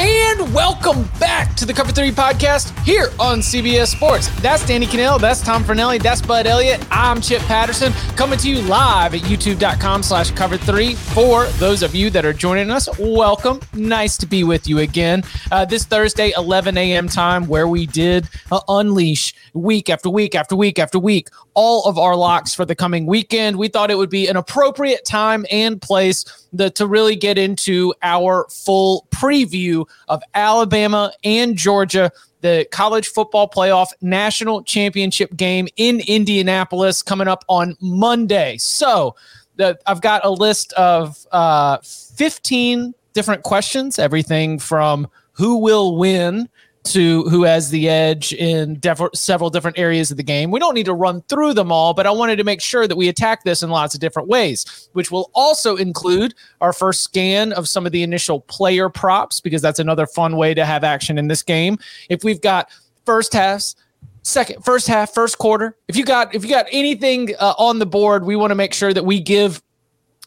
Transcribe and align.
And 0.00 0.54
welcome 0.54 1.10
back 1.18 1.56
to 1.56 1.66
the 1.66 1.72
Cover 1.72 1.90
3 1.90 2.12
podcast 2.12 2.70
here 2.84 3.08
on 3.18 3.40
CBS 3.40 3.88
Sports. 3.88 4.28
That's 4.40 4.64
Danny 4.64 4.86
Kanell, 4.86 5.20
that's 5.20 5.42
Tom 5.42 5.64
Fornelli, 5.64 6.00
that's 6.00 6.22
Bud 6.22 6.46
Elliott. 6.46 6.86
I'm 6.92 7.20
Chip 7.20 7.42
Patterson 7.42 7.92
coming 8.14 8.38
to 8.38 8.48
you 8.48 8.62
live 8.62 9.12
at 9.16 9.22
youtube.com 9.22 10.04
slash 10.04 10.30
cover 10.30 10.56
3. 10.56 10.94
For 10.94 11.46
those 11.46 11.82
of 11.82 11.96
you 11.96 12.10
that 12.10 12.24
are 12.24 12.32
joining 12.32 12.70
us, 12.70 12.88
welcome. 12.96 13.58
Nice 13.74 14.16
to 14.18 14.26
be 14.26 14.44
with 14.44 14.68
you 14.68 14.78
again. 14.78 15.24
Uh, 15.50 15.64
this 15.64 15.84
Thursday, 15.84 16.32
11 16.36 16.78
a.m. 16.78 17.08
time, 17.08 17.48
where 17.48 17.66
we 17.66 17.84
did 17.84 18.28
uh, 18.52 18.60
unleash 18.68 19.34
week 19.52 19.90
after 19.90 20.10
week 20.10 20.36
after 20.36 20.54
week 20.54 20.78
after 20.78 21.00
week 21.00 21.28
all 21.58 21.86
of 21.86 21.98
our 21.98 22.14
locks 22.14 22.54
for 22.54 22.64
the 22.64 22.76
coming 22.76 23.04
weekend. 23.04 23.56
We 23.56 23.66
thought 23.66 23.90
it 23.90 23.98
would 23.98 24.10
be 24.10 24.28
an 24.28 24.36
appropriate 24.36 25.04
time 25.04 25.44
and 25.50 25.82
place 25.82 26.24
the, 26.52 26.70
to 26.70 26.86
really 26.86 27.16
get 27.16 27.36
into 27.36 27.92
our 28.00 28.46
full 28.48 29.08
preview 29.10 29.84
of 30.06 30.22
Alabama 30.34 31.10
and 31.24 31.56
Georgia, 31.56 32.12
the 32.42 32.64
college 32.70 33.08
football 33.08 33.50
playoff 33.50 33.88
national 34.00 34.62
championship 34.62 35.36
game 35.36 35.66
in 35.74 36.00
Indianapolis 36.06 37.02
coming 37.02 37.26
up 37.26 37.44
on 37.48 37.76
Monday. 37.80 38.56
So 38.58 39.16
the, 39.56 39.76
I've 39.84 40.00
got 40.00 40.24
a 40.24 40.30
list 40.30 40.72
of 40.74 41.26
uh, 41.32 41.78
15 41.82 42.94
different 43.14 43.42
questions, 43.42 43.98
everything 43.98 44.60
from 44.60 45.08
who 45.32 45.56
will 45.56 45.96
win 45.96 46.48
to 46.84 47.24
who 47.24 47.42
has 47.44 47.70
the 47.70 47.88
edge 47.88 48.32
in 48.32 48.78
def- 48.80 49.00
several 49.14 49.50
different 49.50 49.78
areas 49.78 50.10
of 50.10 50.16
the 50.16 50.22
game. 50.22 50.50
We 50.50 50.60
don't 50.60 50.74
need 50.74 50.86
to 50.86 50.94
run 50.94 51.22
through 51.22 51.54
them 51.54 51.70
all, 51.70 51.92
but 51.92 52.06
I 52.06 52.10
wanted 52.10 52.36
to 52.36 52.44
make 52.44 52.60
sure 52.60 52.86
that 52.86 52.96
we 52.96 53.08
attack 53.08 53.44
this 53.44 53.62
in 53.62 53.70
lots 53.70 53.94
of 53.94 54.00
different 54.00 54.28
ways, 54.28 54.88
which 54.92 55.10
will 55.10 55.30
also 55.34 55.76
include 55.76 56.34
our 56.60 56.72
first 56.72 57.02
scan 57.02 57.52
of 57.52 57.68
some 57.68 57.84
of 57.84 57.92
the 57.92 58.02
initial 58.02 58.40
player 58.40 58.88
props, 58.88 59.40
because 59.40 59.60
that's 59.60 59.78
another 59.78 60.06
fun 60.06 60.36
way 60.36 60.54
to 60.54 60.64
have 60.64 60.84
action 60.84 61.18
in 61.18 61.28
this 61.28 61.42
game. 61.42 61.78
If 62.08 62.24
we've 62.24 62.40
got 62.40 62.70
first 63.04 63.32
halves, 63.32 63.76
second 64.22 64.62
first 64.62 64.86
half 64.86 65.14
first 65.14 65.38
quarter 65.38 65.74
if 65.86 65.96
you 65.96 66.04
got 66.04 66.34
if 66.34 66.44
you 66.44 66.50
got 66.50 66.66
anything 66.70 67.34
uh, 67.38 67.54
on 67.56 67.78
the 67.78 67.86
board 67.86 68.26
we 68.26 68.36
want 68.36 68.50
to 68.50 68.54
make 68.54 68.74
sure 68.74 68.92
that 68.92 69.04
we 69.04 69.18
give 69.18 69.62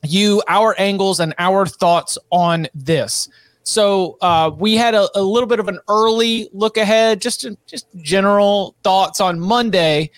you 0.03 0.41
our 0.47 0.73
angles 0.79 1.19
and 1.19 1.35
our 1.37 1.67
thoughts 1.67 2.17
on 2.31 2.67
this 2.73 3.29
so 3.71 4.17
uh, 4.19 4.51
we 4.53 4.75
had 4.75 4.93
a, 4.95 5.07
a, 5.15 5.21
little 5.21 5.47
bit 5.47 5.61
of 5.61 5.69
an 5.69 5.79
early 5.87 6.49
look 6.51 6.75
ahead, 6.75 7.21
just 7.21 7.47
just 7.65 7.87
general 8.01 8.75
thoughts 8.83 9.21
on 9.21 9.39
Monday. 9.39 10.11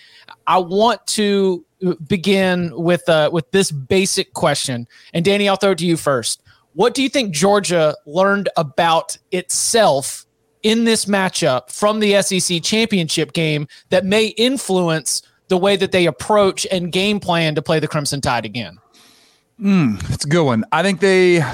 I 0.48 0.58
want 0.58 1.06
to 1.08 1.64
begin 2.08 2.72
with 2.74 3.08
uh, 3.08 3.30
with 3.32 3.48
this 3.52 3.70
basic 3.70 4.34
question, 4.34 4.88
and 5.12 5.24
Danny, 5.24 5.48
I'll 5.48 5.54
throw 5.54 5.70
it 5.70 5.78
to 5.78 5.86
you 5.86 5.96
first. 5.96 6.42
What 6.72 6.94
do 6.94 7.02
you 7.02 7.08
think 7.08 7.32
Georgia 7.32 7.94
learned 8.06 8.48
about 8.56 9.16
itself 9.30 10.26
in 10.64 10.82
this 10.82 11.04
matchup 11.04 11.70
from 11.70 12.00
the 12.00 12.20
SEC 12.22 12.60
championship 12.60 13.32
game 13.34 13.68
that 13.90 14.04
may 14.04 14.26
influence 14.26 15.22
the 15.46 15.58
way 15.58 15.76
that 15.76 15.92
they 15.92 16.06
approach 16.06 16.66
and 16.72 16.90
game 16.90 17.20
plan 17.20 17.54
to 17.54 17.62
play 17.62 17.78
the 17.78 17.86
Crimson 17.86 18.20
Tide 18.20 18.44
again? 18.44 18.78
Mm, 19.60 20.12
it's 20.12 20.24
a 20.24 20.28
good 20.28 20.42
one. 20.42 20.64
I 20.72 20.82
think 20.82 20.98
they 20.98 21.44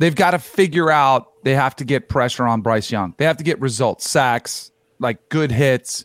they've 0.00 0.14
got 0.14 0.32
to 0.32 0.38
figure 0.38 0.90
out 0.90 1.44
they 1.44 1.54
have 1.54 1.76
to 1.76 1.84
get 1.84 2.08
pressure 2.08 2.46
on 2.46 2.62
Bryce 2.62 2.90
Young. 2.90 3.14
They 3.18 3.26
have 3.26 3.36
to 3.36 3.44
get 3.44 3.60
results, 3.60 4.08
sacks, 4.10 4.72
like 4.98 5.28
good 5.28 5.52
hits. 5.52 6.04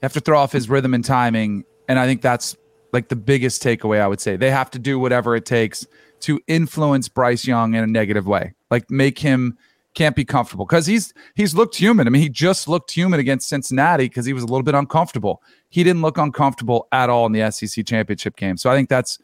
They 0.00 0.06
have 0.06 0.12
to 0.14 0.20
throw 0.20 0.38
off 0.38 0.52
his 0.52 0.70
rhythm 0.70 0.94
and 0.94 1.04
timing. 1.04 1.64
And 1.88 1.98
I 1.98 2.06
think 2.06 2.22
that's 2.22 2.56
like 2.92 3.08
the 3.08 3.16
biggest 3.16 3.62
takeaway 3.62 4.00
I 4.00 4.06
would 4.06 4.20
say. 4.20 4.36
They 4.36 4.50
have 4.50 4.70
to 4.70 4.78
do 4.78 4.98
whatever 4.98 5.36
it 5.36 5.44
takes 5.44 5.86
to 6.20 6.40
influence 6.46 7.08
Bryce 7.08 7.44
Young 7.44 7.74
in 7.74 7.82
a 7.82 7.86
negative 7.86 8.26
way. 8.26 8.54
Like 8.70 8.90
make 8.90 9.18
him 9.18 9.58
can't 9.94 10.16
be 10.16 10.24
comfortable 10.24 10.64
because 10.64 10.86
he's 10.86 11.12
he's 11.34 11.54
looked 11.54 11.74
human. 11.74 12.06
I 12.06 12.10
mean, 12.10 12.22
he 12.22 12.28
just 12.28 12.68
looked 12.68 12.92
human 12.92 13.20
against 13.20 13.48
Cincinnati 13.48 14.04
because 14.04 14.24
he 14.24 14.32
was 14.32 14.42
a 14.42 14.46
little 14.46 14.62
bit 14.62 14.74
uncomfortable. 14.74 15.42
He 15.68 15.84
didn't 15.84 16.00
look 16.00 16.16
uncomfortable 16.16 16.86
at 16.92 17.10
all 17.10 17.26
in 17.26 17.32
the 17.32 17.50
SEC 17.50 17.84
championship 17.84 18.36
game. 18.36 18.56
So 18.56 18.70
I 18.70 18.74
think 18.74 18.88
that's 18.88 19.18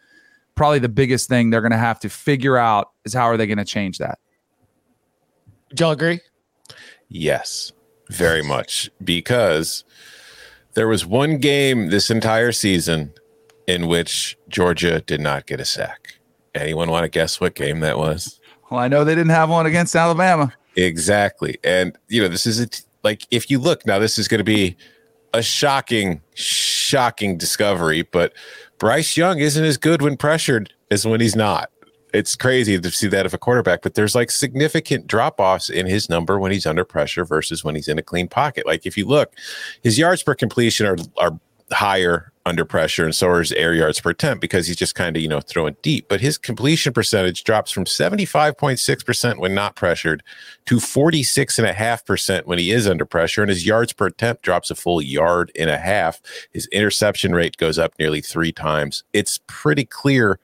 probably 0.58 0.80
the 0.80 0.88
biggest 0.88 1.28
thing 1.28 1.50
they're 1.50 1.60
going 1.60 1.70
to 1.70 1.78
have 1.78 2.00
to 2.00 2.08
figure 2.08 2.58
out 2.58 2.90
is 3.04 3.14
how 3.14 3.22
are 3.22 3.36
they 3.36 3.46
going 3.46 3.58
to 3.58 3.64
change 3.64 3.98
that. 3.98 4.18
Do 5.72 5.84
y'all 5.84 5.92
agree? 5.92 6.20
Yes, 7.08 7.72
very 8.10 8.42
much. 8.42 8.90
Because 9.02 9.84
there 10.74 10.88
was 10.88 11.06
one 11.06 11.38
game 11.38 11.90
this 11.90 12.10
entire 12.10 12.50
season 12.50 13.12
in 13.68 13.86
which 13.86 14.36
Georgia 14.48 15.00
did 15.00 15.20
not 15.20 15.46
get 15.46 15.60
a 15.60 15.64
sack. 15.64 16.14
Anyone 16.54 16.90
want 16.90 17.04
to 17.04 17.08
guess 17.08 17.40
what 17.40 17.54
game 17.54 17.78
that 17.80 17.96
was? 17.96 18.40
Well, 18.68 18.80
I 18.80 18.88
know 18.88 19.04
they 19.04 19.14
didn't 19.14 19.30
have 19.30 19.50
one 19.50 19.64
against 19.64 19.94
Alabama. 19.94 20.52
Exactly. 20.74 21.58
And, 21.62 21.96
you 22.08 22.20
know, 22.20 22.28
this 22.28 22.46
is 22.46 22.58
a 22.58 22.66
t- 22.66 22.82
like, 23.04 23.26
if 23.30 23.48
you 23.48 23.60
look 23.60 23.86
now, 23.86 24.00
this 24.00 24.18
is 24.18 24.26
going 24.26 24.38
to 24.38 24.44
be 24.44 24.76
a 25.32 25.42
shocking, 25.42 26.20
shocking 26.34 27.38
discovery, 27.38 28.02
but 28.02 28.32
Bryce 28.78 29.16
Young 29.16 29.38
isn't 29.38 29.64
as 29.64 29.76
good 29.76 30.02
when 30.02 30.16
pressured 30.16 30.72
as 30.90 31.06
when 31.06 31.20
he's 31.20 31.36
not. 31.36 31.70
It's 32.14 32.36
crazy 32.36 32.80
to 32.80 32.90
see 32.90 33.08
that 33.08 33.26
of 33.26 33.34
a 33.34 33.38
quarterback, 33.38 33.82
but 33.82 33.94
there's 33.94 34.14
like 34.14 34.30
significant 34.30 35.06
drop 35.06 35.38
offs 35.38 35.68
in 35.68 35.86
his 35.86 36.08
number 36.08 36.38
when 36.38 36.52
he's 36.52 36.64
under 36.64 36.84
pressure 36.84 37.24
versus 37.24 37.62
when 37.62 37.74
he's 37.74 37.88
in 37.88 37.98
a 37.98 38.02
clean 38.02 38.28
pocket. 38.28 38.66
Like 38.66 38.86
if 38.86 38.96
you 38.96 39.06
look, 39.06 39.34
his 39.82 39.98
yards 39.98 40.22
per 40.22 40.34
completion 40.34 40.86
are 40.86 40.96
are 41.18 41.38
higher 41.70 42.32
under 42.48 42.64
pressure, 42.64 43.04
and 43.04 43.14
so 43.14 43.28
are 43.28 43.38
his 43.38 43.52
air 43.52 43.74
yards 43.74 44.00
per 44.00 44.10
attempt 44.10 44.40
because 44.40 44.66
he's 44.66 44.76
just 44.76 44.94
kind 44.94 45.16
of, 45.16 45.22
you 45.22 45.28
know, 45.28 45.40
throwing 45.40 45.76
deep. 45.82 46.08
But 46.08 46.20
his 46.20 46.38
completion 46.38 46.92
percentage 46.92 47.44
drops 47.44 47.70
from 47.70 47.84
75.6% 47.84 49.38
when 49.38 49.54
not 49.54 49.76
pressured 49.76 50.22
to 50.66 50.76
46.5% 50.76 52.46
when 52.46 52.58
he 52.58 52.70
is 52.72 52.88
under 52.88 53.04
pressure. 53.04 53.42
And 53.42 53.50
his 53.50 53.66
yards 53.66 53.92
per 53.92 54.06
attempt 54.06 54.42
drops 54.42 54.70
a 54.70 54.74
full 54.74 55.00
yard 55.00 55.52
and 55.56 55.70
a 55.70 55.78
half. 55.78 56.20
His 56.50 56.66
interception 56.68 57.34
rate 57.34 57.56
goes 57.56 57.78
up 57.78 57.94
nearly 57.98 58.20
three 58.20 58.52
times. 58.52 59.04
It's 59.12 59.38
pretty 59.46 59.84
clear 59.84 60.40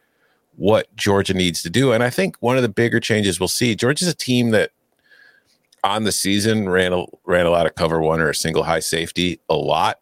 what 0.57 0.95
Georgia 0.95 1.35
needs 1.35 1.63
to 1.63 1.71
do. 1.71 1.93
And 1.93 2.05
I 2.05 2.11
think 2.11 2.37
one 2.41 2.57
of 2.57 2.63
the 2.63 2.69
bigger 2.69 3.01
changes 3.01 3.41
we'll 3.41 3.49
see, 3.49 3.75
Georgia's 3.75 4.09
a 4.09 4.15
team 4.15 4.51
that 4.51 4.71
on 5.83 6.05
the 6.05 6.13
season 6.13 6.69
ran 6.69 6.93
a, 6.93 7.05
ran 7.25 7.47
a 7.47 7.51
lot 7.51 7.67
of 7.67 7.75
cover 7.75 8.01
one 8.01 8.21
or 8.21 8.31
a 8.31 8.35
single 8.35 8.63
high 8.63 8.81
safety 8.81 9.41
a 9.49 9.55
lot 9.55 9.99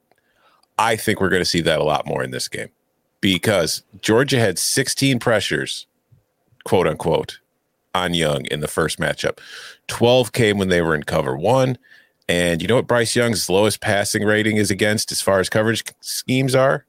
I 0.79 0.97
think 0.97 1.21
we're 1.21 1.29
going 1.29 1.43
to 1.43 1.47
see 1.47 1.61
that 1.63 1.81
a 1.81 1.85
lot 1.85 2.07
more 2.07 2.23
in 2.23 2.31
this 2.31 2.49
game 2.49 2.71
because 3.21 3.83
Georgia 4.01 4.39
had 4.39 4.59
16 4.59 5.19
pressures, 5.19 5.87
quote 6.65 6.87
unquote, 6.87 7.39
on 7.95 8.15
Young 8.15 8.45
in 8.47 8.61
the 8.61 8.69
first 8.69 8.99
matchup. 8.99 9.39
12 9.89 10.33
came 10.33 10.59
when 10.59 10.69
they 10.69 10.83
were 10.83 10.95
in 10.95 11.03
cover 11.03 11.37
one. 11.37 11.79
And 12.29 12.63
you 12.63 12.69
know 12.69 12.77
what 12.77 12.87
Bryce 12.87 13.17
Young's 13.17 13.49
lowest 13.51 13.81
passing 13.81 14.25
rating 14.25 14.57
is 14.57 14.71
against 14.71 15.13
as 15.13 15.21
far 15.21 15.41
as 15.41 15.49
coverage 15.49 15.85
schemes 16.01 16.55
are? 16.55 16.87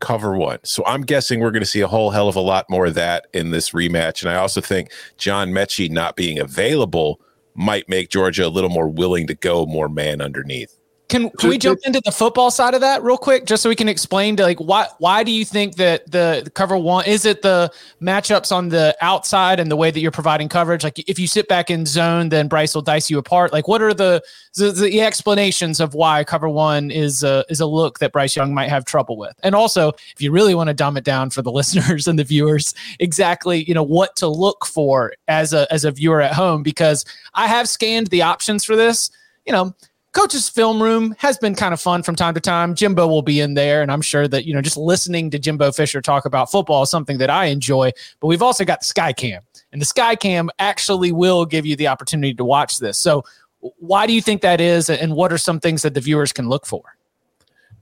Cover 0.00 0.36
one. 0.36 0.58
So 0.62 0.84
I'm 0.86 1.02
guessing 1.02 1.40
we're 1.40 1.50
going 1.50 1.62
to 1.62 1.68
see 1.68 1.80
a 1.80 1.88
whole 1.88 2.10
hell 2.10 2.28
of 2.28 2.36
a 2.36 2.40
lot 2.40 2.68
more 2.68 2.86
of 2.86 2.94
that 2.94 3.26
in 3.32 3.50
this 3.50 3.70
rematch. 3.70 4.22
And 4.22 4.30
I 4.30 4.36
also 4.36 4.60
think 4.60 4.92
John 5.16 5.50
Metchie 5.50 5.90
not 5.90 6.16
being 6.16 6.38
available 6.38 7.20
might 7.54 7.88
make 7.88 8.10
Georgia 8.10 8.46
a 8.46 8.48
little 8.48 8.70
more 8.70 8.88
willing 8.88 9.26
to 9.26 9.34
go 9.34 9.64
more 9.66 9.88
man 9.88 10.20
underneath. 10.20 10.78
Can, 11.08 11.28
can 11.30 11.50
we 11.50 11.58
jump 11.58 11.80
into 11.84 12.00
the 12.02 12.10
football 12.10 12.50
side 12.50 12.72
of 12.72 12.80
that 12.80 13.02
real 13.02 13.18
quick, 13.18 13.44
just 13.44 13.62
so 13.62 13.68
we 13.68 13.76
can 13.76 13.90
explain 13.90 14.36
to 14.36 14.42
like 14.42 14.58
why 14.58 14.86
why 14.98 15.22
do 15.22 15.30
you 15.30 15.44
think 15.44 15.76
that 15.76 16.10
the, 16.10 16.40
the 16.42 16.50
cover 16.50 16.78
one 16.78 17.04
is 17.04 17.26
it 17.26 17.42
the 17.42 17.70
matchups 18.00 18.50
on 18.50 18.70
the 18.70 18.96
outside 19.02 19.60
and 19.60 19.70
the 19.70 19.76
way 19.76 19.90
that 19.90 20.00
you're 20.00 20.10
providing 20.10 20.48
coverage? 20.48 20.82
Like 20.82 20.98
if 21.06 21.18
you 21.18 21.26
sit 21.26 21.46
back 21.46 21.70
in 21.70 21.84
zone, 21.84 22.30
then 22.30 22.48
Bryce 22.48 22.74
will 22.74 22.82
dice 22.82 23.10
you 23.10 23.18
apart. 23.18 23.52
Like 23.52 23.68
what 23.68 23.82
are 23.82 23.92
the 23.92 24.22
the, 24.54 24.72
the 24.72 25.02
explanations 25.02 25.78
of 25.78 25.92
why 25.92 26.24
cover 26.24 26.48
one 26.48 26.90
is 26.90 27.22
a 27.22 27.44
is 27.50 27.60
a 27.60 27.66
look 27.66 27.98
that 27.98 28.12
Bryce 28.12 28.34
Young 28.34 28.54
might 28.54 28.70
have 28.70 28.86
trouble 28.86 29.18
with? 29.18 29.38
And 29.42 29.54
also, 29.54 29.88
if 29.88 30.22
you 30.22 30.32
really 30.32 30.54
want 30.54 30.68
to 30.68 30.74
dumb 30.74 30.96
it 30.96 31.04
down 31.04 31.28
for 31.28 31.42
the 31.42 31.52
listeners 31.60 32.08
and 32.08 32.18
the 32.18 32.24
viewers, 32.24 32.74
exactly 32.98 33.62
you 33.64 33.74
know 33.74 33.82
what 33.82 34.16
to 34.16 34.26
look 34.26 34.64
for 34.64 35.12
as 35.28 35.52
a 35.52 35.70
as 35.70 35.84
a 35.84 35.90
viewer 35.90 36.22
at 36.22 36.32
home, 36.32 36.62
because 36.62 37.04
I 37.34 37.46
have 37.46 37.68
scanned 37.68 38.06
the 38.06 38.22
options 38.22 38.64
for 38.64 38.74
this. 38.74 39.10
You 39.44 39.52
know 39.52 39.74
coach's 40.14 40.48
film 40.48 40.82
room 40.82 41.14
has 41.18 41.36
been 41.36 41.54
kind 41.54 41.74
of 41.74 41.80
fun 41.80 42.02
from 42.02 42.16
time 42.16 42.34
to 42.34 42.40
time. 42.40 42.74
Jimbo 42.74 43.06
will 43.06 43.22
be 43.22 43.40
in 43.40 43.54
there, 43.54 43.82
and 43.82 43.92
I'm 43.92 44.00
sure 44.00 44.26
that 44.28 44.46
you 44.46 44.54
know 44.54 44.62
just 44.62 44.76
listening 44.76 45.30
to 45.30 45.38
Jimbo 45.38 45.72
Fisher 45.72 46.00
talk 46.00 46.24
about 46.24 46.50
football 46.50 46.82
is 46.84 46.90
something 46.90 47.18
that 47.18 47.30
I 47.30 47.46
enjoy. 47.46 47.90
But 48.20 48.28
we've 48.28 48.42
also 48.42 48.64
got 48.64 48.80
the 48.80 48.86
Sky 48.86 49.12
Cam, 49.12 49.42
and 49.72 49.80
the 49.80 49.86
Sky 49.86 50.16
Cam 50.16 50.48
actually 50.58 51.12
will 51.12 51.44
give 51.44 51.66
you 51.66 51.76
the 51.76 51.88
opportunity 51.88 52.32
to 52.34 52.44
watch 52.44 52.78
this. 52.78 52.96
So, 52.96 53.24
why 53.60 54.06
do 54.06 54.12
you 54.12 54.22
think 54.22 54.40
that 54.42 54.60
is, 54.60 54.88
and 54.88 55.14
what 55.14 55.32
are 55.32 55.38
some 55.38 55.60
things 55.60 55.82
that 55.82 55.94
the 55.94 56.00
viewers 56.00 56.32
can 56.32 56.48
look 56.48 56.64
for? 56.64 56.96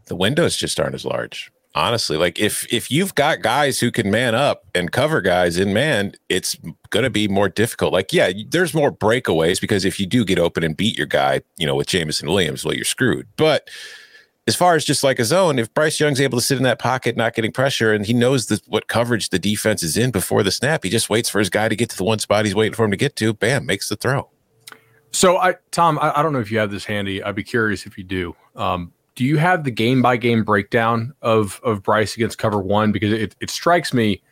The 0.06 0.16
windows 0.16 0.56
just 0.56 0.80
aren't 0.80 0.94
as 0.94 1.04
large 1.04 1.52
honestly 1.74 2.16
like 2.16 2.38
if 2.38 2.70
if 2.72 2.90
you've 2.90 3.14
got 3.14 3.40
guys 3.40 3.80
who 3.80 3.90
can 3.90 4.10
man 4.10 4.34
up 4.34 4.66
and 4.74 4.92
cover 4.92 5.20
guys 5.20 5.56
in 5.56 5.72
man 5.72 6.12
it's 6.28 6.56
going 6.90 7.04
to 7.04 7.10
be 7.10 7.28
more 7.28 7.48
difficult. 7.48 7.92
Like 7.92 8.12
yeah 8.12 8.30
there's 8.48 8.74
more 8.74 8.92
breakaways 8.92 9.60
because 9.60 9.84
if 9.84 9.98
you 9.98 10.06
do 10.06 10.24
get 10.24 10.38
open 10.38 10.64
and 10.64 10.76
beat 10.76 10.96
your 10.96 11.06
guy 11.06 11.40
you 11.56 11.66
know 11.66 11.74
with 11.74 11.86
Jameson 11.86 12.28
Williams 12.28 12.64
well 12.64 12.74
you're 12.74 12.84
screwed. 12.84 13.26
But 13.36 13.70
as 14.46 14.56
far 14.56 14.74
as 14.74 14.84
just 14.84 15.02
like 15.02 15.18
a 15.18 15.24
zone 15.24 15.58
if 15.58 15.72
Bryce 15.72 15.98
Young's 15.98 16.20
able 16.20 16.38
to 16.38 16.44
sit 16.44 16.58
in 16.58 16.64
that 16.64 16.78
pocket 16.78 17.16
not 17.16 17.34
getting 17.34 17.52
pressure 17.52 17.92
and 17.92 18.04
he 18.04 18.12
knows 18.12 18.46
the, 18.46 18.60
what 18.66 18.88
coverage 18.88 19.30
the 19.30 19.38
defense 19.38 19.82
is 19.82 19.96
in 19.96 20.10
before 20.10 20.42
the 20.42 20.50
snap 20.50 20.84
he 20.84 20.90
just 20.90 21.08
waits 21.08 21.30
for 21.30 21.38
his 21.38 21.48
guy 21.48 21.68
to 21.68 21.76
get 21.76 21.88
to 21.88 21.96
the 21.96 22.04
one 22.04 22.18
spot 22.18 22.44
he's 22.44 22.54
waiting 22.54 22.74
for 22.74 22.84
him 22.84 22.90
to 22.90 22.96
get 22.98 23.16
to 23.16 23.32
bam 23.32 23.64
makes 23.64 23.88
the 23.88 23.96
throw. 23.96 24.28
So 25.10 25.38
I 25.38 25.56
Tom 25.70 25.98
I, 26.00 26.18
I 26.18 26.22
don't 26.22 26.34
know 26.34 26.40
if 26.40 26.50
you 26.50 26.58
have 26.58 26.70
this 26.70 26.84
handy. 26.84 27.22
I'd 27.22 27.34
be 27.34 27.44
curious 27.44 27.86
if 27.86 27.96
you 27.96 28.04
do. 28.04 28.36
Um 28.54 28.92
do 29.14 29.24
you 29.24 29.36
have 29.36 29.64
the 29.64 29.70
game 29.70 30.02
by 30.02 30.16
game 30.16 30.44
breakdown 30.44 31.14
of 31.22 31.60
of 31.62 31.82
Bryce 31.82 32.14
against 32.14 32.38
cover 32.38 32.60
one? 32.60 32.92
Because 32.92 33.12
it, 33.12 33.36
it 33.40 33.50
strikes 33.50 33.92
me 33.92 34.22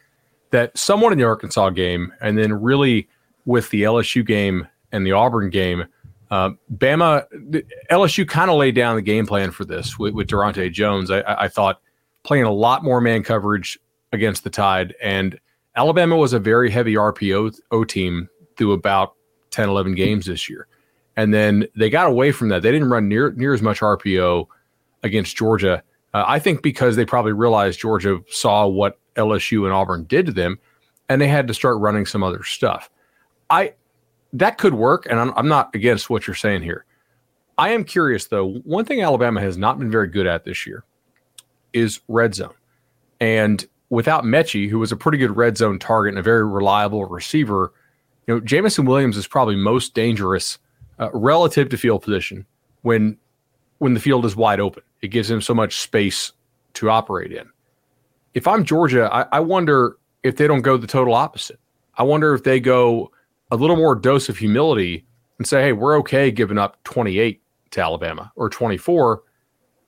that 0.50 0.76
someone 0.76 1.12
in 1.12 1.18
the 1.18 1.24
Arkansas 1.24 1.70
game 1.70 2.12
and 2.20 2.36
then 2.36 2.52
really 2.52 3.08
with 3.44 3.70
the 3.70 3.82
LSU 3.82 4.26
game 4.26 4.66
and 4.92 5.06
the 5.06 5.12
Auburn 5.12 5.50
game, 5.50 5.84
uh, 6.30 6.50
Bama, 6.74 7.24
LSU 7.90 8.26
kind 8.26 8.50
of 8.50 8.56
laid 8.56 8.74
down 8.74 8.96
the 8.96 9.02
game 9.02 9.26
plan 9.26 9.50
for 9.50 9.64
this 9.64 9.98
with, 9.98 10.14
with 10.14 10.28
Daronte 10.28 10.72
Jones. 10.72 11.10
I, 11.10 11.22
I 11.26 11.48
thought 11.48 11.80
playing 12.22 12.44
a 12.44 12.52
lot 12.52 12.84
more 12.84 13.00
man 13.00 13.22
coverage 13.22 13.78
against 14.12 14.44
the 14.44 14.50
Tide. 14.50 14.94
And 15.02 15.38
Alabama 15.76 16.16
was 16.16 16.32
a 16.32 16.38
very 16.38 16.70
heavy 16.70 16.94
RPO 16.94 17.88
team 17.88 18.28
through 18.56 18.72
about 18.72 19.14
10, 19.50 19.68
11 19.68 19.94
games 19.94 20.26
this 20.26 20.48
year. 20.48 20.66
And 21.16 21.34
then 21.34 21.66
they 21.76 21.90
got 21.90 22.06
away 22.06 22.32
from 22.32 22.48
that. 22.48 22.62
They 22.62 22.72
didn't 22.72 22.90
run 22.90 23.08
near 23.08 23.32
near 23.32 23.52
as 23.52 23.62
much 23.62 23.80
RPO 23.80 24.46
against 25.02 25.36
Georgia. 25.36 25.82
Uh, 26.12 26.24
I 26.26 26.38
think 26.38 26.62
because 26.62 26.96
they 26.96 27.04
probably 27.04 27.32
realized 27.32 27.80
Georgia 27.80 28.20
saw 28.28 28.66
what 28.66 28.98
LSU 29.16 29.64
and 29.64 29.72
Auburn 29.72 30.04
did 30.04 30.26
to 30.26 30.32
them, 30.32 30.58
and 31.08 31.20
they 31.20 31.28
had 31.28 31.48
to 31.48 31.54
start 31.54 31.78
running 31.78 32.06
some 32.06 32.22
other 32.22 32.42
stuff. 32.44 32.90
I 33.48 33.74
that 34.32 34.58
could 34.58 34.74
work, 34.74 35.06
and 35.10 35.18
I'm, 35.18 35.32
I'm 35.36 35.48
not 35.48 35.74
against 35.74 36.08
what 36.08 36.26
you're 36.26 36.34
saying 36.34 36.62
here. 36.62 36.84
I 37.58 37.70
am 37.70 37.84
curious 37.84 38.26
though. 38.26 38.52
One 38.64 38.84
thing 38.84 39.02
Alabama 39.02 39.40
has 39.40 39.58
not 39.58 39.78
been 39.78 39.90
very 39.90 40.08
good 40.08 40.26
at 40.26 40.44
this 40.44 40.66
year 40.66 40.84
is 41.72 42.00
red 42.08 42.34
zone, 42.34 42.54
and 43.20 43.66
without 43.90 44.24
Metchie, 44.24 44.68
who 44.68 44.78
was 44.78 44.92
a 44.92 44.96
pretty 44.96 45.18
good 45.18 45.36
red 45.36 45.56
zone 45.56 45.78
target 45.78 46.12
and 46.12 46.18
a 46.18 46.22
very 46.22 46.46
reliable 46.46 47.04
receiver, 47.06 47.72
you 48.26 48.34
know, 48.34 48.40
Jameson 48.40 48.86
Williams 48.86 49.16
is 49.16 49.26
probably 49.26 49.56
most 49.56 49.94
dangerous 49.94 50.58
uh, 51.00 51.10
relative 51.12 51.68
to 51.68 51.76
field 51.76 52.02
position 52.02 52.46
when 52.82 53.18
when 53.78 53.94
the 53.94 54.00
field 54.00 54.24
is 54.24 54.36
wide 54.36 54.60
open. 54.60 54.82
It 55.02 55.08
gives 55.08 55.30
him 55.30 55.40
so 55.40 55.54
much 55.54 55.78
space 55.78 56.32
to 56.74 56.90
operate 56.90 57.32
in. 57.32 57.48
If 58.34 58.46
I'm 58.46 58.64
Georgia, 58.64 59.08
I, 59.12 59.26
I 59.32 59.40
wonder 59.40 59.96
if 60.22 60.36
they 60.36 60.46
don't 60.46 60.62
go 60.62 60.76
the 60.76 60.86
total 60.86 61.14
opposite. 61.14 61.58
I 61.96 62.02
wonder 62.02 62.34
if 62.34 62.44
they 62.44 62.60
go 62.60 63.10
a 63.50 63.56
little 63.56 63.76
more 63.76 63.94
dose 63.94 64.28
of 64.28 64.38
humility 64.38 65.04
and 65.38 65.46
say, 65.46 65.62
hey, 65.62 65.72
we're 65.72 65.98
okay 65.98 66.30
giving 66.30 66.58
up 66.58 66.82
28 66.84 67.42
to 67.72 67.80
Alabama 67.80 68.30
or 68.36 68.48
24. 68.48 69.22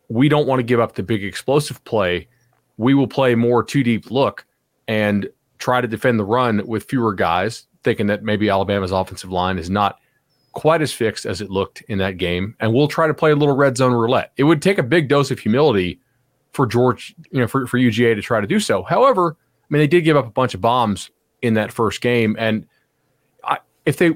We 0.08 0.28
don't 0.28 0.46
want 0.46 0.58
to 0.58 0.64
give 0.64 0.80
up 0.80 0.94
the 0.94 1.02
big 1.02 1.24
explosive 1.24 1.82
play. 1.84 2.28
We 2.76 2.94
will 2.94 3.06
play 3.06 3.34
more 3.34 3.62
two 3.62 3.82
deep 3.82 4.10
look 4.10 4.44
and 4.88 5.28
try 5.58 5.80
to 5.80 5.88
defend 5.88 6.18
the 6.18 6.24
run 6.24 6.66
with 6.66 6.84
fewer 6.84 7.14
guys, 7.14 7.66
thinking 7.84 8.08
that 8.08 8.22
maybe 8.22 8.50
Alabama's 8.50 8.90
offensive 8.90 9.30
line 9.30 9.58
is 9.58 9.70
not 9.70 9.98
quite 10.52 10.82
as 10.82 10.92
fixed 10.92 11.26
as 11.26 11.40
it 11.40 11.50
looked 11.50 11.82
in 11.88 11.98
that 11.98 12.18
game. 12.18 12.54
And 12.60 12.72
we'll 12.72 12.88
try 12.88 13.06
to 13.06 13.14
play 13.14 13.32
a 13.32 13.36
little 13.36 13.56
red 13.56 13.76
zone 13.76 13.92
roulette. 13.92 14.32
It 14.36 14.44
would 14.44 14.62
take 14.62 14.78
a 14.78 14.82
big 14.82 15.08
dose 15.08 15.30
of 15.30 15.38
humility 15.38 16.00
for 16.52 16.66
George, 16.66 17.14
you 17.30 17.40
know, 17.40 17.46
for, 17.46 17.66
for 17.66 17.78
UGA 17.78 18.14
to 18.14 18.22
try 18.22 18.40
to 18.40 18.46
do 18.46 18.60
so. 18.60 18.82
However, 18.82 19.36
I 19.38 19.66
mean, 19.70 19.80
they 19.80 19.86
did 19.86 20.02
give 20.02 20.16
up 20.16 20.26
a 20.26 20.30
bunch 20.30 20.54
of 20.54 20.60
bombs 20.60 21.10
in 21.40 21.54
that 21.54 21.72
first 21.72 22.00
game. 22.00 22.36
And 22.38 22.66
I, 23.42 23.58
if 23.86 23.96
they, 23.96 24.12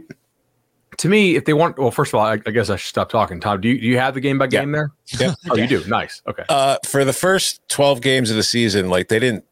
to 0.99 1.09
me, 1.09 1.37
if 1.37 1.47
they 1.47 1.55
want, 1.55 1.79
well, 1.79 1.91
first 1.91 2.11
of 2.13 2.21
all, 2.21 2.27
I, 2.27 2.33
I, 2.35 2.51
guess 2.51 2.69
I 2.69 2.77
should 2.77 2.89
stop 2.89 3.09
talking. 3.09 3.41
Tom, 3.41 3.61
do 3.61 3.69
you, 3.69 3.81
do 3.81 3.87
you 3.87 3.99
have 3.99 4.15
the 4.15 4.21
game 4.21 4.39
by 4.39 4.47
game 4.47 4.75
yeah. 4.75 4.77
there? 4.77 4.93
Yeah. 5.21 5.35
oh, 5.51 5.57
you 5.57 5.67
do. 5.67 5.85
Nice. 5.87 6.23
Okay. 6.29 6.45
Uh, 6.49 6.77
for 6.85 7.05
the 7.05 7.13
first 7.13 7.67
12 7.69 8.03
games 8.03 8.31
of 8.31 8.37
the 8.37 8.43
season, 8.43 8.91
like 8.91 9.09
they 9.09 9.19
didn't, 9.19 9.45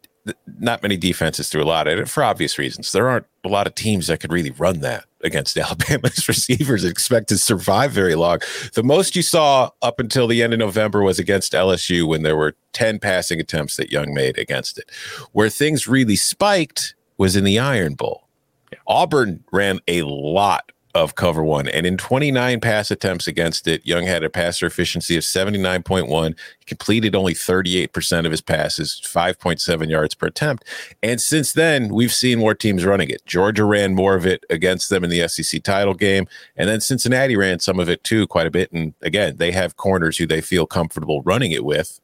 not 0.58 0.82
many 0.82 0.96
defenses 0.96 1.48
threw 1.48 1.62
a 1.62 1.64
lot 1.64 1.86
at 1.86 1.98
it 1.98 2.08
for 2.08 2.22
obvious 2.22 2.58
reasons. 2.58 2.92
There 2.92 3.08
aren't 3.08 3.26
a 3.44 3.48
lot 3.48 3.66
of 3.66 3.74
teams 3.74 4.06
that 4.06 4.20
could 4.20 4.32
really 4.32 4.50
run 4.50 4.80
that 4.80 5.04
against 5.24 5.56
Alabama's 5.58 6.28
receivers 6.28 6.84
expect 6.84 7.28
to 7.28 7.38
survive 7.38 7.92
very 7.92 8.14
long. 8.14 8.38
The 8.74 8.82
most 8.82 9.16
you 9.16 9.22
saw 9.22 9.70
up 9.82 9.98
until 9.98 10.26
the 10.26 10.42
end 10.42 10.52
of 10.52 10.58
November 10.58 11.02
was 11.02 11.18
against 11.18 11.52
LSU 11.52 12.06
when 12.06 12.22
there 12.22 12.36
were 12.36 12.54
10 12.72 12.98
passing 12.98 13.40
attempts 13.40 13.76
that 13.76 13.90
Young 13.90 14.14
made 14.14 14.38
against 14.38 14.78
it. 14.78 14.90
Where 15.32 15.48
things 15.48 15.88
really 15.88 16.16
spiked 16.16 16.94
was 17.16 17.36
in 17.36 17.44
the 17.44 17.58
Iron 17.58 17.94
Bowl. 17.94 18.28
Yeah. 18.72 18.78
Auburn 18.86 19.42
ran 19.52 19.80
a 19.88 20.02
lot 20.02 20.70
of 20.94 21.16
cover 21.16 21.42
one. 21.42 21.68
And 21.68 21.86
in 21.86 21.96
29 21.96 22.60
pass 22.60 22.90
attempts 22.90 23.26
against 23.26 23.66
it, 23.66 23.84
Young 23.84 24.04
had 24.06 24.22
a 24.22 24.30
passer 24.30 24.66
efficiency 24.66 25.16
of 25.16 25.22
79.1. 25.22 26.38
He 26.58 26.64
completed 26.64 27.14
only 27.14 27.34
38% 27.34 28.24
of 28.24 28.30
his 28.30 28.40
passes, 28.40 29.00
5.7 29.04 29.90
yards 29.90 30.14
per 30.14 30.26
attempt. 30.26 30.64
And 31.02 31.20
since 31.20 31.52
then, 31.52 31.88
we've 31.88 32.12
seen 32.12 32.38
more 32.38 32.54
teams 32.54 32.84
running 32.84 33.10
it. 33.10 33.26
Georgia 33.26 33.64
ran 33.64 33.94
more 33.94 34.14
of 34.14 34.24
it 34.26 34.44
against 34.50 34.88
them 34.90 35.02
in 35.02 35.10
the 35.10 35.26
SEC 35.28 35.62
title 35.62 35.94
game. 35.94 36.26
And 36.56 36.68
then 36.68 36.80
Cincinnati 36.80 37.36
ran 37.36 37.58
some 37.58 37.80
of 37.80 37.88
it 37.88 38.04
too, 38.04 38.26
quite 38.26 38.46
a 38.46 38.50
bit. 38.50 38.70
And 38.72 38.94
again, 39.02 39.36
they 39.38 39.52
have 39.52 39.76
corners 39.76 40.18
who 40.18 40.26
they 40.26 40.40
feel 40.40 40.66
comfortable 40.66 41.22
running 41.22 41.50
it 41.50 41.64
with 41.64 42.00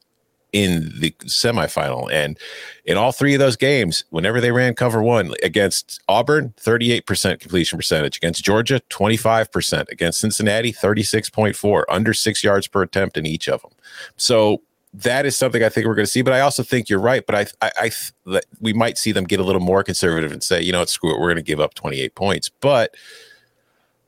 in 0.52 0.92
the 0.98 1.10
semifinal. 1.24 2.10
And 2.12 2.38
in 2.84 2.96
all 2.96 3.12
three 3.12 3.34
of 3.34 3.40
those 3.40 3.56
games, 3.56 4.04
whenever 4.10 4.40
they 4.40 4.52
ran 4.52 4.74
cover 4.74 5.02
one 5.02 5.32
against 5.42 6.00
Auburn, 6.08 6.54
38% 6.60 7.40
completion 7.40 7.78
percentage, 7.78 8.16
against 8.16 8.44
Georgia, 8.44 8.80
25%, 8.90 9.88
against 9.90 10.20
Cincinnati, 10.20 10.72
36.4, 10.72 11.84
under 11.88 12.14
six 12.14 12.42
yards 12.42 12.66
per 12.66 12.82
attempt 12.82 13.16
in 13.16 13.26
each 13.26 13.48
of 13.48 13.62
them. 13.62 13.72
So 14.16 14.62
that 14.92 15.24
is 15.24 15.36
something 15.36 15.62
I 15.62 15.68
think 15.68 15.86
we're 15.86 15.94
going 15.94 16.06
to 16.06 16.10
see. 16.10 16.22
But 16.22 16.32
I 16.32 16.40
also 16.40 16.62
think 16.62 16.88
you're 16.88 17.00
right. 17.00 17.24
But 17.24 17.34
I, 17.62 17.66
I, 17.66 17.90
I 18.26 18.40
we 18.60 18.72
might 18.72 18.98
see 18.98 19.12
them 19.12 19.24
get 19.24 19.40
a 19.40 19.44
little 19.44 19.60
more 19.60 19.84
conservative 19.84 20.32
and 20.32 20.42
say, 20.42 20.60
you 20.60 20.72
know, 20.72 20.84
screw 20.84 21.14
it, 21.14 21.20
we're 21.20 21.28
going 21.28 21.36
to 21.36 21.42
give 21.42 21.60
up 21.60 21.74
28 21.74 22.14
points. 22.14 22.48
But 22.48 22.96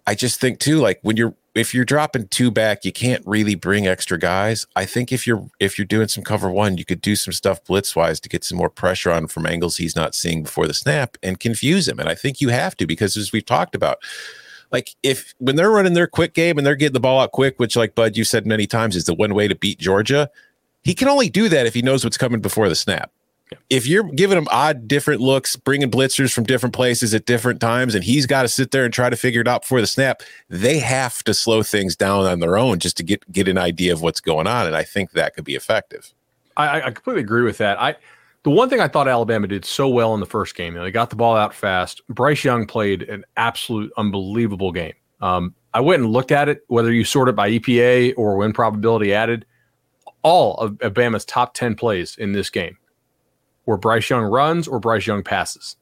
I 0.06 0.14
just 0.14 0.40
think 0.40 0.58
too, 0.58 0.78
like 0.78 0.98
when 1.02 1.16
you're 1.16 1.34
if 1.54 1.74
you're 1.74 1.84
dropping 1.84 2.28
two 2.28 2.50
back, 2.50 2.84
you 2.84 2.92
can't 2.92 3.22
really 3.26 3.54
bring 3.54 3.86
extra 3.86 4.18
guys. 4.18 4.66
I 4.74 4.86
think 4.86 5.12
if 5.12 5.26
you're 5.26 5.46
if 5.60 5.78
you're 5.78 5.84
doing 5.86 6.08
some 6.08 6.24
cover 6.24 6.50
one, 6.50 6.78
you 6.78 6.84
could 6.84 7.00
do 7.00 7.14
some 7.14 7.32
stuff 7.32 7.62
blitz 7.64 7.94
wise 7.94 8.20
to 8.20 8.28
get 8.28 8.44
some 8.44 8.58
more 8.58 8.70
pressure 8.70 9.10
on 9.10 9.26
from 9.26 9.46
angles 9.46 9.76
he's 9.76 9.96
not 9.96 10.14
seeing 10.14 10.42
before 10.42 10.66
the 10.66 10.74
snap 10.74 11.18
and 11.22 11.38
confuse 11.38 11.88
him. 11.88 11.98
And 11.98 12.08
I 12.08 12.14
think 12.14 12.40
you 12.40 12.48
have 12.48 12.76
to 12.78 12.86
because 12.86 13.16
as 13.16 13.32
we've 13.32 13.44
talked 13.44 13.74
about, 13.74 13.98
like 14.70 14.94
if 15.02 15.34
when 15.38 15.56
they're 15.56 15.70
running 15.70 15.92
their 15.92 16.06
quick 16.06 16.32
game 16.32 16.56
and 16.56 16.66
they're 16.66 16.74
getting 16.76 16.94
the 16.94 17.00
ball 17.00 17.20
out 17.20 17.32
quick, 17.32 17.58
which 17.58 17.76
like 17.76 17.94
Bud 17.94 18.16
you 18.16 18.24
said 18.24 18.46
many 18.46 18.66
times 18.66 18.96
is 18.96 19.04
the 19.04 19.14
one 19.14 19.34
way 19.34 19.46
to 19.46 19.54
beat 19.54 19.78
Georgia, 19.78 20.30
he 20.82 20.94
can 20.94 21.08
only 21.08 21.28
do 21.28 21.50
that 21.50 21.66
if 21.66 21.74
he 21.74 21.82
knows 21.82 22.02
what's 22.02 22.16
coming 22.18 22.40
before 22.40 22.68
the 22.70 22.74
snap. 22.74 23.12
If 23.70 23.86
you're 23.86 24.04
giving 24.04 24.38
him 24.38 24.48
odd, 24.50 24.86
different 24.86 25.20
looks, 25.20 25.56
bringing 25.56 25.90
blitzers 25.90 26.32
from 26.32 26.44
different 26.44 26.74
places 26.74 27.14
at 27.14 27.26
different 27.26 27.60
times, 27.60 27.94
and 27.94 28.04
he's 28.04 28.26
got 28.26 28.42
to 28.42 28.48
sit 28.48 28.70
there 28.70 28.84
and 28.84 28.92
try 28.92 29.10
to 29.10 29.16
figure 29.16 29.40
it 29.40 29.48
out 29.48 29.62
before 29.62 29.80
the 29.80 29.86
snap, 29.86 30.22
they 30.48 30.78
have 30.78 31.22
to 31.24 31.34
slow 31.34 31.62
things 31.62 31.96
down 31.96 32.26
on 32.26 32.40
their 32.40 32.56
own 32.56 32.78
just 32.78 32.96
to 32.98 33.02
get 33.02 33.30
get 33.32 33.48
an 33.48 33.58
idea 33.58 33.92
of 33.92 34.02
what's 34.02 34.20
going 34.20 34.46
on. 34.46 34.66
And 34.66 34.76
I 34.76 34.82
think 34.82 35.12
that 35.12 35.34
could 35.34 35.44
be 35.44 35.54
effective. 35.54 36.12
I, 36.56 36.82
I 36.82 36.90
completely 36.90 37.22
agree 37.22 37.42
with 37.42 37.58
that. 37.58 37.80
I 37.80 37.96
the 38.42 38.50
one 38.50 38.68
thing 38.68 38.80
I 38.80 38.88
thought 38.88 39.08
Alabama 39.08 39.46
did 39.46 39.64
so 39.64 39.88
well 39.88 40.14
in 40.14 40.20
the 40.20 40.26
first 40.26 40.54
game, 40.54 40.74
you 40.74 40.80
know, 40.80 40.84
they 40.84 40.90
got 40.90 41.10
the 41.10 41.16
ball 41.16 41.36
out 41.36 41.54
fast. 41.54 42.02
Bryce 42.08 42.42
Young 42.44 42.66
played 42.66 43.02
an 43.02 43.24
absolute 43.36 43.92
unbelievable 43.96 44.72
game. 44.72 44.94
Um, 45.20 45.54
I 45.74 45.80
went 45.80 46.02
and 46.02 46.12
looked 46.12 46.32
at 46.32 46.48
it, 46.48 46.64
whether 46.66 46.92
you 46.92 47.04
sort 47.04 47.28
it 47.28 47.36
by 47.36 47.50
EPA 47.50 48.14
or 48.16 48.36
win 48.36 48.52
probability 48.52 49.14
added. 49.14 49.46
All 50.22 50.56
of 50.56 50.80
Alabama's 50.82 51.24
top 51.24 51.54
10 51.54 51.76
plays 51.76 52.16
in 52.16 52.32
this 52.32 52.50
game 52.50 52.76
were 53.66 53.76
Bryce 53.76 54.08
Young 54.10 54.24
runs 54.24 54.66
or 54.68 54.80
Bryce 54.80 55.06
Young 55.06 55.22
passes. 55.22 55.76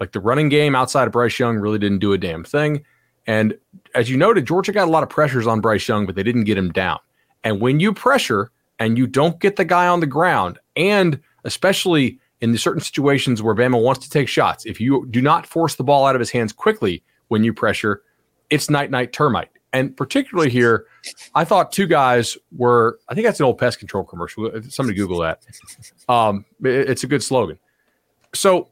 Like 0.00 0.12
the 0.12 0.20
running 0.20 0.48
game 0.48 0.74
outside 0.74 1.06
of 1.06 1.12
Bryce 1.12 1.38
Young 1.38 1.56
really 1.56 1.78
didn't 1.78 1.98
do 2.00 2.12
a 2.12 2.18
damn 2.18 2.44
thing. 2.44 2.84
And 3.26 3.58
as 3.94 4.08
you 4.08 4.16
noted, 4.16 4.46
Georgia 4.46 4.72
got 4.72 4.88
a 4.88 4.90
lot 4.90 5.02
of 5.02 5.08
pressures 5.08 5.46
on 5.46 5.60
Bryce 5.60 5.88
Young, 5.88 6.06
but 6.06 6.14
they 6.14 6.22
didn't 6.22 6.44
get 6.44 6.58
him 6.58 6.70
down. 6.70 6.98
And 7.44 7.60
when 7.60 7.80
you 7.80 7.92
pressure 7.92 8.50
and 8.78 8.98
you 8.98 9.06
don't 9.06 9.40
get 9.40 9.56
the 9.56 9.64
guy 9.64 9.88
on 9.88 10.00
the 10.00 10.06
ground, 10.06 10.58
and 10.76 11.20
especially 11.44 12.18
in 12.40 12.52
the 12.52 12.58
certain 12.58 12.82
situations 12.82 13.42
where 13.42 13.54
Bama 13.54 13.82
wants 13.82 14.04
to 14.04 14.10
take 14.10 14.28
shots, 14.28 14.66
if 14.66 14.80
you 14.80 15.06
do 15.10 15.22
not 15.22 15.46
force 15.46 15.74
the 15.74 15.84
ball 15.84 16.06
out 16.06 16.14
of 16.14 16.20
his 16.20 16.30
hands 16.30 16.52
quickly 16.52 17.02
when 17.28 17.42
you 17.42 17.52
pressure, 17.52 18.02
it's 18.50 18.70
night 18.70 18.90
night 18.90 19.12
termite. 19.12 19.48
And 19.76 19.94
particularly 19.94 20.50
here, 20.50 20.86
I 21.34 21.44
thought 21.44 21.70
two 21.70 21.86
guys 21.86 22.38
were. 22.56 22.98
I 23.08 23.14
think 23.14 23.26
that's 23.26 23.40
an 23.40 23.46
old 23.46 23.58
pest 23.58 23.78
control 23.78 24.04
commercial. 24.04 24.50
Somebody 24.68 24.96
Google 24.96 25.18
that. 25.20 25.42
Um, 26.08 26.46
it, 26.62 26.90
it's 26.90 27.04
a 27.04 27.06
good 27.06 27.22
slogan. 27.22 27.58
So 28.34 28.68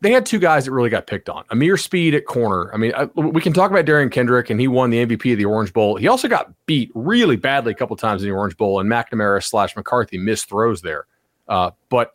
they 0.00 0.10
had 0.10 0.26
two 0.26 0.40
guys 0.40 0.64
that 0.64 0.72
really 0.72 0.90
got 0.90 1.06
picked 1.06 1.28
on. 1.28 1.44
Ameer 1.50 1.76
Speed 1.76 2.14
at 2.14 2.26
corner. 2.26 2.72
I 2.74 2.76
mean, 2.76 2.92
I, 2.96 3.04
we 3.04 3.40
can 3.40 3.52
talk 3.52 3.70
about 3.70 3.84
Derion 3.84 4.10
Kendrick, 4.10 4.50
and 4.50 4.60
he 4.60 4.66
won 4.66 4.90
the 4.90 5.04
MVP 5.04 5.32
of 5.32 5.38
the 5.38 5.44
Orange 5.44 5.72
Bowl. 5.72 5.96
He 5.96 6.08
also 6.08 6.26
got 6.26 6.52
beat 6.66 6.90
really 6.94 7.36
badly 7.36 7.72
a 7.72 7.74
couple 7.74 7.94
times 7.96 8.22
in 8.22 8.28
the 8.28 8.34
Orange 8.34 8.56
Bowl, 8.56 8.80
and 8.80 8.90
McNamara 8.90 9.42
slash 9.42 9.76
McCarthy 9.76 10.18
missed 10.18 10.48
throws 10.48 10.82
there. 10.82 11.06
Uh, 11.46 11.70
but 11.88 12.12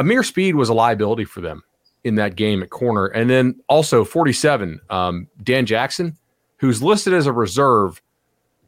Ameer 0.00 0.24
Speed 0.24 0.56
was 0.56 0.68
a 0.68 0.74
liability 0.74 1.24
for 1.24 1.40
them 1.40 1.62
in 2.04 2.16
that 2.16 2.36
game 2.36 2.62
at 2.62 2.70
corner. 2.70 3.06
And 3.06 3.28
then 3.28 3.60
also 3.68 4.04
47, 4.04 4.80
um, 4.90 5.28
Dan 5.42 5.66
Jackson, 5.66 6.16
who's 6.58 6.82
listed 6.82 7.12
as 7.12 7.26
a 7.26 7.32
reserve. 7.32 8.00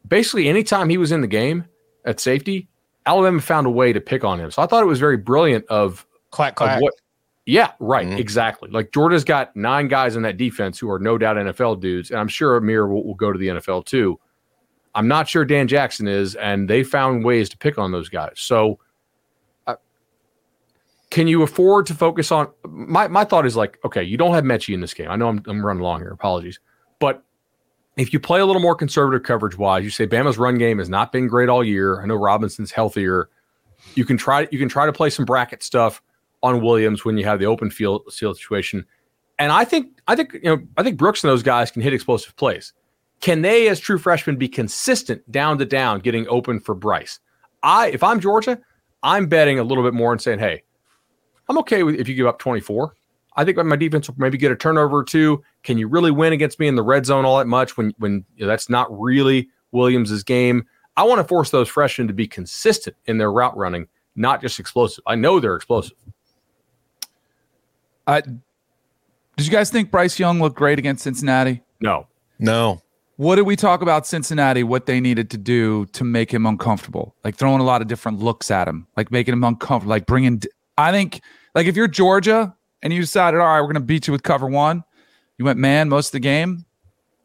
Basically, 0.07 0.47
anytime 0.47 0.89
he 0.89 0.97
was 0.97 1.11
in 1.11 1.21
the 1.21 1.27
game 1.27 1.65
at 2.05 2.19
safety, 2.19 2.67
Alabama 3.05 3.41
found 3.41 3.67
a 3.67 3.69
way 3.69 3.93
to 3.93 4.01
pick 4.01 4.23
on 4.23 4.39
him. 4.39 4.51
So 4.51 4.61
I 4.61 4.67
thought 4.67 4.83
it 4.83 4.87
was 4.87 4.99
very 4.99 5.17
brilliant 5.17 5.65
of, 5.67 6.05
clack, 6.31 6.55
clack. 6.55 6.77
Of 6.77 6.83
what, 6.83 6.93
yeah, 7.45 7.71
right, 7.79 8.07
mm-hmm. 8.07 8.17
exactly. 8.17 8.69
Like 8.69 8.91
Georgia's 8.91 9.23
got 9.23 9.55
nine 9.55 9.87
guys 9.87 10.15
in 10.15 10.23
that 10.23 10.37
defense 10.37 10.77
who 10.77 10.89
are 10.89 10.99
no 10.99 11.17
doubt 11.17 11.37
NFL 11.37 11.79
dudes, 11.79 12.11
and 12.11 12.19
I'm 12.19 12.27
sure 12.27 12.59
Ameer 12.59 12.87
will, 12.87 13.05
will 13.05 13.15
go 13.15 13.31
to 13.31 13.39
the 13.39 13.47
NFL 13.47 13.85
too. 13.85 14.19
I'm 14.95 15.07
not 15.07 15.29
sure 15.29 15.45
Dan 15.45 15.67
Jackson 15.67 16.07
is, 16.07 16.35
and 16.35 16.69
they 16.69 16.83
found 16.83 17.23
ways 17.23 17.49
to 17.49 17.57
pick 17.57 17.77
on 17.77 17.91
those 17.91 18.09
guys. 18.09 18.33
So 18.35 18.79
can 21.09 21.27
you 21.27 21.43
afford 21.43 21.85
to 21.87 21.93
focus 21.93 22.31
on 22.31 22.49
my, 22.65 23.07
my 23.07 23.23
thought 23.23 23.45
is 23.45 23.55
like 23.55 23.79
okay 23.85 24.03
you 24.03 24.17
don't 24.17 24.33
have 24.33 24.43
Metchie 24.43 24.73
in 24.73 24.81
this 24.81 24.93
game 24.93 25.09
i 25.09 25.15
know 25.15 25.27
I'm, 25.27 25.41
I'm 25.47 25.65
running 25.65 25.83
long 25.83 25.99
here 25.99 26.09
apologies 26.09 26.59
but 26.99 27.23
if 27.97 28.13
you 28.13 28.19
play 28.19 28.39
a 28.39 28.45
little 28.45 28.61
more 28.61 28.75
conservative 28.75 29.23
coverage 29.23 29.57
wise 29.57 29.83
you 29.83 29.89
say 29.89 30.07
bama's 30.07 30.37
run 30.37 30.57
game 30.57 30.79
has 30.79 30.89
not 30.89 31.11
been 31.11 31.27
great 31.27 31.49
all 31.49 31.63
year. 31.63 32.01
I 32.01 32.05
know 32.05 32.15
robinson's 32.15 32.71
healthier. 32.71 33.29
You 33.95 34.05
can 34.05 34.17
try 34.17 34.47
you 34.51 34.59
can 34.59 34.69
try 34.69 34.85
to 34.85 34.93
play 34.93 35.09
some 35.09 35.25
bracket 35.25 35.63
stuff 35.63 36.01
on 36.43 36.61
williams 36.61 37.03
when 37.03 37.17
you 37.17 37.25
have 37.25 37.39
the 37.39 37.45
open 37.45 37.69
field 37.69 38.11
situation. 38.11 38.85
And 39.39 39.51
i 39.51 39.65
think 39.65 39.99
i 40.07 40.15
think 40.15 40.33
you 40.33 40.55
know 40.55 40.59
i 40.77 40.83
think 40.83 40.97
brooks 40.97 41.23
and 41.23 41.29
those 41.29 41.43
guys 41.43 41.71
can 41.71 41.81
hit 41.81 41.93
explosive 41.93 42.35
plays. 42.35 42.73
Can 43.19 43.41
they 43.41 43.67
as 43.67 43.79
true 43.79 43.97
freshmen 43.97 44.35
be 44.35 44.47
consistent 44.47 45.29
down 45.31 45.57
to 45.57 45.65
down 45.65 45.99
getting 45.99 46.27
open 46.27 46.59
for 46.59 46.75
bryce? 46.75 47.19
I 47.63 47.89
if 47.89 48.03
i'm 48.03 48.19
georgia 48.19 48.59
i'm 49.03 49.27
betting 49.27 49.59
a 49.59 49.63
little 49.63 49.83
bit 49.83 49.93
more 49.93 50.11
and 50.11 50.21
saying 50.21 50.39
hey 50.39 50.63
I'm 51.49 51.57
okay 51.59 51.83
with 51.83 51.95
if 51.95 52.07
you 52.07 52.15
give 52.15 52.27
up 52.27 52.39
24. 52.39 52.93
I 53.37 53.45
think 53.45 53.57
my 53.57 53.75
defense 53.75 54.09
will 54.09 54.15
maybe 54.17 54.37
get 54.37 54.51
a 54.51 54.55
turnover 54.55 54.97
or 54.97 55.03
two. 55.03 55.43
Can 55.63 55.77
you 55.77 55.87
really 55.87 56.09
win 56.09 56.33
against 56.33 56.59
me 56.59 56.67
in 56.67 56.75
the 56.75 56.83
red 56.83 57.05
zone 57.05 57.23
all 57.23 57.37
that 57.37 57.47
much 57.47 57.77
when 57.77 57.93
when 57.99 58.25
you 58.35 58.45
know, 58.45 58.47
that's 58.47 58.67
not 58.69 58.87
really 58.99 59.47
Williams's 59.71 60.23
game? 60.23 60.65
I 60.97 61.03
want 61.03 61.19
to 61.19 61.23
force 61.23 61.51
those 61.51 61.69
freshmen 61.69 62.07
to 62.07 62.13
be 62.13 62.27
consistent 62.27 62.95
in 63.05 63.19
their 63.19 63.31
route 63.31 63.55
running, 63.55 63.87
not 64.15 64.41
just 64.41 64.59
explosive. 64.59 65.03
I 65.05 65.13
know 65.13 65.39
they're 65.39 65.55
explosive. 65.55 65.95
Uh, 68.07 68.21
did 68.21 69.45
you 69.45 69.51
guys 69.51 69.69
think 69.69 69.91
Bryce 69.91 70.17
Young 70.17 70.39
looked 70.39 70.55
great 70.55 70.79
against 70.79 71.03
Cincinnati? 71.03 71.61
No. 71.79 72.07
No. 72.39 72.81
What 73.17 73.35
did 73.35 73.43
we 73.43 73.55
talk 73.55 73.83
about 73.83 74.07
Cincinnati? 74.07 74.63
What 74.63 74.87
they 74.87 74.99
needed 74.99 75.29
to 75.31 75.37
do 75.37 75.85
to 75.87 76.03
make 76.03 76.33
him 76.33 76.47
uncomfortable, 76.47 77.15
like 77.23 77.35
throwing 77.35 77.61
a 77.61 77.63
lot 77.63 77.83
of 77.83 77.87
different 77.87 78.19
looks 78.19 78.49
at 78.49 78.67
him, 78.67 78.87
like 78.97 79.11
making 79.11 79.33
him 79.33 79.43
uncomfortable, 79.43 79.91
like 79.91 80.07
bringing 80.07 80.41
I 80.79 80.91
think 80.91 81.21
like 81.53 81.67
if 81.67 81.75
you're 81.75 81.87
Georgia 81.87 82.55
and 82.81 82.93
you 82.93 83.01
decided, 83.01 83.39
all 83.39 83.47
right, 83.47 83.61
we're 83.61 83.67
going 83.67 83.75
to 83.75 83.79
beat 83.81 84.07
you 84.07 84.11
with 84.11 84.23
cover 84.23 84.47
one, 84.47 84.83
you 85.37 85.45
went 85.45 85.59
man 85.59 85.89
most 85.89 86.07
of 86.07 86.11
the 86.13 86.19
game, 86.19 86.65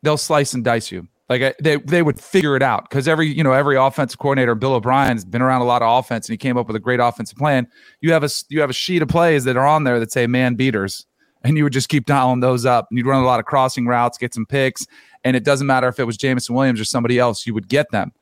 they'll 0.02 0.16
slice 0.16 0.54
and 0.54 0.64
dice 0.64 0.90
you. 0.90 1.09
Like 1.28 1.56
they 1.59 1.76
they 1.76 2.02
would 2.02 2.21
figure 2.21 2.56
it 2.56 2.62
out 2.62 2.90
because 2.90 3.09
every 3.09 3.26
you 3.26 3.42
know 3.42 3.52
every 3.52 3.76
offensive 3.76 4.18
coordinator, 4.18 4.54
Bill 4.54 4.75
O'Brien, 4.75 5.12
has 5.12 5.25
been 5.25 5.40
around 5.40 5.62
a 5.62 5.64
lot 5.64 5.80
of 5.80 5.99
offense 5.99 6.28
and 6.28 6.35
he 6.35 6.37
came 6.37 6.59
up 6.59 6.66
with 6.66 6.76
a 6.76 6.80
great 6.80 7.00
offensive 7.00 7.38
plan. 7.38 7.66
You 8.02 8.12
have 8.12 8.23
a 8.23 8.28
you 8.50 8.61
have 8.61 8.68
a 8.68 8.75
sheet 8.75 9.00
of 9.00 9.09
plays 9.09 9.44
that 9.44 9.56
are 9.56 9.66
on 9.66 9.85
there 9.85 9.99
that 9.99 10.12
say 10.12 10.26
man 10.26 10.56
beaters, 10.56 11.06
and 11.42 11.56
you 11.56 11.64
would 11.64 11.73
just 11.73 11.88
keep 11.88 12.04
dialing 12.04 12.40
those 12.40 12.66
up. 12.66 12.88
And 12.90 12.99
you'd 12.99 13.06
run 13.06 13.23
a 13.23 13.26
lot 13.26 13.40
of 13.40 13.47
crossing 13.47 13.87
routes, 13.87 14.18
get 14.18 14.35
some 14.35 14.44
picks, 14.44 14.87
and 15.25 15.35
it 15.35 15.42
doesn't 15.42 15.66
matter 15.66 15.88
if 15.88 15.99
it 15.99 16.04
was 16.04 16.18
Jameson 16.18 16.54
Williams 16.54 16.80
or 16.80 16.85
somebody 16.85 17.18
else, 17.18 17.47
you 17.47 17.54
would 17.54 17.68
get 17.68 17.90
them. 17.92 18.12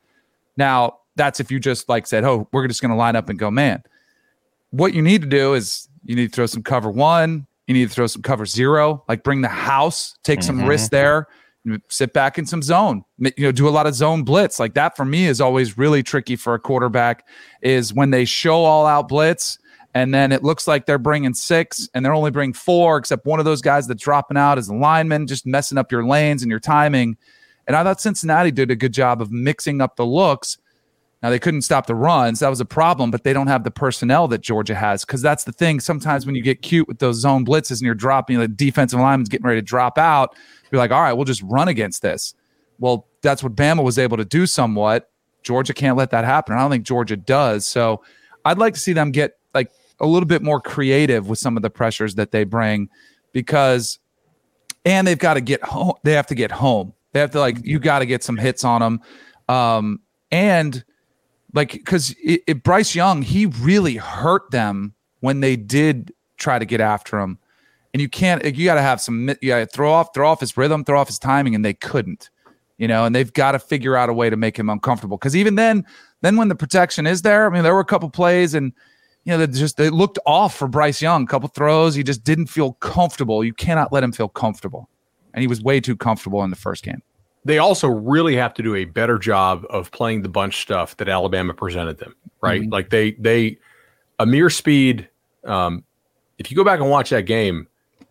Now 0.56 0.98
that's 1.16 1.40
if 1.40 1.50
you 1.50 1.58
just 1.58 1.88
like 1.88 2.06
said, 2.06 2.22
oh, 2.22 2.48
we're 2.52 2.68
just 2.68 2.80
going 2.80 2.92
to 2.92 2.96
line 2.96 3.16
up 3.16 3.28
and 3.28 3.38
go 3.38 3.50
man 3.50 3.82
what 4.70 4.94
you 4.94 5.02
need 5.02 5.22
to 5.22 5.28
do 5.28 5.54
is 5.54 5.88
you 6.04 6.16
need 6.16 6.28
to 6.28 6.34
throw 6.34 6.46
some 6.46 6.62
cover 6.62 6.90
one, 6.90 7.46
you 7.66 7.74
need 7.74 7.88
to 7.88 7.94
throw 7.94 8.06
some 8.06 8.22
cover 8.22 8.46
zero, 8.46 9.04
like 9.08 9.22
bring 9.22 9.42
the 9.42 9.48
house, 9.48 10.16
take 10.22 10.42
some 10.42 10.58
mm-hmm. 10.58 10.68
risks 10.68 10.88
there, 10.88 11.28
sit 11.88 12.12
back 12.12 12.38
in 12.38 12.46
some 12.46 12.62
zone, 12.62 13.04
you 13.18 13.32
know, 13.38 13.52
do 13.52 13.68
a 13.68 13.70
lot 13.70 13.86
of 13.86 13.94
zone 13.94 14.22
blitz. 14.22 14.58
Like 14.58 14.74
that 14.74 14.96
for 14.96 15.04
me 15.04 15.26
is 15.26 15.40
always 15.40 15.78
really 15.78 16.02
tricky 16.02 16.36
for 16.36 16.54
a 16.54 16.58
quarterback 16.58 17.26
is 17.62 17.92
when 17.92 18.10
they 18.10 18.24
show 18.24 18.64
all 18.64 18.86
out 18.86 19.08
blitz 19.08 19.58
and 19.94 20.14
then 20.14 20.32
it 20.32 20.44
looks 20.44 20.68
like 20.68 20.86
they're 20.86 20.98
bringing 20.98 21.34
six 21.34 21.88
and 21.94 22.04
they're 22.04 22.14
only 22.14 22.30
bringing 22.30 22.54
four, 22.54 22.96
except 22.96 23.26
one 23.26 23.40
of 23.40 23.44
those 23.44 23.60
guys 23.60 23.86
that's 23.86 24.02
dropping 24.02 24.36
out 24.36 24.56
is 24.56 24.68
a 24.68 24.74
lineman, 24.74 25.26
just 25.26 25.46
messing 25.46 25.78
up 25.78 25.90
your 25.90 26.04
lanes 26.04 26.42
and 26.42 26.50
your 26.50 26.60
timing. 26.60 27.16
And 27.66 27.76
I 27.76 27.82
thought 27.82 28.00
Cincinnati 28.00 28.50
did 28.50 28.70
a 28.70 28.76
good 28.76 28.92
job 28.92 29.20
of 29.20 29.32
mixing 29.32 29.80
up 29.80 29.96
the 29.96 30.06
looks 30.06 30.58
now 31.22 31.30
they 31.30 31.38
couldn't 31.38 31.62
stop 31.62 31.86
the 31.86 31.94
runs. 31.94 32.40
That 32.40 32.48
was 32.48 32.60
a 32.60 32.64
problem, 32.64 33.10
but 33.10 33.24
they 33.24 33.32
don't 33.32 33.46
have 33.46 33.64
the 33.64 33.70
personnel 33.70 34.26
that 34.28 34.40
Georgia 34.40 34.74
has. 34.74 35.04
Because 35.04 35.20
that's 35.20 35.44
the 35.44 35.52
thing. 35.52 35.80
Sometimes 35.80 36.24
when 36.24 36.34
you 36.34 36.42
get 36.42 36.62
cute 36.62 36.88
with 36.88 36.98
those 36.98 37.16
zone 37.20 37.44
blitzes 37.44 37.72
and 37.72 37.82
you're 37.82 37.94
dropping, 37.94 38.38
the 38.38 38.48
defensive 38.48 38.98
lineman's 38.98 39.28
getting 39.28 39.46
ready 39.46 39.60
to 39.60 39.64
drop 39.64 39.98
out, 39.98 40.34
you're 40.70 40.78
like, 40.78 40.90
all 40.90 41.02
right, 41.02 41.12
we'll 41.12 41.26
just 41.26 41.42
run 41.42 41.68
against 41.68 42.00
this. 42.00 42.34
Well, 42.78 43.06
that's 43.22 43.42
what 43.42 43.54
Bama 43.54 43.84
was 43.84 43.98
able 43.98 44.16
to 44.16 44.24
do 44.24 44.46
somewhat. 44.46 45.10
Georgia 45.42 45.74
can't 45.74 45.96
let 45.96 46.10
that 46.10 46.24
happen. 46.24 46.56
I 46.56 46.60
don't 46.60 46.70
think 46.70 46.84
Georgia 46.84 47.16
does. 47.16 47.66
So 47.66 48.02
I'd 48.44 48.58
like 48.58 48.74
to 48.74 48.80
see 48.80 48.92
them 48.94 49.10
get 49.10 49.32
like 49.54 49.70
a 50.00 50.06
little 50.06 50.26
bit 50.26 50.42
more 50.42 50.60
creative 50.60 51.28
with 51.28 51.38
some 51.38 51.56
of 51.56 51.62
the 51.62 51.70
pressures 51.70 52.14
that 52.14 52.30
they 52.30 52.44
bring 52.44 52.88
because 53.32 53.98
and 54.84 55.06
they've 55.06 55.18
got 55.18 55.34
to 55.34 55.42
get 55.42 55.62
home. 55.62 55.92
They 56.04 56.12
have 56.12 56.26
to 56.28 56.34
get 56.34 56.50
home. 56.50 56.94
They 57.12 57.20
have 57.20 57.30
to 57.32 57.40
like 57.40 57.64
you 57.64 57.78
got 57.78 57.98
to 57.98 58.06
get 58.06 58.22
some 58.22 58.36
hits 58.36 58.64
on 58.64 58.80
them. 58.80 59.00
Um, 59.48 60.00
and 60.30 60.82
like 61.52 61.72
because 61.72 62.14
Bryce 62.62 62.94
Young, 62.94 63.22
he 63.22 63.46
really 63.46 63.96
hurt 63.96 64.50
them 64.50 64.94
when 65.20 65.40
they 65.40 65.56
did 65.56 66.12
try 66.36 66.58
to 66.58 66.64
get 66.64 66.80
after 66.80 67.18
him, 67.18 67.38
and 67.92 68.00
you 68.00 68.08
can't. 68.08 68.44
You 68.44 68.64
got 68.64 68.74
to 68.74 68.82
have 68.82 69.00
some. 69.00 69.28
You 69.40 69.48
got 69.48 69.58
to 69.58 69.66
throw 69.66 69.92
off, 69.92 70.14
throw 70.14 70.28
off 70.28 70.40
his 70.40 70.56
rhythm, 70.56 70.84
throw 70.84 71.00
off 71.00 71.08
his 71.08 71.18
timing, 71.18 71.54
and 71.54 71.64
they 71.64 71.74
couldn't. 71.74 72.30
You 72.78 72.88
know, 72.88 73.04
and 73.04 73.14
they've 73.14 73.32
got 73.32 73.52
to 73.52 73.58
figure 73.58 73.94
out 73.94 74.08
a 74.08 74.12
way 74.12 74.30
to 74.30 74.36
make 74.36 74.58
him 74.58 74.70
uncomfortable. 74.70 75.18
Because 75.18 75.36
even 75.36 75.56
then, 75.56 75.84
then 76.22 76.36
when 76.36 76.48
the 76.48 76.54
protection 76.54 77.06
is 77.06 77.22
there, 77.22 77.46
I 77.46 77.50
mean, 77.50 77.62
there 77.62 77.74
were 77.74 77.80
a 77.80 77.84
couple 77.84 78.08
plays 78.08 78.54
and 78.54 78.72
you 79.24 79.32
know, 79.32 79.38
they 79.44 79.52
just 79.52 79.76
they 79.76 79.90
looked 79.90 80.18
off 80.24 80.56
for 80.56 80.66
Bryce 80.66 81.02
Young. 81.02 81.24
A 81.24 81.26
couple 81.26 81.48
throws, 81.50 81.94
he 81.94 82.02
just 82.02 82.24
didn't 82.24 82.46
feel 82.46 82.72
comfortable. 82.74 83.44
You 83.44 83.52
cannot 83.52 83.92
let 83.92 84.02
him 84.02 84.12
feel 84.12 84.28
comfortable, 84.28 84.88
and 85.34 85.42
he 85.42 85.46
was 85.46 85.62
way 85.62 85.78
too 85.78 85.94
comfortable 85.94 86.42
in 86.42 86.48
the 86.48 86.56
first 86.56 86.82
game 86.82 87.02
they 87.44 87.58
also 87.58 87.88
really 87.88 88.36
have 88.36 88.54
to 88.54 88.62
do 88.62 88.74
a 88.74 88.84
better 88.84 89.18
job 89.18 89.64
of 89.70 89.90
playing 89.92 90.22
the 90.22 90.28
bunch 90.28 90.60
stuff 90.60 90.96
that 90.98 91.08
Alabama 91.08 91.54
presented 91.54 91.98
them, 91.98 92.14
right? 92.40 92.62
Mm-hmm. 92.62 92.72
Like 92.72 92.90
they 92.90 93.12
they 93.12 93.58
Ameer 94.18 94.50
Speed. 94.50 95.08
Um, 95.44 95.84
if 96.38 96.50
you 96.50 96.56
go 96.56 96.64
back 96.64 96.80
and 96.80 96.90
watch 96.90 97.10
that 97.10 97.22
game, 97.22 97.66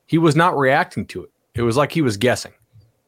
he 0.08 0.18
was 0.18 0.36
not 0.36 0.58
reacting 0.58 1.06
to 1.08 1.24
it. 1.24 1.32
It 1.54 1.62
was 1.62 1.78
like 1.78 1.92
he 1.92 2.02
was 2.02 2.18
guessing, 2.18 2.54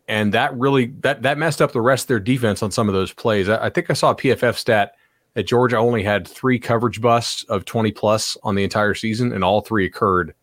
and 0.08 0.34
that 0.34 0.56
really 0.56 0.88
that 1.01 1.24
that 1.24 1.38
messed 1.38 1.62
up 1.62 1.72
the 1.72 1.82
rest 1.82 2.04
of 2.04 2.08
their 2.10 2.20
defense 2.20 2.62
on 2.62 2.70
some 2.70 2.88
of 2.88 2.94
those 2.94 3.13
plays. 3.13 3.50
I, 3.50 3.66
I 3.66 3.70
think 3.70 3.90
I 3.90 3.94
saw 3.94 4.12
a 4.12 4.16
PFF 4.16 4.56
stat 4.56 4.94
that 5.34 5.44
Georgia 5.44 5.78
only 5.78 6.04
had 6.04 6.28
three 6.28 6.60
coverage 6.60 7.00
busts 7.01 7.44
of 7.46 7.63
20 7.63 7.92
plus 7.94 8.38
on 8.44 8.54
the 8.56 8.63
entire 8.63 8.94
season, 8.94 9.32
and 9.34 9.44
all 9.44 9.62
three 9.62 9.86
occurred 9.86 10.36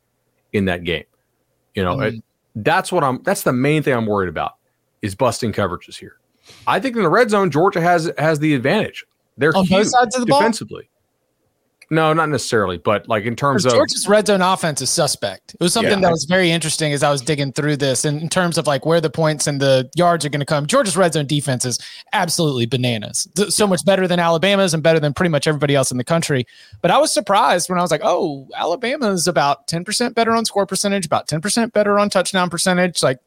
in 0.52 0.64
that 0.64 0.82
game. 0.82 1.04
You 1.74 1.84
know, 1.84 1.96
mm-hmm. 1.96 2.16
it, 2.16 2.24
that's 2.56 2.90
what 2.90 3.04
I'm. 3.04 3.22
That's 3.22 3.44
the 3.44 3.52
main 3.52 3.84
thing 3.84 3.94
I'm 3.94 4.06
worried 4.06 4.28
about 4.28 4.57
is 5.02 5.14
busting 5.14 5.52
coverages 5.52 5.96
here. 5.96 6.18
I 6.66 6.80
think 6.80 6.96
in 6.96 7.02
the 7.02 7.08
red 7.08 7.30
zone, 7.30 7.50
Georgia 7.50 7.80
has 7.80 8.10
has 8.18 8.38
the 8.38 8.54
advantage. 8.54 9.04
They're 9.36 9.56
on 9.56 9.66
both 9.66 9.88
sides 9.88 10.16
of 10.16 10.26
the 10.26 10.26
defensively. 10.26 10.84
Ball? 10.84 10.98
No, 11.90 12.12
not 12.12 12.28
necessarily, 12.28 12.76
but 12.76 13.08
like 13.08 13.24
in 13.24 13.34
terms 13.34 13.64
of 13.64 13.72
Georgia's 13.72 14.06
red 14.06 14.26
zone 14.26 14.42
offense 14.42 14.82
is 14.82 14.90
suspect. 14.90 15.54
It 15.54 15.62
was 15.62 15.72
something 15.72 15.90
yeah. 15.90 16.00
that 16.00 16.10
was 16.10 16.26
very 16.26 16.50
interesting 16.50 16.92
as 16.92 17.02
I 17.02 17.10
was 17.10 17.22
digging 17.22 17.50
through 17.52 17.78
this 17.78 18.04
in, 18.04 18.18
in 18.20 18.28
terms 18.28 18.58
of 18.58 18.66
like 18.66 18.84
where 18.84 19.00
the 19.00 19.08
points 19.08 19.46
and 19.46 19.58
the 19.58 19.88
yards 19.96 20.26
are 20.26 20.28
going 20.28 20.40
to 20.40 20.46
come. 20.46 20.66
Georgia's 20.66 20.98
red 20.98 21.14
zone 21.14 21.26
defense 21.26 21.64
is 21.64 21.78
absolutely 22.12 22.66
bananas. 22.66 23.26
So 23.48 23.66
much 23.66 23.82
better 23.86 24.06
than 24.06 24.20
Alabama's 24.20 24.74
and 24.74 24.82
better 24.82 25.00
than 25.00 25.14
pretty 25.14 25.30
much 25.30 25.46
everybody 25.46 25.74
else 25.74 25.90
in 25.90 25.96
the 25.96 26.04
country. 26.04 26.44
But 26.82 26.90
I 26.90 26.98
was 26.98 27.12
surprised 27.12 27.70
when 27.70 27.78
I 27.78 27.82
was 27.82 27.90
like, 27.90 28.02
oh, 28.04 28.46
Alabama's 28.54 29.26
about 29.26 29.66
10% 29.66 30.14
better 30.14 30.32
on 30.32 30.44
score 30.44 30.66
percentage, 30.66 31.06
about 31.06 31.26
10% 31.26 31.72
better 31.72 31.98
on 31.98 32.10
touchdown 32.10 32.50
percentage. 32.50 33.02
Like 33.02 33.18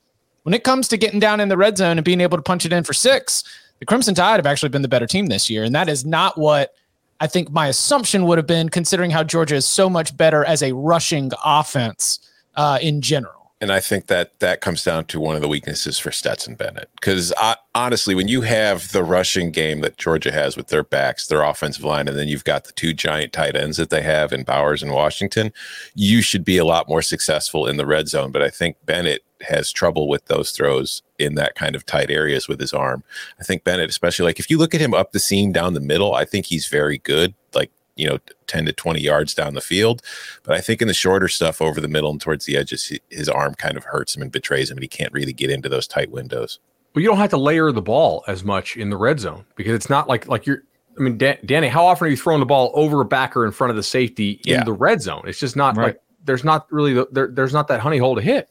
when 0.43 0.53
it 0.53 0.63
comes 0.63 0.88
to 0.89 0.98
getting 0.98 1.19
down 1.19 1.39
in 1.39 1.50
the 1.50 1.57
red 1.57 1.77
zone 1.77 1.98
and 1.98 2.05
being 2.05 2.21
able 2.21 2.38
to 2.38 2.43
punch 2.43 2.65
it 2.65 2.74
in 2.74 2.83
for 2.83 2.93
six, 2.93 3.43
the 3.79 3.86
Crimson 3.86 4.15
Tide 4.15 4.38
have 4.38 4.45
actually 4.45 4.69
been 4.69 4.81
the 4.81 4.88
better 4.88 5.07
team 5.07 5.27
this 5.27 5.50
year. 5.50 5.63
And 5.63 5.74
that 5.75 5.89
is 5.89 6.05
not 6.05 6.38
what 6.38 6.74
I 7.19 7.27
think 7.27 7.51
my 7.51 7.67
assumption 7.67 8.25
would 8.25 8.38
have 8.38 8.48
been 8.48 8.69
considering 8.69 9.12
how 9.12 9.24
Georgia 9.24 9.55
is 9.55 9.67
so 9.67 9.89
much 9.89 10.15
better 10.17 10.43
as 10.45 10.63
a 10.63 10.74
rushing 10.74 11.31
offense 11.43 12.19
uh, 12.55 12.79
in 12.81 13.01
general. 13.01 13.41
And 13.62 13.71
I 13.71 13.79
think 13.79 14.07
that 14.07 14.39
that 14.39 14.60
comes 14.60 14.83
down 14.83 15.05
to 15.05 15.19
one 15.19 15.36
of 15.36 15.41
the 15.43 15.48
weaknesses 15.48 16.00
for 16.00 16.12
Stetson 16.12 16.55
Bennett. 16.55 16.89
Because 16.95 17.31
honestly, 17.75 18.15
when 18.15 18.27
you 18.27 18.41
have 18.41 18.91
the 18.91 19.03
rushing 19.03 19.51
game 19.51 19.81
that 19.81 20.00
Georgia 20.00 20.31
has 20.31 20.57
with 20.57 20.69
their 20.69 20.83
backs, 20.83 21.27
their 21.27 21.43
offensive 21.43 21.83
line, 21.83 22.07
and 22.07 22.17
then 22.17 22.27
you've 22.27 22.43
got 22.43 22.63
the 22.63 22.71
two 22.71 22.91
giant 22.91 23.33
tight 23.33 23.55
ends 23.55 23.77
that 23.77 23.91
they 23.91 24.01
have 24.01 24.33
in 24.33 24.41
Bowers 24.43 24.81
and 24.81 24.91
Washington, 24.91 25.53
you 25.93 26.24
should 26.24 26.43
be 26.43 26.57
a 26.57 26.65
lot 26.65 26.89
more 26.89 27.03
successful 27.03 27.67
in 27.67 27.77
the 27.77 27.86
red 27.86 28.07
zone. 28.07 28.31
But 28.31 28.41
I 28.41 28.50
think 28.50 28.77
Bennett 28.83 29.24
has 29.43 29.71
trouble 29.71 30.07
with 30.07 30.25
those 30.25 30.51
throws 30.51 31.03
in 31.19 31.36
that 31.36 31.55
kind 31.55 31.75
of 31.75 31.86
tight 31.86 32.10
areas 32.10 32.48
with 32.48 32.60
his 32.60 32.74
arm. 32.74 33.03
I 33.39 33.43
think 33.43 33.63
Bennett, 33.63 33.89
especially 33.89 34.25
like 34.25 34.39
if 34.39 34.50
you 34.50 34.57
look 34.57 34.74
at 34.74 34.81
him 34.81 34.93
up 34.93 35.12
the 35.12 35.19
seam 35.19 35.51
down 35.51 35.74
the 35.74 35.79
middle, 35.79 36.15
I 36.15 36.25
think 36.25 36.45
he's 36.45 36.67
very 36.67 36.98
good, 37.00 37.33
like, 37.53 37.71
you 37.95 38.07
know, 38.07 38.19
10 38.48 38.65
to 38.65 38.74
20 38.74 39.01
yards 39.01 39.33
down 39.33 39.53
the 39.53 39.62
field. 39.62 40.01
But 40.43 40.55
I 40.55 40.62
think 40.62 40.81
in 40.81 40.88
the 40.88 40.93
shorter 40.93 41.27
stuff 41.27 41.62
over 41.62 41.79
the 41.79 41.88
middle 41.88 42.12
and 42.12 42.21
towards 42.21 42.45
the 42.45 42.57
edges, 42.57 42.98
his 43.10 43.29
arm 43.29 43.55
kind 43.55 43.77
of 43.77 43.86
hurts 43.86 44.15
him 44.15 44.21
and 44.21 44.31
betrays 44.31 44.71
him, 44.71 44.77
and 44.77 44.83
he 44.83 44.88
can't 44.88 45.13
really 45.13 45.33
get 45.33 45.50
into 45.50 45.69
those 45.69 45.88
tight 45.88 46.12
windows. 46.12 46.60
Well, 46.93 47.01
you 47.01 47.07
don't 47.07 47.17
have 47.17 47.29
to 47.29 47.38
layer 47.38 47.71
the 47.71 47.81
ball 47.81 48.24
as 48.27 48.43
much 48.43 48.75
in 48.75 48.89
the 48.89 48.98
red 48.98 49.19
zone 49.19 49.45
because 49.55 49.74
it's 49.74 49.89
not 49.89 50.07
like 50.07 50.27
like 50.27 50.45
you're. 50.45 50.63
I 50.98 51.01
mean, 51.01 51.17
Danny, 51.17 51.69
how 51.69 51.86
often 51.86 52.07
are 52.07 52.10
you 52.10 52.17
throwing 52.17 52.41
the 52.41 52.45
ball 52.45 52.69
over 52.75 53.00
a 53.00 53.05
backer 53.05 53.45
in 53.45 53.53
front 53.53 53.71
of 53.71 53.77
the 53.77 53.83
safety 53.83 54.41
in 54.45 54.55
yeah. 54.55 54.63
the 54.65 54.74
red 54.74 55.01
zone? 55.01 55.24
It's 55.25 55.39
just 55.39 55.55
not 55.55 55.77
right. 55.77 55.86
like 55.86 56.01
there's 56.25 56.43
not 56.43 56.71
really 56.71 56.93
the, 56.93 57.07
there, 57.12 57.27
there's 57.27 57.53
not 57.53 57.67
that 57.69 57.79
honey 57.79 57.98
hole 57.98 58.15
to 58.15 58.21
hit. 58.21 58.50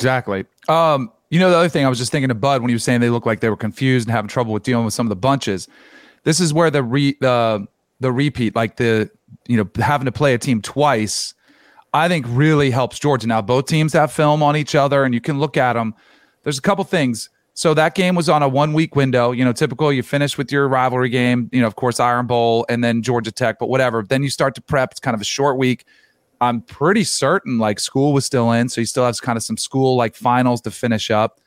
Exactly. 0.00 0.46
Um, 0.66 1.12
you 1.28 1.38
know, 1.38 1.50
the 1.50 1.56
other 1.56 1.68
thing 1.68 1.84
I 1.84 1.90
was 1.90 1.98
just 1.98 2.10
thinking 2.10 2.30
of 2.30 2.40
Bud 2.40 2.62
when 2.62 2.70
he 2.70 2.74
was 2.74 2.82
saying 2.82 3.02
they 3.02 3.10
looked 3.10 3.26
like 3.26 3.40
they 3.40 3.50
were 3.50 3.56
confused 3.56 4.08
and 4.08 4.14
having 4.14 4.28
trouble 4.28 4.54
with 4.54 4.62
dealing 4.62 4.86
with 4.86 4.94
some 4.94 5.06
of 5.06 5.10
the 5.10 5.16
bunches. 5.16 5.68
This 6.24 6.40
is 6.40 6.54
where 6.54 6.70
the 6.70 6.82
re 6.82 7.16
the 7.20 7.66
the 8.00 8.10
repeat, 8.10 8.56
like 8.56 8.76
the 8.76 9.10
you 9.46 9.58
know 9.58 9.68
having 9.76 10.06
to 10.06 10.12
play 10.12 10.32
a 10.32 10.38
team 10.38 10.62
twice, 10.62 11.34
I 11.92 12.08
think 12.08 12.24
really 12.28 12.70
helps 12.70 12.98
Georgia. 12.98 13.26
Now 13.26 13.42
both 13.42 13.66
teams 13.66 13.92
have 13.92 14.10
film 14.10 14.42
on 14.42 14.56
each 14.56 14.74
other, 14.74 15.04
and 15.04 15.12
you 15.12 15.20
can 15.20 15.38
look 15.38 15.56
at 15.56 15.74
them. 15.74 15.94
There's 16.42 16.58
a 16.58 16.62
couple 16.62 16.84
things. 16.84 17.28
So 17.52 17.74
that 17.74 17.94
game 17.94 18.14
was 18.14 18.30
on 18.30 18.42
a 18.42 18.48
one 18.48 18.72
week 18.72 18.96
window. 18.96 19.32
You 19.32 19.44
know, 19.44 19.52
typical. 19.52 19.92
You 19.92 20.02
finish 20.02 20.38
with 20.38 20.50
your 20.50 20.66
rivalry 20.66 21.10
game. 21.10 21.50
You 21.52 21.60
know, 21.60 21.66
of 21.66 21.76
course, 21.76 22.00
Iron 22.00 22.26
Bowl 22.26 22.64
and 22.70 22.82
then 22.82 23.02
Georgia 23.02 23.30
Tech, 23.30 23.58
but 23.58 23.68
whatever. 23.68 24.02
Then 24.02 24.22
you 24.22 24.30
start 24.30 24.54
to 24.54 24.62
prep. 24.62 24.92
It's 24.92 25.00
kind 25.00 25.14
of 25.14 25.20
a 25.20 25.24
short 25.24 25.58
week. 25.58 25.84
I'm 26.40 26.62
pretty 26.62 27.04
certain 27.04 27.58
like 27.58 27.78
school 27.80 28.12
was 28.12 28.24
still 28.24 28.52
in, 28.52 28.68
so 28.68 28.80
you 28.80 28.86
still 28.86 29.04
have 29.04 29.20
kind 29.20 29.36
of 29.36 29.42
some 29.42 29.56
school 29.56 29.96
like 29.96 30.14
finals 30.14 30.60
to 30.62 30.70
finish 30.70 31.10
up. 31.10 31.40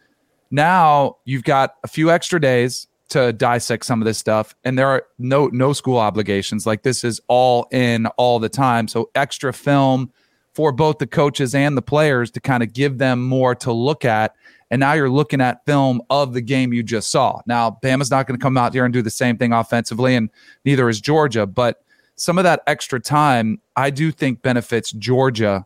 Now 0.51 1.17
you've 1.25 1.43
got 1.43 1.75
a 1.83 1.87
few 1.87 2.11
extra 2.11 2.39
days 2.39 2.87
to 3.09 3.33
dissect 3.33 3.85
some 3.85 4.01
of 4.01 4.05
this 4.05 4.17
stuff, 4.17 4.55
and 4.63 4.77
there 4.77 4.87
are 4.87 5.05
no 5.17 5.47
no 5.47 5.73
school 5.73 5.97
obligations. 5.97 6.65
Like 6.65 6.83
this 6.83 7.03
is 7.03 7.21
all 7.27 7.67
in 7.71 8.05
all 8.17 8.39
the 8.39 8.49
time, 8.49 8.87
so 8.87 9.09
extra 9.15 9.53
film 9.53 10.11
for 10.53 10.71
both 10.71 10.99
the 10.99 11.07
coaches 11.07 11.55
and 11.55 11.75
the 11.75 11.81
players 11.81 12.29
to 12.31 12.39
kind 12.39 12.61
of 12.61 12.73
give 12.73 12.99
them 12.99 13.23
more 13.23 13.55
to 13.55 13.71
look 13.71 14.05
at. 14.05 14.35
And 14.69 14.79
now 14.79 14.93
you're 14.93 15.09
looking 15.09 15.41
at 15.41 15.65
film 15.65 16.01
of 16.09 16.33
the 16.33 16.41
game 16.41 16.73
you 16.73 16.81
just 16.81 17.11
saw. 17.11 17.41
Now, 17.45 17.77
Bama's 17.83 18.09
not 18.09 18.25
going 18.25 18.39
to 18.39 18.43
come 18.43 18.57
out 18.57 18.73
here 18.73 18.85
and 18.85 18.93
do 18.93 19.03
the 19.03 19.09
same 19.11 19.37
thing 19.37 19.53
offensively, 19.53 20.15
and 20.15 20.29
neither 20.65 20.89
is 20.89 20.99
Georgia, 20.99 21.45
but 21.45 21.82
some 22.15 22.37
of 22.37 22.43
that 22.43 22.61
extra 22.67 22.99
time, 22.99 23.59
I 23.75 23.89
do 23.89 24.11
think 24.11 24.41
benefits 24.41 24.91
Georgia 24.91 25.65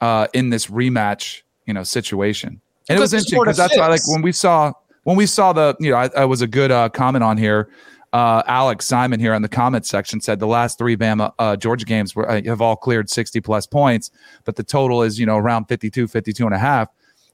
uh, 0.00 0.26
in 0.32 0.50
this 0.50 0.66
rematch, 0.66 1.42
you 1.66 1.74
know, 1.74 1.82
situation. 1.82 2.60
And 2.88 2.98
it 2.98 3.00
was 3.00 3.14
interesting 3.14 3.40
because 3.40 3.56
that's 3.56 3.76
why, 3.76 3.88
like 3.88 4.06
when 4.08 4.22
we 4.22 4.32
saw 4.32 4.72
when 5.04 5.16
we 5.16 5.26
saw 5.26 5.52
the, 5.52 5.76
you 5.80 5.90
know, 5.90 5.96
I, 5.96 6.10
I 6.16 6.24
was 6.24 6.42
a 6.42 6.46
good 6.46 6.70
uh, 6.70 6.88
comment 6.88 7.22
on 7.22 7.38
here. 7.38 7.68
Uh, 8.12 8.42
Alex 8.46 8.86
Simon 8.86 9.18
here 9.18 9.34
in 9.34 9.42
the 9.42 9.48
comment 9.48 9.84
section 9.84 10.20
said 10.20 10.38
the 10.38 10.46
last 10.46 10.78
three 10.78 10.96
Bama 10.96 11.32
uh, 11.38 11.56
Georgia 11.56 11.84
games 11.84 12.14
were, 12.14 12.28
uh, 12.30 12.40
have 12.44 12.60
all 12.60 12.76
cleared 12.76 13.10
60 13.10 13.40
plus 13.40 13.66
points, 13.66 14.10
but 14.44 14.54
the 14.56 14.62
total 14.62 15.02
is, 15.02 15.18
you 15.18 15.26
know, 15.26 15.36
around 15.36 15.64
52, 15.64 16.06
52 16.06 16.46
and 16.46 16.54
a 16.54 16.58
half. 16.58 16.88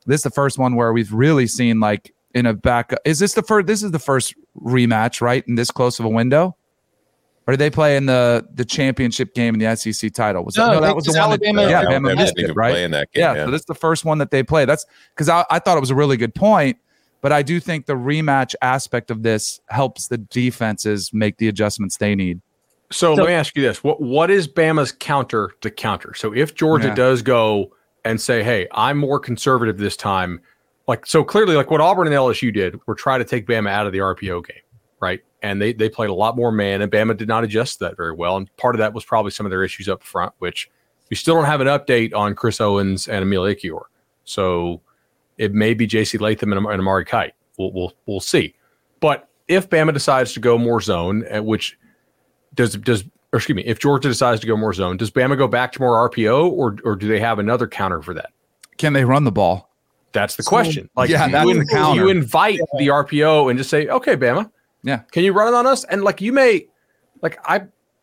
This 0.06 0.20
is 0.20 0.22
the 0.22 0.30
first 0.30 0.58
one 0.58 0.76
where 0.76 0.92
we've 0.92 1.12
really 1.12 1.46
seen 1.46 1.80
like 1.80 2.14
in 2.34 2.46
a 2.46 2.54
back. 2.54 2.94
Is 3.04 3.18
this 3.18 3.34
the 3.34 3.42
first? 3.42 3.66
This 3.66 3.82
is 3.82 3.90
the 3.90 3.98
first 3.98 4.34
rematch, 4.56 5.20
right? 5.20 5.46
In 5.46 5.54
this 5.54 5.70
close 5.70 5.98
of 5.98 6.06
a 6.06 6.08
window? 6.08 6.56
Or 7.50 7.54
did 7.54 7.58
they 7.58 7.70
play 7.70 7.96
in 7.96 8.06
the 8.06 8.46
the 8.54 8.64
championship 8.64 9.34
game 9.34 9.54
in 9.54 9.58
the 9.58 9.74
SEC 9.74 10.12
title? 10.12 10.44
Was 10.44 10.56
no, 10.56 10.66
that, 10.66 10.72
no, 10.74 10.80
that 10.82 10.94
was 10.94 11.04
the 11.06 11.10
one. 11.10 11.20
Alabama, 11.20 11.62
that, 11.62 11.70
yeah, 11.70 11.78
Alabama 11.80 12.14
missed 12.14 12.38
it, 12.38 12.54
right? 12.54 12.74
Game, 12.74 12.92
yeah, 12.92 13.04
yeah, 13.12 13.44
so 13.44 13.50
this 13.50 13.62
is 13.62 13.66
the 13.66 13.74
first 13.74 14.04
one 14.04 14.18
that 14.18 14.30
they 14.30 14.44
play. 14.44 14.64
That's 14.66 14.86
because 15.12 15.28
I, 15.28 15.44
I 15.50 15.58
thought 15.58 15.76
it 15.76 15.80
was 15.80 15.90
a 15.90 15.96
really 15.96 16.16
good 16.16 16.32
point, 16.32 16.78
but 17.20 17.32
I 17.32 17.42
do 17.42 17.58
think 17.58 17.86
the 17.86 17.94
rematch 17.94 18.54
aspect 18.62 19.10
of 19.10 19.24
this 19.24 19.58
helps 19.68 20.06
the 20.06 20.18
defenses 20.18 21.12
make 21.12 21.38
the 21.38 21.48
adjustments 21.48 21.96
they 21.96 22.14
need. 22.14 22.40
So, 22.92 23.16
so 23.16 23.22
let 23.24 23.30
me 23.30 23.34
ask 23.34 23.56
you 23.56 23.62
this: 23.62 23.82
what 23.82 24.00
what 24.00 24.30
is 24.30 24.46
Bama's 24.46 24.92
counter 24.92 25.50
to 25.60 25.72
counter? 25.72 26.14
So 26.14 26.32
if 26.32 26.54
Georgia 26.54 26.86
yeah. 26.86 26.94
does 26.94 27.20
go 27.20 27.74
and 28.04 28.20
say, 28.20 28.44
"Hey, 28.44 28.68
I'm 28.70 28.96
more 28.96 29.18
conservative 29.18 29.76
this 29.76 29.96
time," 29.96 30.40
like 30.86 31.04
so 31.04 31.24
clearly, 31.24 31.56
like 31.56 31.68
what 31.68 31.80
Auburn 31.80 32.06
and 32.06 32.14
LSU 32.14 32.54
did, 32.54 32.78
were 32.86 32.94
try 32.94 33.18
to 33.18 33.24
take 33.24 33.48
Bama 33.48 33.70
out 33.70 33.88
of 33.88 33.92
the 33.92 33.98
RPO 33.98 34.46
game, 34.46 34.62
right? 35.00 35.20
and 35.42 35.60
they 35.60 35.72
they 35.72 35.88
played 35.88 36.10
a 36.10 36.14
lot 36.14 36.36
more 36.36 36.52
man, 36.52 36.82
and 36.82 36.90
Bama 36.90 37.16
did 37.16 37.28
not 37.28 37.44
adjust 37.44 37.78
to 37.78 37.84
that 37.84 37.96
very 37.96 38.12
well. 38.12 38.36
And 38.36 38.54
part 38.56 38.74
of 38.74 38.78
that 38.80 38.92
was 38.92 39.04
probably 39.04 39.30
some 39.30 39.46
of 39.46 39.50
their 39.50 39.64
issues 39.64 39.88
up 39.88 40.02
front, 40.02 40.32
which 40.38 40.70
we 41.08 41.16
still 41.16 41.34
don't 41.34 41.46
have 41.46 41.60
an 41.60 41.66
update 41.66 42.14
on 42.14 42.34
Chris 42.34 42.60
Owens 42.60 43.08
and 43.08 43.22
Emil 43.22 43.42
Ekiyor. 43.42 43.82
So 44.24 44.80
it 45.38 45.52
may 45.52 45.74
be 45.74 45.86
J.C. 45.86 46.18
Latham 46.18 46.52
and, 46.52 46.64
and 46.66 46.80
Amari 46.80 47.04
Kight. 47.04 47.32
We'll, 47.58 47.72
we'll 47.72 47.92
we'll 48.06 48.20
see. 48.20 48.54
But 49.00 49.28
if 49.48 49.68
Bama 49.68 49.92
decides 49.92 50.32
to 50.34 50.40
go 50.40 50.58
more 50.58 50.80
zone, 50.80 51.24
uh, 51.32 51.42
which 51.42 51.78
does 52.54 52.74
does 52.74 53.04
or 53.32 53.38
excuse 53.38 53.56
me, 53.56 53.64
if 53.64 53.78
Georgia 53.78 54.08
decides 54.08 54.40
to 54.40 54.46
go 54.46 54.56
more 54.56 54.74
zone, 54.74 54.96
does 54.96 55.10
Bama 55.10 55.38
go 55.38 55.46
back 55.46 55.72
to 55.72 55.80
more 55.80 56.08
RPO, 56.08 56.50
or 56.50 56.76
or 56.84 56.96
do 56.96 57.08
they 57.08 57.20
have 57.20 57.38
another 57.38 57.66
counter 57.66 58.02
for 58.02 58.14
that? 58.14 58.30
Can 58.76 58.92
they 58.92 59.04
run 59.04 59.24
the 59.24 59.32
ball? 59.32 59.68
That's 60.12 60.34
the 60.34 60.42
so, 60.42 60.48
question. 60.48 60.90
Like, 60.96 61.08
yeah, 61.08 61.28
that's 61.28 61.48
you, 61.48 61.54
the 61.54 61.66
counter. 61.66 62.00
you 62.02 62.08
invite 62.08 62.58
yeah. 62.58 62.64
the 62.78 62.88
RPO 62.88 63.48
and 63.48 63.56
just 63.56 63.70
say, 63.70 63.86
okay, 63.86 64.16
Bama, 64.16 64.50
yeah. 64.82 65.00
Can 65.10 65.24
you 65.24 65.32
run 65.32 65.48
it 65.48 65.56
on 65.56 65.66
us? 65.66 65.84
And 65.84 66.02
like 66.02 66.20
you 66.20 66.32
may, 66.32 66.66
like 67.22 67.38
I, 67.44 67.62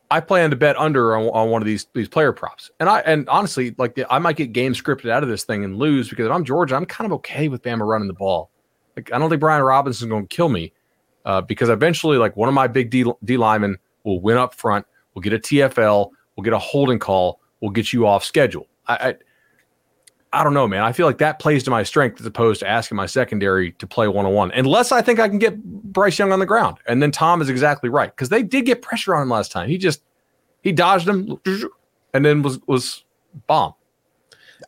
I 0.09 0.19
plan 0.19 0.49
to 0.51 0.55
bet 0.55 0.77
under 0.77 1.15
on, 1.15 1.27
on 1.27 1.49
one 1.49 1.61
of 1.61 1.65
these 1.65 1.87
these 1.93 2.07
player 2.07 2.31
props, 2.31 2.71
and 2.79 2.87
I 2.87 2.99
and 3.01 3.27
honestly, 3.29 3.75
like 3.77 3.99
I 4.09 4.19
might 4.19 4.37
get 4.37 4.53
game 4.53 4.73
scripted 4.73 5.09
out 5.09 5.23
of 5.23 5.29
this 5.29 5.43
thing 5.43 5.65
and 5.65 5.77
lose 5.77 6.09
because 6.09 6.27
if 6.27 6.31
I'm 6.31 6.45
Georgia, 6.45 6.75
I'm 6.75 6.85
kind 6.85 7.05
of 7.05 7.13
okay 7.17 7.49
with 7.49 7.61
Bama 7.61 7.85
running 7.85 8.07
the 8.07 8.13
ball. 8.13 8.49
Like 8.95 9.11
I 9.11 9.19
don't 9.19 9.29
think 9.29 9.41
Brian 9.41 9.61
Robinson's 9.63 10.09
going 10.09 10.27
to 10.27 10.35
kill 10.35 10.49
me 10.49 10.71
uh, 11.25 11.41
because 11.41 11.69
eventually, 11.69 12.17
like 12.17 12.37
one 12.37 12.47
of 12.47 12.55
my 12.55 12.67
big 12.67 12.89
D, 12.89 13.05
D 13.25 13.37
linemen 13.37 13.77
will 14.05 14.21
win 14.21 14.37
up 14.37 14.55
front. 14.55 14.85
We'll 15.13 15.23
get 15.23 15.33
a 15.33 15.39
TFL. 15.39 16.09
We'll 16.35 16.43
get 16.43 16.53
a 16.53 16.59
holding 16.59 16.99
call. 16.99 17.41
We'll 17.59 17.71
get 17.71 17.91
you 17.91 18.07
off 18.07 18.23
schedule. 18.23 18.67
I, 18.87 18.93
I 18.93 19.15
I 20.38 20.43
don't 20.43 20.54
know, 20.54 20.67
man. 20.67 20.84
I 20.84 20.91
feel 20.91 21.08
like 21.08 21.17
that 21.17 21.39
plays 21.39 21.63
to 21.63 21.71
my 21.71 21.82
strength 21.82 22.19
as 22.19 22.26
opposed 22.28 22.60
to 22.60 22.67
asking 22.67 22.95
my 22.95 23.08
secondary 23.08 23.71
to 23.73 23.88
play 23.88 24.08
one 24.08 24.28
on 24.28 24.34
one, 24.34 24.52
unless 24.52 24.91
I 24.91 25.02
think 25.02 25.19
I 25.19 25.28
can 25.28 25.39
get 25.39 25.63
Bryce 25.63 26.19
Young 26.19 26.32
on 26.32 26.38
the 26.38 26.45
ground. 26.45 26.78
And 26.86 27.02
then 27.02 27.12
Tom 27.12 27.41
is 27.41 27.50
exactly 27.50 27.89
right 27.89 28.12
because 28.12 28.30
they 28.30 28.43
did 28.43 28.67
get 28.67 28.84
pressure 28.84 29.15
on 29.15 29.23
him 29.23 29.30
last 29.30 29.52
time. 29.52 29.67
He 29.67 29.80
just 29.80 30.04
he 30.62 30.71
dodged 30.71 31.08
him 31.08 31.39
and 32.13 32.23
then 32.23 32.43
was 32.43 32.60
was 32.67 33.04
bomb. 33.47 33.73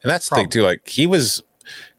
And 0.02 0.10
that's 0.10 0.30
Problem. 0.30 0.48
the 0.48 0.52
thing 0.52 0.62
too. 0.62 0.66
Like 0.66 0.88
he 0.88 1.06
was, 1.06 1.44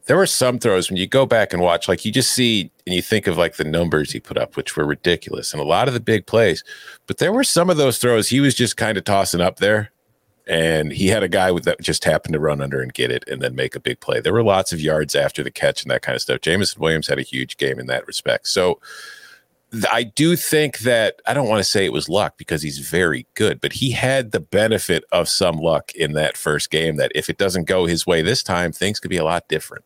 there 0.05 0.17
were 0.17 0.25
some 0.25 0.59
throws 0.59 0.89
when 0.89 0.97
you 0.97 1.07
go 1.07 1.25
back 1.25 1.53
and 1.53 1.61
watch, 1.61 1.87
like 1.87 2.03
you 2.03 2.11
just 2.11 2.31
see 2.31 2.71
and 2.85 2.93
you 2.93 3.01
think 3.01 3.25
of 3.25 3.37
like 3.37 3.55
the 3.55 3.63
numbers 3.63 4.11
he 4.11 4.19
put 4.19 4.37
up, 4.37 4.57
which 4.57 4.75
were 4.75 4.85
ridiculous, 4.85 5.53
and 5.53 5.61
a 5.61 5.65
lot 5.65 5.87
of 5.87 5.93
the 5.93 5.99
big 6.01 6.25
plays. 6.25 6.63
But 7.07 7.19
there 7.19 7.31
were 7.31 7.45
some 7.45 7.69
of 7.69 7.77
those 7.77 7.99
throws 7.99 8.27
he 8.27 8.41
was 8.41 8.53
just 8.53 8.75
kind 8.75 8.97
of 8.97 9.05
tossing 9.05 9.39
up 9.39 9.57
there 9.57 9.91
and 10.47 10.91
he 10.91 11.07
had 11.07 11.23
a 11.23 11.27
guy 11.29 11.51
with 11.51 11.63
that 11.65 11.81
just 11.81 12.03
happened 12.03 12.33
to 12.33 12.39
run 12.39 12.61
under 12.61 12.81
and 12.81 12.93
get 12.93 13.11
it 13.11 13.23
and 13.27 13.41
then 13.41 13.55
make 13.55 13.75
a 13.75 13.79
big 13.79 13.99
play. 13.99 14.19
There 14.19 14.33
were 14.33 14.43
lots 14.43 14.73
of 14.73 14.81
yards 14.81 15.15
after 15.15 15.43
the 15.43 15.51
catch 15.51 15.83
and 15.83 15.91
that 15.91 16.01
kind 16.01 16.15
of 16.15 16.21
stuff. 16.21 16.41
Jameson 16.41 16.81
Williams 16.81 17.07
had 17.07 17.19
a 17.19 17.23
huge 17.23 17.57
game 17.57 17.79
in 17.79 17.87
that 17.87 18.07
respect. 18.07 18.47
So 18.47 18.79
I 19.89 20.03
do 20.03 20.35
think 20.35 20.79
that 20.79 21.21
I 21.25 21.33
don't 21.33 21.47
want 21.47 21.59
to 21.59 21.69
say 21.69 21.85
it 21.85 21.93
was 21.93 22.09
luck 22.09 22.37
because 22.37 22.61
he's 22.61 22.79
very 22.79 23.25
good, 23.35 23.61
but 23.61 23.73
he 23.73 23.91
had 23.91 24.31
the 24.31 24.39
benefit 24.39 25.05
of 25.11 25.29
some 25.29 25.57
luck 25.57 25.93
in 25.95 26.13
that 26.13 26.35
first 26.35 26.69
game. 26.69 26.97
That 26.97 27.11
if 27.15 27.29
it 27.29 27.37
doesn't 27.37 27.67
go 27.67 27.85
his 27.85 28.05
way 28.05 28.21
this 28.21 28.43
time, 28.43 28.71
things 28.71 28.99
could 28.99 29.09
be 29.09 29.17
a 29.17 29.23
lot 29.23 29.47
different. 29.47 29.85